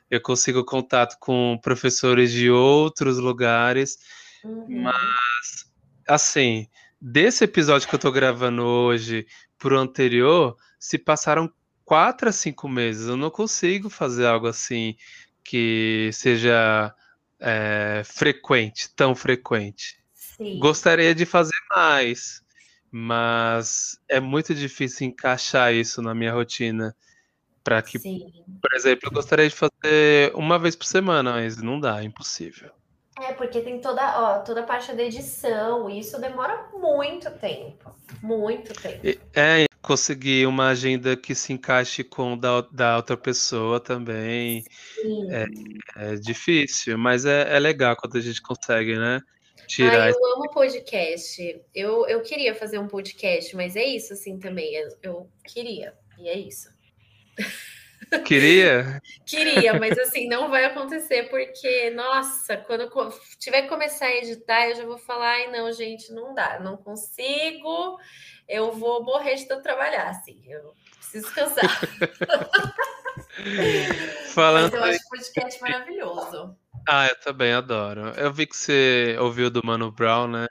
[0.09, 3.97] Eu consigo contato com professores de outros lugares,
[4.43, 4.83] uhum.
[4.83, 5.65] mas
[6.07, 6.67] assim,
[7.01, 9.27] desse episódio que eu tô gravando hoje
[9.57, 11.51] pro anterior, se passaram
[11.83, 13.07] quatro a cinco meses.
[13.07, 14.95] Eu não consigo fazer algo assim
[15.43, 16.93] que seja
[17.39, 19.96] é, frequente, tão frequente.
[20.37, 20.59] Sim.
[20.59, 22.41] Gostaria de fazer mais,
[22.91, 26.95] mas é muito difícil encaixar isso na minha rotina.
[27.63, 28.31] Para que, Sim.
[28.61, 32.71] por exemplo, eu gostaria de fazer uma vez por semana, mas não dá, é impossível.
[33.19, 37.93] É, porque tem toda, ó, toda a parte da edição, e isso demora muito tempo.
[38.21, 39.01] Muito tempo.
[39.33, 44.63] É, conseguir uma agenda que se encaixe com da, da outra pessoa também.
[45.29, 45.45] É,
[45.95, 49.21] é difícil, mas é, é legal quando a gente consegue, né?
[49.67, 50.01] Tirar.
[50.01, 51.61] Ai, eu amo podcast.
[51.73, 54.73] Eu, eu queria fazer um podcast, mas é isso assim também.
[55.03, 56.69] Eu, queria, e é isso.
[58.25, 59.01] Queria?
[59.25, 62.89] Queria, mas assim, não vai acontecer porque, nossa, quando
[63.37, 66.77] tiver que começar a editar, eu já vou falar, ai, não, gente, não dá, não
[66.77, 67.99] consigo,
[68.47, 71.67] eu vou morrer de tanto trabalhar, assim, eu preciso descansar.
[74.33, 76.57] Falando mas eu acho o podcast maravilhoso.
[76.89, 78.13] Ah, eu também adoro.
[78.15, 80.47] Eu vi que você ouviu do Mano Brown, né?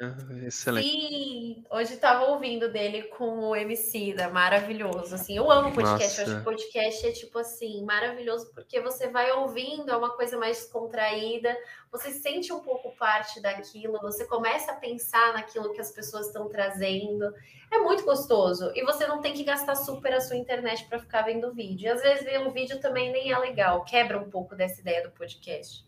[0.47, 0.87] Excelente.
[0.87, 5.15] Sim, hoje estava ouvindo dele com o MC da maravilhoso.
[5.15, 6.21] Assim, eu amo podcast.
[6.21, 10.37] Eu acho que podcast é tipo assim, maravilhoso porque você vai ouvindo, é uma coisa
[10.37, 11.57] mais descontraída,
[11.91, 16.51] você sente um pouco parte daquilo, você começa a pensar naquilo que as pessoas estão
[16.51, 17.33] trazendo.
[17.71, 18.71] É muito gostoso.
[18.75, 21.87] E você não tem que gastar super a sua internet para ficar vendo vídeo.
[21.87, 25.03] E às vezes ver um vídeo também nem é legal, quebra um pouco dessa ideia
[25.03, 25.87] do podcast.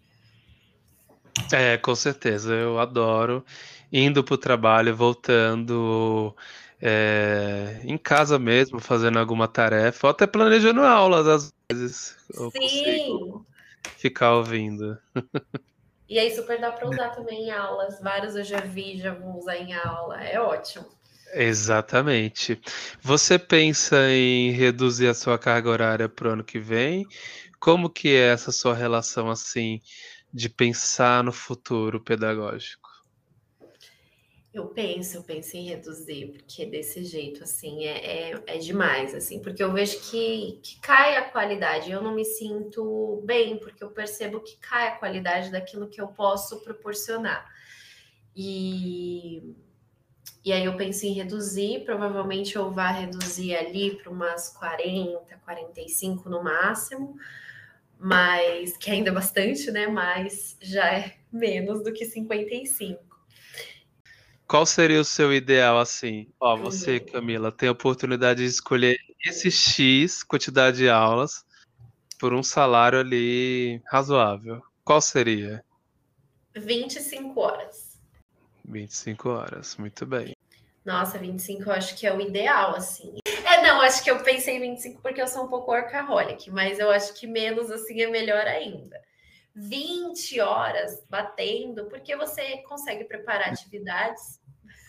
[1.53, 3.45] É, com certeza, eu adoro
[3.93, 6.35] indo para o trabalho, voltando,
[6.81, 12.17] é, em casa mesmo, fazendo alguma tarefa, ou até planejando aulas, às vezes.
[12.69, 13.45] Sim.
[13.97, 14.99] ficar ouvindo.
[16.09, 18.01] E aí super dá para usar também em aulas.
[18.01, 20.23] Vários eu já vi, já vou usar em aula.
[20.23, 20.87] É ótimo.
[21.35, 22.59] Exatamente.
[23.03, 27.07] Você pensa em reduzir a sua carga horária para o ano que vem?
[27.61, 29.83] Como que é essa sua relação assim?
[30.33, 32.89] De pensar no futuro pedagógico?
[34.53, 39.41] Eu penso, eu penso em reduzir, porque desse jeito, assim, é, é, é demais, assim,
[39.41, 43.91] porque eu vejo que, que cai a qualidade, eu não me sinto bem, porque eu
[43.91, 47.47] percebo que cai a qualidade daquilo que eu posso proporcionar.
[48.35, 49.55] E,
[50.45, 56.29] e aí eu penso em reduzir, provavelmente eu vá reduzir ali para umas 40, 45
[56.31, 57.17] no máximo,
[57.99, 59.87] mas que ainda é bastante, né?
[59.87, 63.09] Mas já é menos do que 55.
[64.47, 66.27] Qual seria o seu ideal assim?
[66.41, 67.13] Ó, você, uhum.
[67.13, 71.45] Camila, tem a oportunidade de escolher esse X quantidade de aulas
[72.19, 74.63] por um salário ali razoável.
[74.85, 75.63] Qual seria?
[76.57, 77.99] 25 horas.
[78.65, 80.35] 25 horas, muito bem.
[80.85, 83.19] Nossa, 25 eu acho que é o ideal, assim.
[83.79, 86.91] Não, acho que eu pensei em 25 porque eu sou um pouco workaholic, mas eu
[86.91, 89.01] acho que menos assim é melhor ainda.
[89.55, 94.41] 20 horas batendo, porque você consegue preparar atividades.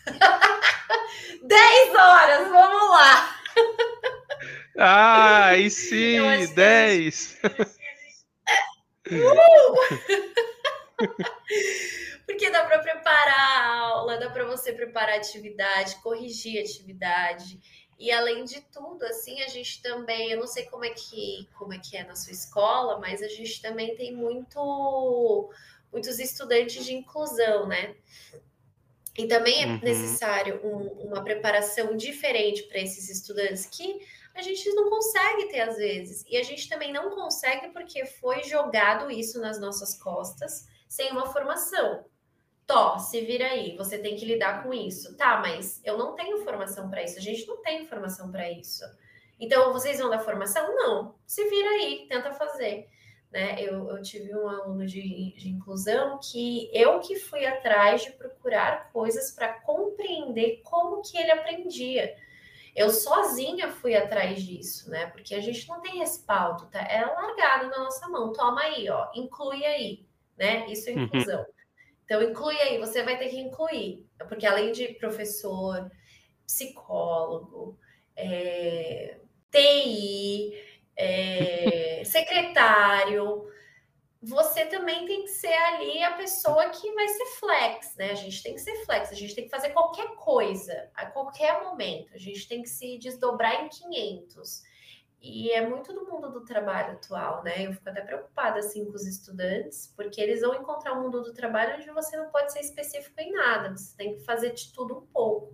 [1.44, 3.40] 10 horas, vamos lá!
[4.76, 6.18] Ah, e sim,
[6.52, 7.38] 10!
[9.08, 9.76] Uh!
[12.26, 17.60] Porque dá para preparar a aula, dá para você preparar atividade, corrigir a atividade.
[18.00, 21.74] E além de tudo, assim, a gente também, eu não sei como é que como
[21.74, 25.50] é que é na sua escola, mas a gente também tem muito
[25.92, 27.94] muitos estudantes de inclusão, né?
[29.18, 29.80] E também é uhum.
[29.82, 34.00] necessário um, uma preparação diferente para esses estudantes que
[34.34, 36.24] a gente não consegue ter às vezes.
[36.26, 41.30] E a gente também não consegue porque foi jogado isso nas nossas costas sem uma
[41.30, 42.02] formação.
[42.70, 45.16] Tó, se vira aí, você tem que lidar com isso.
[45.16, 48.84] Tá, mas eu não tenho formação para isso, a gente não tem formação para isso.
[49.40, 50.72] Então, vocês vão dar formação?
[50.76, 52.88] Não, se vira aí, tenta fazer.
[53.28, 53.60] Né?
[53.60, 58.92] Eu, eu tive um aluno de, de inclusão que eu que fui atrás de procurar
[58.92, 62.14] coisas para compreender como que ele aprendia.
[62.76, 65.06] Eu sozinha fui atrás disso, né?
[65.06, 66.80] Porque a gente não tem respaldo, tá?
[66.80, 68.32] É largado na nossa mão.
[68.32, 70.06] Toma aí, ó, inclui aí,
[70.38, 70.70] né?
[70.70, 71.02] Isso é uhum.
[71.02, 71.40] inclusão.
[71.40, 71.59] Uhum.
[72.10, 75.88] Então, inclui aí, você vai ter que incluir, porque além de professor,
[76.44, 77.78] psicólogo,
[78.16, 80.60] é, TI,
[80.96, 83.48] é, secretário,
[84.20, 88.10] você também tem que ser ali a pessoa que vai ser flex, né?
[88.10, 91.62] A gente tem que ser flex, a gente tem que fazer qualquer coisa, a qualquer
[91.62, 94.62] momento, a gente tem que se desdobrar em 500.
[95.22, 97.66] E é muito do mundo do trabalho atual, né?
[97.66, 101.34] Eu fico até preocupada assim com os estudantes, porque eles vão encontrar um mundo do
[101.34, 104.96] trabalho onde você não pode ser específico em nada, você tem que fazer de tudo
[104.96, 105.52] um pouco.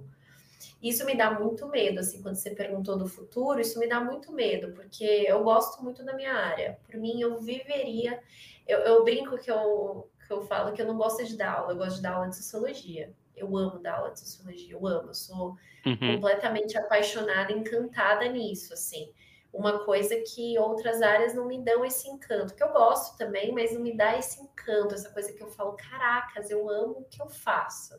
[0.80, 4.30] Isso me dá muito medo, assim, quando você perguntou do futuro, isso me dá muito
[4.30, 6.78] medo, porque eu gosto muito da minha área.
[6.86, 8.22] Por mim, eu viveria.
[8.68, 11.72] Eu, eu brinco que eu, que eu falo que eu não gosto de dar aula,
[11.72, 13.12] eu gosto de dar aula de sociologia.
[13.34, 16.14] Eu amo dar aula de sociologia, eu amo, eu sou uhum.
[16.14, 19.12] completamente apaixonada, encantada nisso, assim
[19.56, 23.72] uma coisa que outras áreas não me dão esse encanto, que eu gosto também, mas
[23.72, 27.20] não me dá esse encanto, essa coisa que eu falo, caracas, eu amo o que
[27.22, 27.94] eu faço.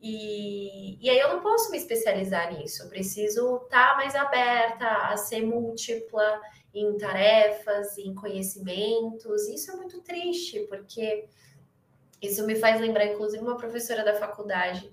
[0.00, 4.86] E, e aí eu não posso me especializar nisso, eu preciso estar tá mais aberta
[5.08, 6.40] a ser múltipla
[6.74, 9.48] em tarefas, em conhecimentos.
[9.48, 11.26] Isso é muito triste, porque
[12.20, 14.90] Isso me faz lembrar, inclusive, uma professora da faculdade,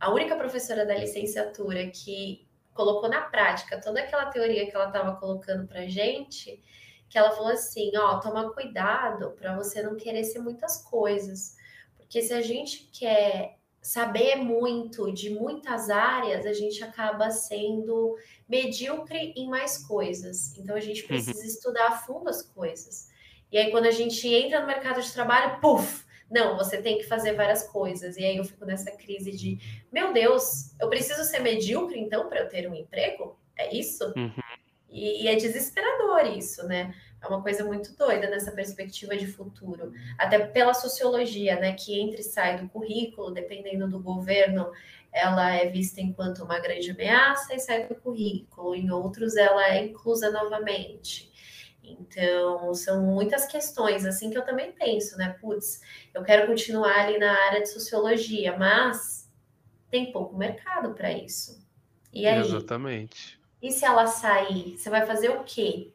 [0.00, 5.16] a única professora da licenciatura que colocou na prática toda aquela teoria que ela estava
[5.16, 6.62] colocando para gente,
[7.08, 11.56] que ela falou assim, ó, toma cuidado para você não querer ser muitas coisas,
[11.96, 18.16] porque se a gente quer saber muito de muitas áreas, a gente acaba sendo
[18.48, 20.56] medíocre em mais coisas.
[20.56, 21.08] Então a gente uhum.
[21.08, 21.46] precisa uhum.
[21.46, 23.10] estudar a fundo as coisas.
[23.50, 26.01] E aí quando a gente entra no mercado de trabalho, puf,
[26.32, 28.16] não, você tem que fazer várias coisas.
[28.16, 29.58] E aí eu fico nessa crise de,
[29.92, 33.38] meu Deus, eu preciso ser medíocre então para eu ter um emprego?
[33.56, 34.12] É isso?
[34.16, 34.32] Uhum.
[34.88, 36.94] E, e, é desesperador isso, né?
[37.22, 39.92] É uma coisa muito doida nessa perspectiva de futuro.
[40.18, 41.72] Até pela sociologia, né?
[41.72, 44.70] Que entra e sai do currículo, dependendo do governo,
[45.12, 48.74] ela é vista enquanto uma grande ameaça e sai do currículo.
[48.74, 51.31] Em outros, ela é inclusa novamente.
[51.82, 55.36] Então, são muitas questões assim que eu também penso, né?
[55.40, 55.80] Putz,
[56.14, 59.28] eu quero continuar ali na área de sociologia, mas
[59.90, 61.60] tem pouco mercado para isso.
[62.12, 62.40] E aí?
[62.40, 63.40] Exatamente.
[63.60, 65.92] E se ela sair, você vai fazer o quê?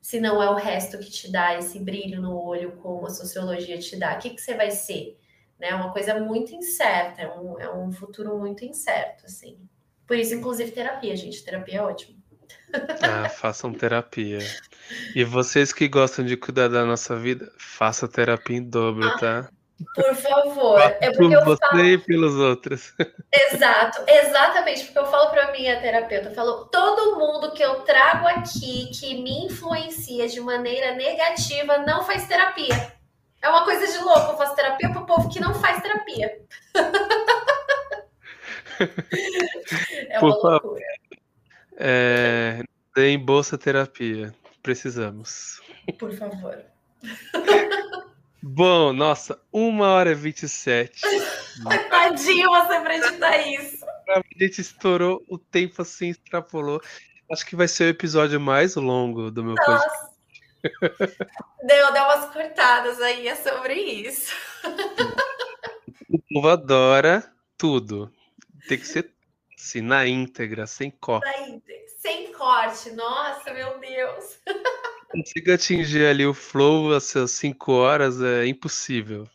[0.00, 3.78] Se não é o resto que te dá esse brilho no olho, como a sociologia
[3.78, 5.18] te dá, o que, que você vai ser?
[5.58, 5.68] Né?
[5.68, 9.58] É uma coisa muito incerta, é um, é um futuro muito incerto, assim.
[10.06, 11.44] Por isso, inclusive, terapia, gente.
[11.44, 12.21] Terapia é ótimo.
[13.02, 14.38] Ah, façam terapia.
[15.14, 19.48] E vocês que gostam de cuidar da nossa vida, faça terapia em dobro, ah, tá?
[19.94, 20.80] Por favor.
[20.80, 21.84] É porque por eu você falo...
[21.84, 22.94] e pelos outros.
[23.32, 28.26] Exato, exatamente, porque eu falo para minha terapeuta, eu falo, todo mundo que eu trago
[28.28, 32.92] aqui que me influencia de maneira negativa não faz terapia.
[33.42, 36.38] É uma coisa de louco, eu faço terapia para o povo que não faz terapia.
[40.08, 40.60] é uma por loucura.
[40.60, 41.01] Favor.
[41.76, 42.62] É,
[42.96, 44.34] em bolsa terapia.
[44.62, 45.60] Precisamos.
[45.98, 46.64] Por favor.
[48.42, 51.00] Bom, nossa, uma hora e 27.
[51.90, 53.84] Tadinho você acredita isso.
[54.08, 56.80] A gente estourou o tempo assim, extrapolou.
[57.30, 59.78] Acho que vai ser o episódio mais longo do meu nossa.
[59.78, 60.12] podcast.
[61.64, 64.32] Deu, deu umas cortadas aí, é sobre isso.
[66.08, 68.12] O povo adora tudo.
[68.68, 69.12] Tem que ser
[69.62, 71.26] assim, na íntegra, sem corte.
[71.48, 72.90] Íntegra sem corte.
[72.90, 74.40] Nossa, meu Deus.
[75.08, 79.28] Consiga atingir ali o flow às suas 5 horas é impossível.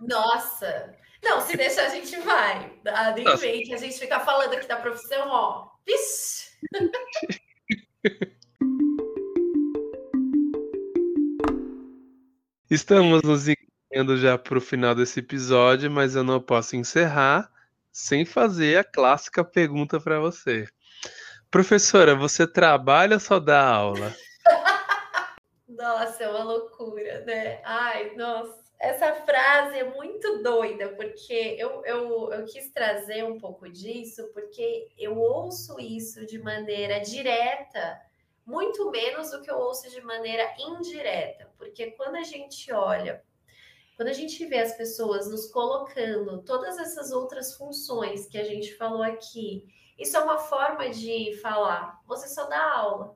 [0.00, 0.94] Nossa.
[1.22, 2.70] Não, se deixar a gente vai.
[2.86, 5.70] Ah, nem vem que a gente fica falando aqui da profissão, ó.
[5.86, 6.50] Vixe.
[12.70, 17.50] Estamos nos encaminhando já para o final desse episódio, mas eu não posso encerrar
[17.92, 20.66] sem fazer a clássica pergunta para você.
[21.50, 24.14] Professora, você trabalha ou só dá aula?
[25.68, 27.60] nossa, é uma loucura, né?
[27.64, 33.68] Ai, nossa, essa frase é muito doida, porque eu, eu, eu quis trazer um pouco
[33.68, 38.00] disso, porque eu ouço isso de maneira direta,
[38.46, 43.22] muito menos do que eu ouço de maneira indireta, porque quando a gente olha
[44.00, 48.74] quando a gente vê as pessoas nos colocando todas essas outras funções que a gente
[48.74, 49.68] falou aqui
[50.00, 52.00] isso é uma forma de falar.
[52.06, 53.14] Você só dá aula.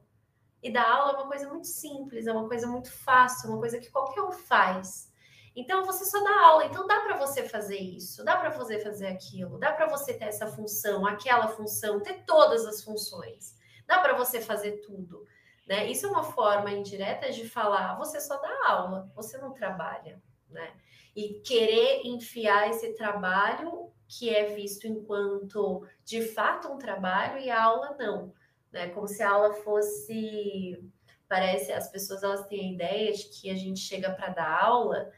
[0.63, 3.79] E dar aula é uma coisa muito simples, é uma coisa muito fácil, uma coisa
[3.79, 5.11] que qualquer um faz.
[5.57, 9.07] Então você só dá aula, então dá para você fazer isso, dá para você fazer
[9.07, 13.57] aquilo, dá para você ter essa função, aquela função, ter todas as funções.
[13.87, 15.27] Dá para você fazer tudo,
[15.67, 15.91] né?
[15.91, 20.21] Isso é uma forma indireta de falar, você só dá aula, você não trabalha,
[20.55, 20.73] né?
[21.15, 27.63] E querer enfiar esse trabalho que é visto enquanto de fato um trabalho e a
[27.63, 28.33] aula não,
[28.73, 28.89] né?
[28.89, 30.83] Como se a aula fosse
[31.29, 35.11] parece as pessoas elas têm a ideia de que a gente chega para dar aula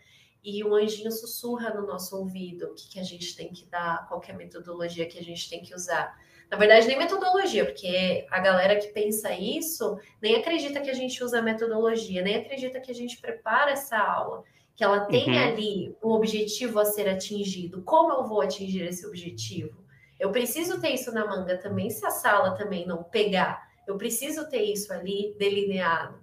[0.42, 4.06] e o anjinho sussurra no nosso ouvido o que, que a gente tem que dar,
[4.08, 6.16] qual é a metodologia que a gente tem que usar.
[6.48, 11.22] Na verdade, nem metodologia, porque a galera que pensa isso nem acredita que a gente
[11.22, 14.44] usa metodologia, nem acredita que a gente prepara essa aula
[14.76, 15.48] que ela tem uhum.
[15.48, 17.82] ali um objetivo a ser atingido.
[17.82, 19.82] Como eu vou atingir esse objetivo?
[20.20, 23.66] Eu preciso ter isso na manga também, se a sala também não pegar.
[23.88, 26.20] Eu preciso ter isso ali delineado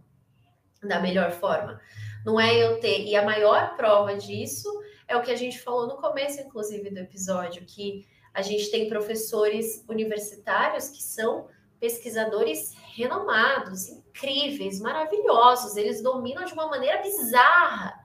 [0.83, 1.81] da melhor forma.
[2.23, 3.05] Não é eu ter.
[3.05, 4.69] E a maior prova disso
[5.07, 8.87] é o que a gente falou no começo, inclusive, do episódio, que a gente tem
[8.87, 11.47] professores universitários que são
[11.79, 15.75] pesquisadores renomados, incríveis, maravilhosos.
[15.75, 18.02] Eles dominam de uma maneira bizarra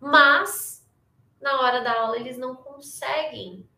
[0.00, 0.86] mas
[1.40, 3.68] na hora da aula eles não conseguem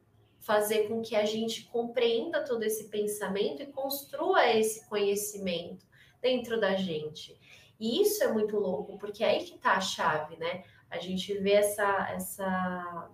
[0.40, 5.86] fazer com que a gente compreenda todo esse pensamento e construa esse conhecimento
[6.20, 7.38] dentro da gente.
[7.78, 10.64] E isso é muito louco, porque é aí que está a chave, né?
[10.90, 13.10] A gente vê essa, essa,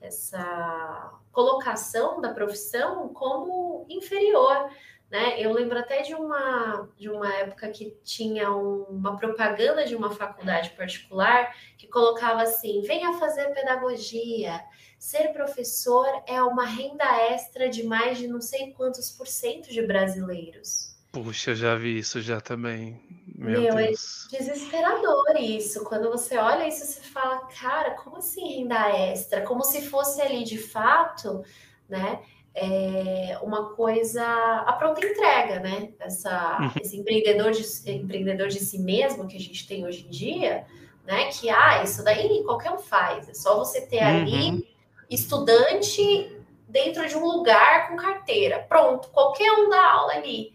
[0.00, 4.70] essa colocação da profissão como inferior.
[5.12, 5.38] Né?
[5.38, 10.10] Eu lembro até de uma, de uma época que tinha um, uma propaganda de uma
[10.10, 14.58] faculdade particular que colocava assim: venha fazer pedagogia.
[14.98, 19.82] Ser professor é uma renda extra de mais de não sei quantos por cento de
[19.82, 20.96] brasileiros.
[21.12, 22.98] Puxa, eu já vi isso já também.
[23.36, 25.84] Meu, Meu é desesperador isso.
[25.84, 29.42] Quando você olha isso, você fala, cara, como assim renda extra?
[29.42, 31.44] Como se fosse ali de fato,
[31.86, 32.22] né?
[32.54, 35.92] É uma coisa a pronta entrega, né?
[35.98, 36.70] Essa, uhum.
[36.80, 40.66] esse empreendedor de, empreendedor de si mesmo que a gente tem hoje em dia,
[41.04, 41.26] né?
[41.26, 44.22] Que ah, isso daí qualquer um faz, é só você ter uhum.
[44.22, 44.68] ali
[45.08, 46.36] estudante
[46.68, 48.60] dentro de um lugar com carteira.
[48.68, 50.54] Pronto, qualquer um dá aula ali.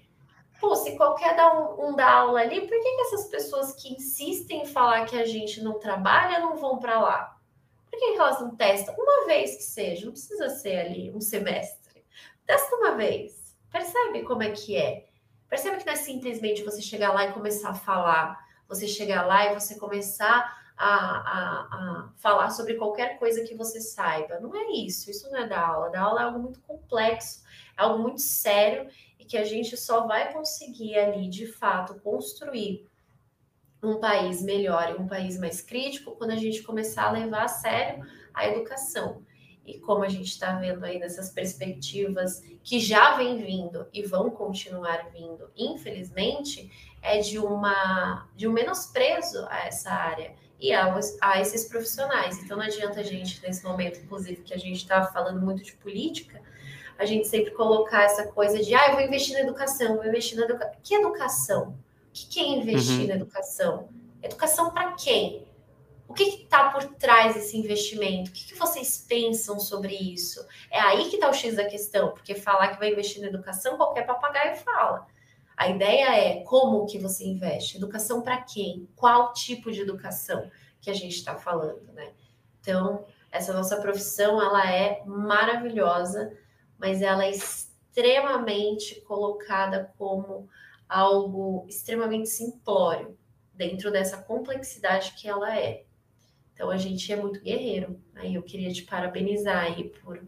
[0.59, 4.63] Pô, se qualquer um, um dá aula ali, por que, que essas pessoas que insistem
[4.63, 7.37] em falar que a gente não trabalha não vão para lá?
[7.89, 8.95] Por que, que elas não testam?
[8.97, 11.86] Uma vez que seja, não precisa ser ali um semestre.
[12.47, 13.57] Testa uma vez.
[13.69, 15.05] Percebe como é que é.
[15.49, 18.39] Percebe que não é simplesmente você chegar lá e começar a falar.
[18.69, 23.81] Você chegar lá e você começar a, a, a, falar sobre qualquer coisa que você
[23.81, 24.39] saiba.
[24.39, 25.11] Não é isso.
[25.11, 25.89] Isso não é da aula.
[25.89, 27.43] Da aula é algo muito complexo,
[27.77, 32.87] é algo muito sério e que a gente só vai conseguir ali, de fato, construir
[33.83, 37.47] um país melhor e um país mais crítico quando a gente começar a levar a
[37.49, 39.26] sério a educação
[39.68, 44.30] e como a gente está vendo aí nessas perspectivas que já vem vindo e vão
[44.30, 46.72] continuar vindo, infelizmente,
[47.02, 52.41] é de uma de um menosprezo a essa área e a, a esses profissionais.
[52.41, 55.73] Então não adianta a gente, nesse momento, inclusive, que a gente está falando muito de
[55.73, 56.41] política,
[56.98, 60.38] a gente sempre colocar essa coisa de ah, eu vou investir na educação, vou investir
[60.38, 60.76] na educação.
[60.81, 61.68] Que educação?
[61.69, 61.73] O
[62.14, 63.07] que é investir uhum.
[63.07, 63.89] na educação?
[64.23, 65.46] Educação para quem?
[66.18, 68.31] Que está por trás desse investimento?
[68.31, 70.44] O que, que, vocês pensam sobre isso?
[70.72, 73.77] É aí que está o X da questão, porque falar que vai investir na educação,
[73.77, 75.06] qualquer papagaio fala.
[75.56, 77.77] A ideia é como que você investe?
[77.77, 78.89] Educação para quem?
[78.95, 80.49] Qual tipo de educação
[80.81, 82.11] que a gente está falando, né?
[82.61, 86.35] Então, essa nossa profissão, ela é maravilhosa,
[86.80, 90.49] mas ela é extremamente colocada como
[90.89, 93.15] algo extremamente simplório
[93.53, 95.86] dentro dessa complexidade que ela é.
[96.57, 98.01] Então a gente é muito guerreiro.
[98.15, 100.19] Aí eu queria te parabenizar aí por,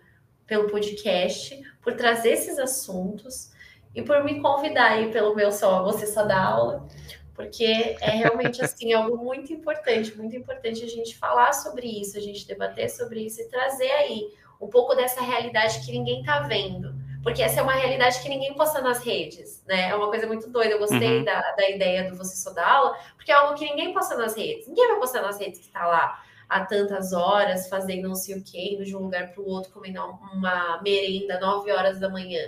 [0.46, 3.52] pelo podcast, por trazer esses assuntos
[3.96, 6.88] e por me convidar aí pelo meu só você só dá aula,
[7.34, 12.22] porque é realmente assim algo muito importante, muito importante a gente falar sobre isso, a
[12.22, 14.32] gente debater sobre isso e trazer aí
[14.62, 16.94] um pouco dessa realidade que ninguém tá vendo.
[17.22, 19.90] Porque essa é uma realidade que ninguém posta nas redes, né?
[19.90, 20.72] É uma coisa muito doida.
[20.72, 21.24] Eu gostei uhum.
[21.26, 24.36] da, da ideia do Você Só Dá Aula, porque é algo que ninguém posta nas
[24.36, 24.68] redes.
[24.68, 28.44] Ninguém vai postar nas redes que está lá há tantas horas, fazendo não sei o
[28.44, 30.02] quê, indo de um lugar para o outro, comendo
[30.34, 32.42] uma merenda, 9 horas da manhã.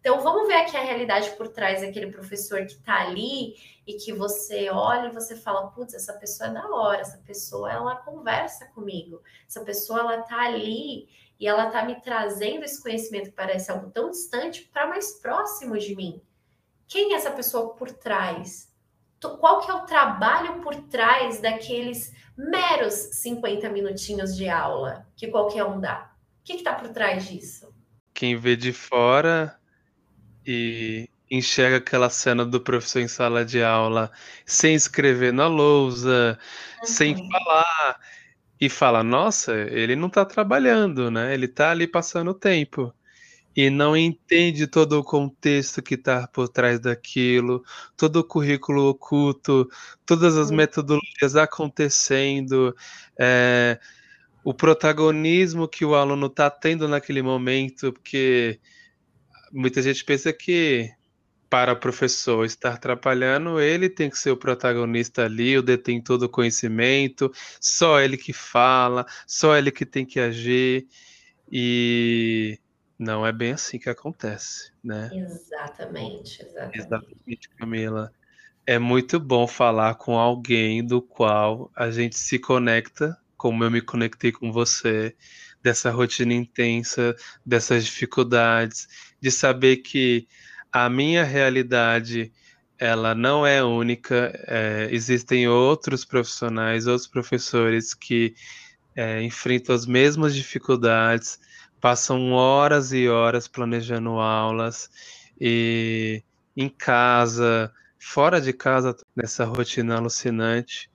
[0.00, 3.54] Então, vamos ver aqui a realidade por trás daquele professor que está ali
[3.86, 7.70] e que você olha e você fala, putz, essa pessoa é da hora, essa pessoa,
[7.70, 11.08] ela conversa comigo, essa pessoa, ela está ali
[11.40, 15.78] e ela está me trazendo esse conhecimento que parece algo tão distante para mais próximo
[15.78, 16.20] de mim.
[16.86, 18.68] Quem é essa pessoa por trás?
[19.38, 25.64] Qual que é o trabalho por trás daqueles meros 50 minutinhos de aula que qualquer
[25.64, 26.12] um dá?
[26.40, 27.74] O que está por trás disso?
[28.12, 29.58] Quem vê de fora
[30.46, 34.10] e enxerga aquela cena do professor em sala de aula
[34.44, 36.38] sem escrever na lousa,
[36.80, 36.86] uhum.
[36.86, 38.00] sem falar
[38.60, 41.32] e fala: Nossa, ele não está trabalhando, né?
[41.34, 42.92] Ele está ali passando tempo.
[43.56, 47.64] E não entende todo o contexto que está por trás daquilo,
[47.96, 49.68] todo o currículo oculto,
[50.06, 52.74] todas as metodologias acontecendo,
[53.18, 53.80] é,
[54.44, 58.60] o protagonismo que o aluno está tendo naquele momento, porque
[59.52, 60.90] muita gente pensa que
[61.50, 66.28] para o professor estar atrapalhando, ele tem que ser o protagonista ali, o detentor do
[66.28, 70.86] conhecimento, só ele que fala, só ele que tem que agir.
[71.50, 72.56] E
[72.96, 75.10] não é bem assim que acontece, né?
[75.12, 76.78] Exatamente, exatamente.
[76.78, 78.12] Exatamente, Camila.
[78.64, 83.80] É muito bom falar com alguém do qual a gente se conecta, como eu me
[83.80, 85.16] conectei com você,
[85.60, 88.86] dessa rotina intensa, dessas dificuldades,
[89.20, 90.28] de saber que
[90.72, 92.32] a minha realidade
[92.78, 94.32] ela não é única.
[94.46, 98.34] É, existem outros profissionais, outros professores que
[98.96, 101.38] é, enfrentam as mesmas dificuldades,
[101.80, 104.90] passam horas e horas planejando aulas
[105.40, 106.22] e
[106.56, 110.90] em casa, fora de casa, nessa rotina alucinante.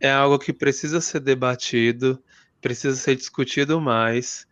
[0.00, 2.22] é algo que precisa ser debatido,
[2.60, 4.46] precisa ser discutido mais.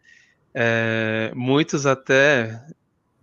[0.55, 2.65] É, muitos até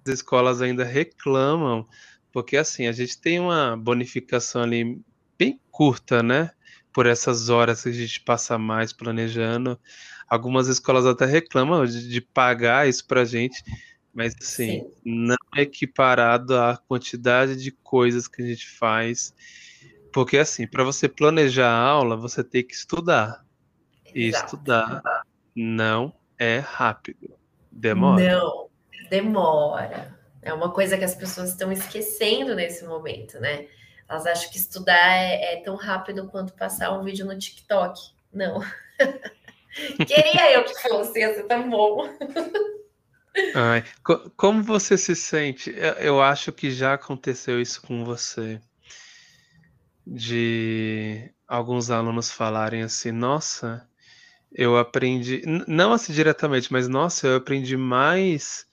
[0.05, 1.87] escolas ainda reclamam,
[2.31, 5.01] porque assim, a gente tem uma bonificação ali
[5.37, 6.51] bem curta, né?
[6.93, 9.79] Por essas horas que a gente passa mais planejando.
[10.27, 13.63] Algumas escolas até reclamam de, de pagar isso pra gente,
[14.13, 14.91] mas assim, Sim.
[15.03, 19.33] não é equiparado à quantidade de coisas que a gente faz.
[20.11, 23.45] Porque assim, para você planejar a aula, você tem que estudar.
[24.13, 24.45] E Exato.
[24.45, 25.01] estudar
[25.55, 27.35] não é rápido.
[27.71, 28.39] Demora.
[28.39, 28.69] Não,
[29.09, 30.15] demora.
[30.41, 33.67] É uma coisa que as pessoas estão esquecendo nesse momento, né?
[34.09, 37.99] Elas acham que estudar é, é tão rápido quanto passar um vídeo no TikTok.
[38.33, 38.59] Não.
[40.05, 42.09] Queria eu que fosse, ia ser tão bom.
[43.55, 43.85] Ai,
[44.35, 45.73] como você se sente?
[45.99, 48.59] Eu acho que já aconteceu isso com você.
[50.05, 53.87] De alguns alunos falarem assim, nossa,
[54.51, 58.65] eu aprendi, não assim diretamente, mas nossa, eu aprendi mais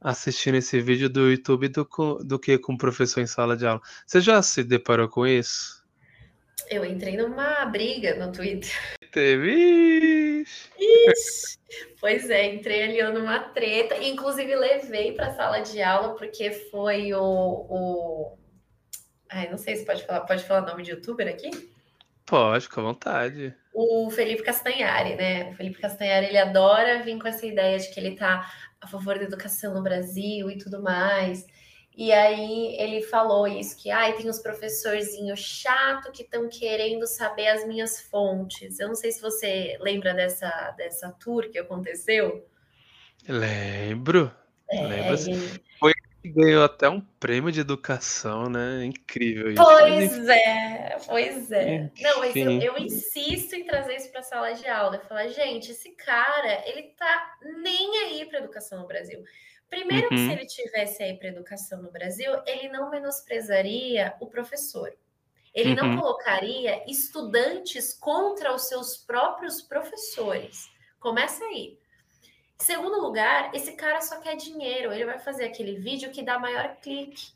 [0.00, 1.88] assistindo esse vídeo do YouTube do,
[2.24, 3.80] do que com o professor em sala de aula.
[4.06, 5.78] Você já se deparou com isso?
[6.70, 8.70] Eu entrei numa briga no Twitter.
[9.12, 10.44] Teve.
[10.78, 11.58] Ixi.
[12.00, 13.96] Pois é, entrei ali numa treta.
[14.02, 18.38] Inclusive, levei para a sala de aula, porque foi o, o.
[19.28, 20.20] Ai, não sei se pode falar.
[20.20, 21.50] Pode falar o nome de youtuber aqui?
[22.24, 23.54] Pode, com vontade.
[23.80, 25.50] O Felipe Castanhari, né?
[25.50, 29.16] O Felipe Castanhari, ele adora vir com essa ideia de que ele tá a favor
[29.16, 31.46] da educação no Brasil e tudo mais.
[31.96, 37.46] E aí ele falou isso, que ai, tem uns professorzinhos chato que estão querendo saber
[37.46, 38.80] as minhas fontes.
[38.80, 42.44] Eu não sei se você lembra dessa, dessa tour que aconteceu.
[43.28, 44.34] Lembro.
[44.68, 45.22] É, Lembro.
[45.22, 45.62] Ele...
[45.78, 45.92] Foi
[46.28, 48.84] ganhou até um prêmio de educação, né?
[48.84, 49.62] Incrível isso.
[49.62, 51.74] Pois é, pois é.
[51.76, 52.02] Enfim.
[52.02, 55.28] Não, mas eu, eu, insisto em trazer isso para a sala de aula e falar,
[55.28, 59.22] gente, esse cara, ele tá nem aí para educação no Brasil.
[59.68, 60.08] Primeiro uhum.
[60.10, 60.32] que se uhum.
[60.32, 64.92] ele tivesse aí para educação no Brasil, ele não menosprezaria o professor.
[65.54, 65.94] Ele uhum.
[65.94, 70.70] não colocaria estudantes contra os seus próprios professores.
[71.00, 71.78] Começa aí.
[72.60, 74.92] Segundo lugar, esse cara só quer dinheiro.
[74.92, 77.32] Ele vai fazer aquele vídeo que dá maior clique.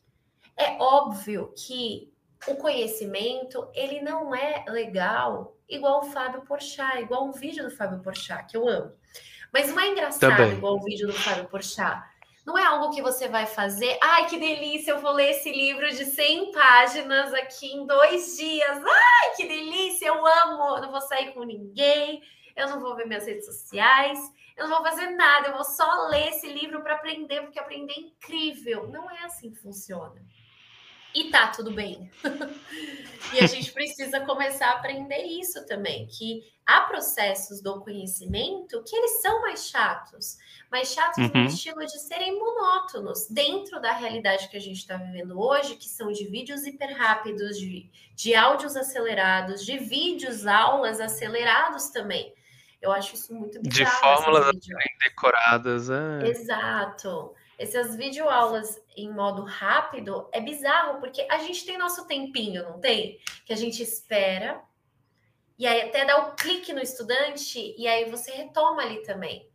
[0.57, 2.13] É óbvio que
[2.47, 8.01] o conhecimento ele não é legal igual o Fábio Porchat, igual um vídeo do Fábio
[8.01, 8.93] Porchat que eu amo.
[9.53, 10.53] Mas não é engraçado Também.
[10.53, 12.03] igual o vídeo do Fábio Porchat.
[12.45, 13.97] Não é algo que você vai fazer.
[14.03, 14.91] Ai, que delícia!
[14.91, 18.83] Eu vou ler esse livro de 100 páginas aqui em dois dias.
[18.85, 20.09] Ai, que delícia!
[20.09, 20.77] Eu amo!
[20.77, 22.21] Eu não vou sair com ninguém.
[22.57, 24.19] Eu não vou ver minhas redes sociais
[24.57, 27.93] eu não vou fazer nada, eu vou só ler esse livro para aprender, porque aprender
[27.93, 28.89] é incrível.
[28.89, 30.23] Não é assim que funciona.
[31.15, 32.11] E tá tudo bem.
[33.35, 38.97] e a gente precisa começar a aprender isso também, que há processos do conhecimento que
[38.97, 40.39] eles são mais chatos,
[40.71, 41.43] mais chatos uhum.
[41.43, 45.89] no estilo de serem monótonos dentro da realidade que a gente está vivendo hoje, que
[45.89, 52.33] são de vídeos hiper rápidos, de, de áudios acelerados, de vídeos, aulas acelerados também.
[52.83, 53.91] Eu acho isso muito bizarro.
[53.91, 55.89] De fórmulas bem decoradas.
[55.89, 56.27] É.
[56.27, 57.33] Exato.
[57.57, 63.21] Essas videoaulas em modo rápido é bizarro, porque a gente tem nosso tempinho, não tem?
[63.47, 64.61] Que a gente espera,
[65.57, 69.49] e aí até dá o clique no estudante, e aí você retoma ali também.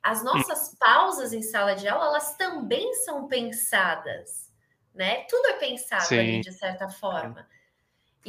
[0.00, 4.52] As nossas pausas em sala de aula, elas também são pensadas,
[4.94, 5.24] né?
[5.28, 6.18] Tudo é pensado Sim.
[6.18, 7.44] ali, de certa forma.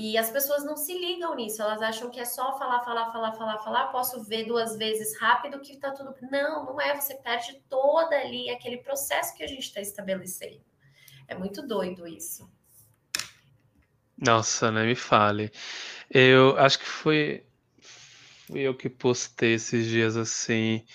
[0.01, 3.34] E as pessoas não se ligam nisso, elas acham que é só falar, falar, falar,
[3.34, 6.15] falar, falar, posso ver duas vezes rápido que tá tudo.
[6.31, 10.61] Não, não é, você perde toda ali aquele processo que a gente está estabelecendo.
[11.27, 12.49] É muito doido isso.
[14.17, 15.51] Nossa, nem me fale.
[16.09, 17.45] Eu acho que foi,
[17.81, 20.85] fui eu que postei esses dias assim.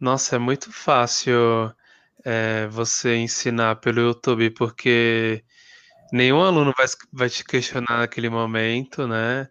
[0.00, 1.70] Nossa, é muito fácil
[2.24, 5.44] é, você ensinar pelo YouTube, porque
[6.12, 9.48] Nenhum aluno vai, vai te questionar naquele momento, né?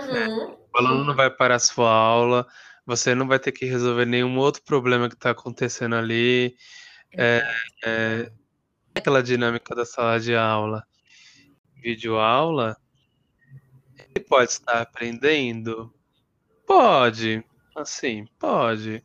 [0.00, 0.56] Uhum.
[0.72, 2.46] O aluno não vai parar a sua aula,
[2.86, 6.56] você não vai ter que resolver nenhum outro problema que está acontecendo ali.
[7.12, 7.42] É,
[7.84, 8.32] é,
[8.94, 10.84] aquela dinâmica da sala de aula.
[11.76, 12.76] Vídeo aula,
[13.96, 15.94] ele pode estar aprendendo?
[16.66, 17.44] Pode,
[17.76, 19.02] assim, pode.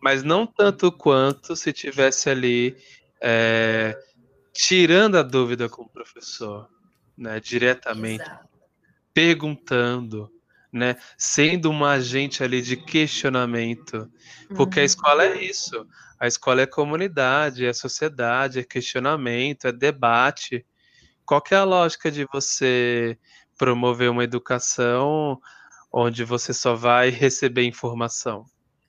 [0.00, 2.76] Mas não tanto quanto se tivesse ali
[3.20, 3.98] é,
[4.58, 6.68] tirando a dúvida com o professor,
[7.16, 8.48] né, diretamente, Exato.
[9.14, 10.28] perguntando,
[10.72, 14.10] né, sendo um agente ali de questionamento,
[14.56, 14.82] porque uhum.
[14.82, 15.86] a escola é isso,
[16.18, 20.66] a escola é comunidade, é sociedade, é questionamento, é debate.
[21.24, 23.16] Qual que é a lógica de você
[23.56, 25.40] promover uma educação
[25.92, 28.44] onde você só vai receber informação.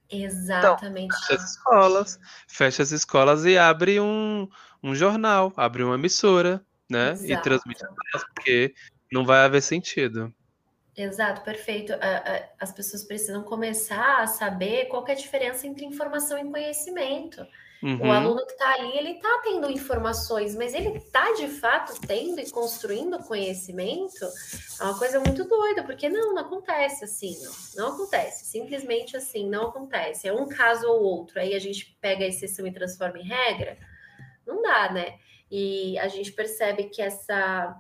[0.10, 1.06] Exatamente.
[1.06, 4.48] Então, fecha as escolas, fecha as escolas e abre um,
[4.84, 7.12] um jornal, abre uma emissora, né?
[7.12, 7.32] Exato.
[7.32, 7.84] E transmite
[8.36, 8.74] porque
[9.12, 10.34] não vai haver sentido.
[10.96, 11.94] Exato, perfeito.
[12.60, 17.46] As pessoas precisam começar a saber qual é a diferença entre informação e conhecimento.
[17.82, 18.10] Uhum.
[18.10, 22.42] O aluno que está ali, ele está tendo informações, mas ele está de fato tendo
[22.42, 24.26] e construindo conhecimento.
[24.82, 28.48] É uma coisa muito doida, porque não, não acontece assim, não, não acontece.
[28.48, 30.28] Simplesmente assim, não acontece.
[30.28, 31.40] É um caso ou outro.
[31.40, 33.78] Aí a gente pega a exceção e transforma em regra.
[34.50, 35.18] Não dá, né?
[35.50, 37.76] E a gente percebe que essa,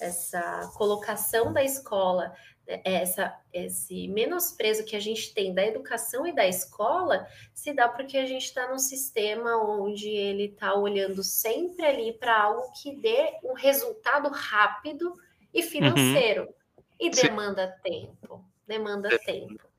[0.00, 2.32] essa colocação da escola
[2.66, 7.88] é, essa, esse menosprezo que a gente tem da educação e da escola se dá
[7.88, 12.94] porque a gente está num sistema onde ele está olhando sempre ali para algo que
[12.94, 15.12] dê um resultado rápido
[15.52, 15.68] e uhum.
[15.68, 16.42] financeiro.
[16.42, 16.84] Uhum.
[17.00, 17.82] E demanda Sim.
[17.82, 18.44] tempo.
[18.66, 19.71] Demanda tempo.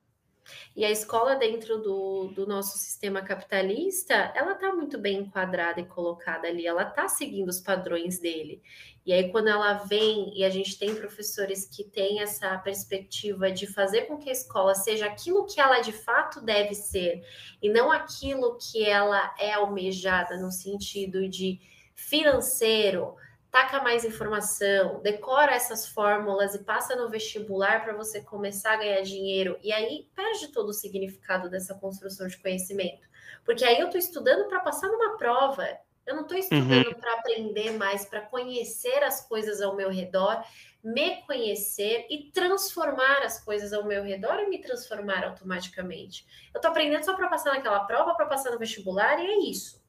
[0.75, 5.85] E a escola dentro do, do nosso sistema capitalista, ela está muito bem enquadrada e
[5.85, 8.61] colocada ali, ela está seguindo os padrões dele.
[9.05, 13.67] E aí, quando ela vem e a gente tem professores que têm essa perspectiva de
[13.67, 17.21] fazer com que a escola seja aquilo que ela de fato deve ser,
[17.61, 21.59] e não aquilo que ela é almejada no sentido de
[21.93, 23.15] financeiro,
[23.53, 29.01] taca mais informação, decora essas fórmulas e passa no vestibular para você começar a ganhar
[29.03, 29.59] dinheiro.
[29.61, 33.07] E aí perde todo o significado dessa construção de conhecimento.
[33.45, 35.67] Porque aí eu estou estudando para passar numa prova.
[36.03, 36.93] Eu não estou estudando uhum.
[36.95, 40.43] para aprender mais, para conhecer as coisas ao meu redor,
[40.83, 46.25] me conhecer e transformar as coisas ao meu redor e me transformar automaticamente.
[46.51, 49.79] Eu estou aprendendo só para passar naquela prova, para passar no vestibular e é isso,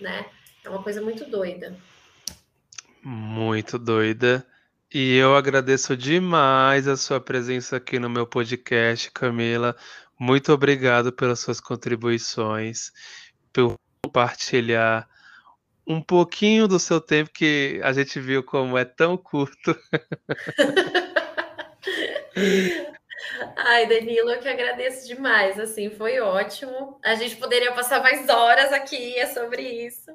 [0.00, 0.30] né?
[0.64, 1.76] É uma coisa muito doida.
[3.04, 4.46] Muito doida.
[4.92, 9.76] E eu agradeço demais a sua presença aqui no meu podcast, Camila.
[10.18, 12.92] Muito obrigado pelas suas contribuições,
[13.52, 15.06] por compartilhar
[15.86, 19.76] um pouquinho do seu tempo que a gente viu como é tão curto.
[23.56, 26.98] Ai, Danilo, eu que agradeço demais, assim, foi ótimo.
[27.02, 30.10] A gente poderia passar mais horas aqui é sobre isso,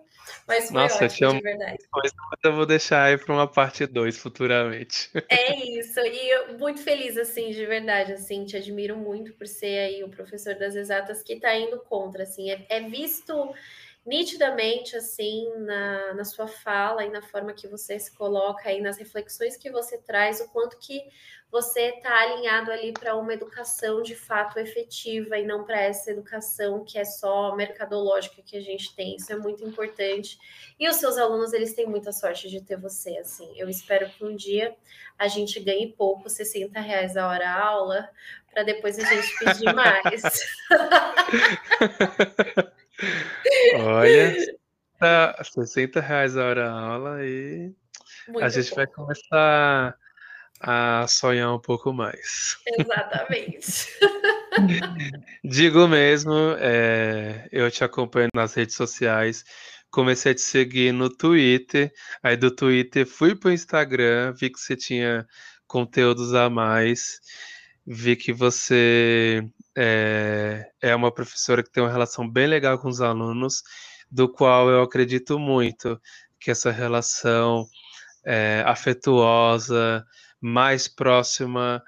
[0.48, 1.78] mas foi Nossa, ótimo, de verdade.
[1.92, 2.14] Coisa,
[2.44, 5.10] eu vou deixar aí para uma parte 2 futuramente.
[5.30, 9.80] É isso, e eu muito feliz, assim, de verdade, assim, te admiro muito por ser
[9.80, 13.54] aí o professor das exatas que está indo contra, assim, é, é visto
[14.06, 18.98] nitidamente assim na, na sua fala e na forma que você se coloca aí nas
[18.98, 21.04] reflexões que você traz, o quanto que
[21.52, 26.84] você está alinhado ali para uma educação de fato efetiva e não para essa educação
[26.84, 29.16] que é só mercadológica que a gente tem.
[29.16, 30.38] Isso é muito importante.
[30.80, 33.52] E os seus alunos, eles têm muita sorte de ter você, assim.
[33.58, 34.76] Eu espero que um dia
[35.18, 38.10] a gente ganhe pouco, 60 reais a hora a aula,
[38.52, 40.22] para depois a gente pedir mais.
[43.76, 44.36] Olha,
[45.00, 47.74] tá 60 reais a hora aula e
[48.28, 48.76] Muito a gente bom.
[48.76, 49.96] vai começar
[50.60, 52.58] a sonhar um pouco mais.
[52.78, 53.88] Exatamente.
[55.44, 59.46] Digo mesmo, é, eu te acompanho nas redes sociais,
[59.90, 64.60] comecei a te seguir no Twitter, aí do Twitter fui para o Instagram, vi que
[64.60, 65.26] você tinha
[65.66, 67.20] conteúdos a mais,
[67.92, 69.44] vi que você
[69.76, 73.64] é, é uma professora que tem uma relação bem legal com os alunos,
[74.12, 76.00] do qual eu acredito muito
[76.40, 77.66] que essa relação
[78.24, 80.06] é, afetuosa,
[80.40, 81.84] mais próxima,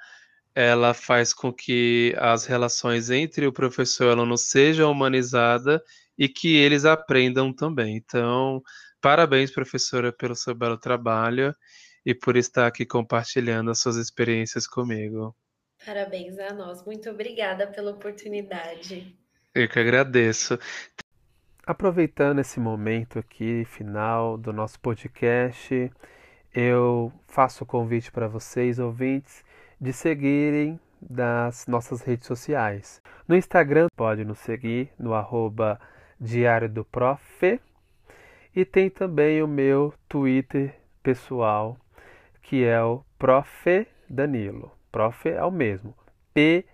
[0.56, 5.80] ela faz com que as relações entre o professor e o aluno sejam humanizadas
[6.18, 7.96] e que eles aprendam também.
[7.98, 8.62] Então,
[9.00, 11.56] parabéns, professora, pelo seu belo trabalho
[12.04, 15.36] e por estar aqui compartilhando as suas experiências comigo.
[15.86, 16.86] Parabéns a nós.
[16.86, 19.16] Muito obrigada pela oportunidade.
[19.54, 20.58] Eu que agradeço.
[21.66, 25.92] Aproveitando esse momento aqui, final do nosso podcast,
[26.54, 29.44] eu faço o convite para vocês, ouvintes,
[29.80, 33.02] de seguirem das nossas redes sociais.
[33.28, 35.80] No Instagram, pode nos seguir no arroba
[36.20, 37.60] Diário do Prof.
[38.56, 41.78] E tem também o meu Twitter pessoal,
[42.42, 43.88] que é o Prof.
[44.10, 44.81] Danilo.
[44.92, 45.96] Prof é o mesmo.
[46.34, 46.72] P-R-O-F-E.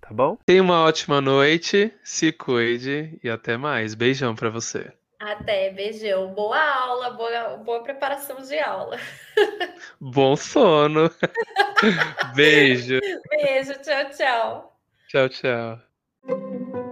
[0.00, 0.38] Tá bom?
[0.46, 3.94] Tenha uma ótima noite, se cuide e até mais.
[3.94, 4.92] Beijão para você.
[5.18, 6.32] Até, beijão.
[6.34, 8.98] Boa aula, boa, boa preparação de aula.
[10.00, 11.10] Bom sono.
[12.34, 13.00] Beijo.
[13.30, 14.78] Beijo, tchau, tchau.
[15.08, 16.85] Tchau, tchau.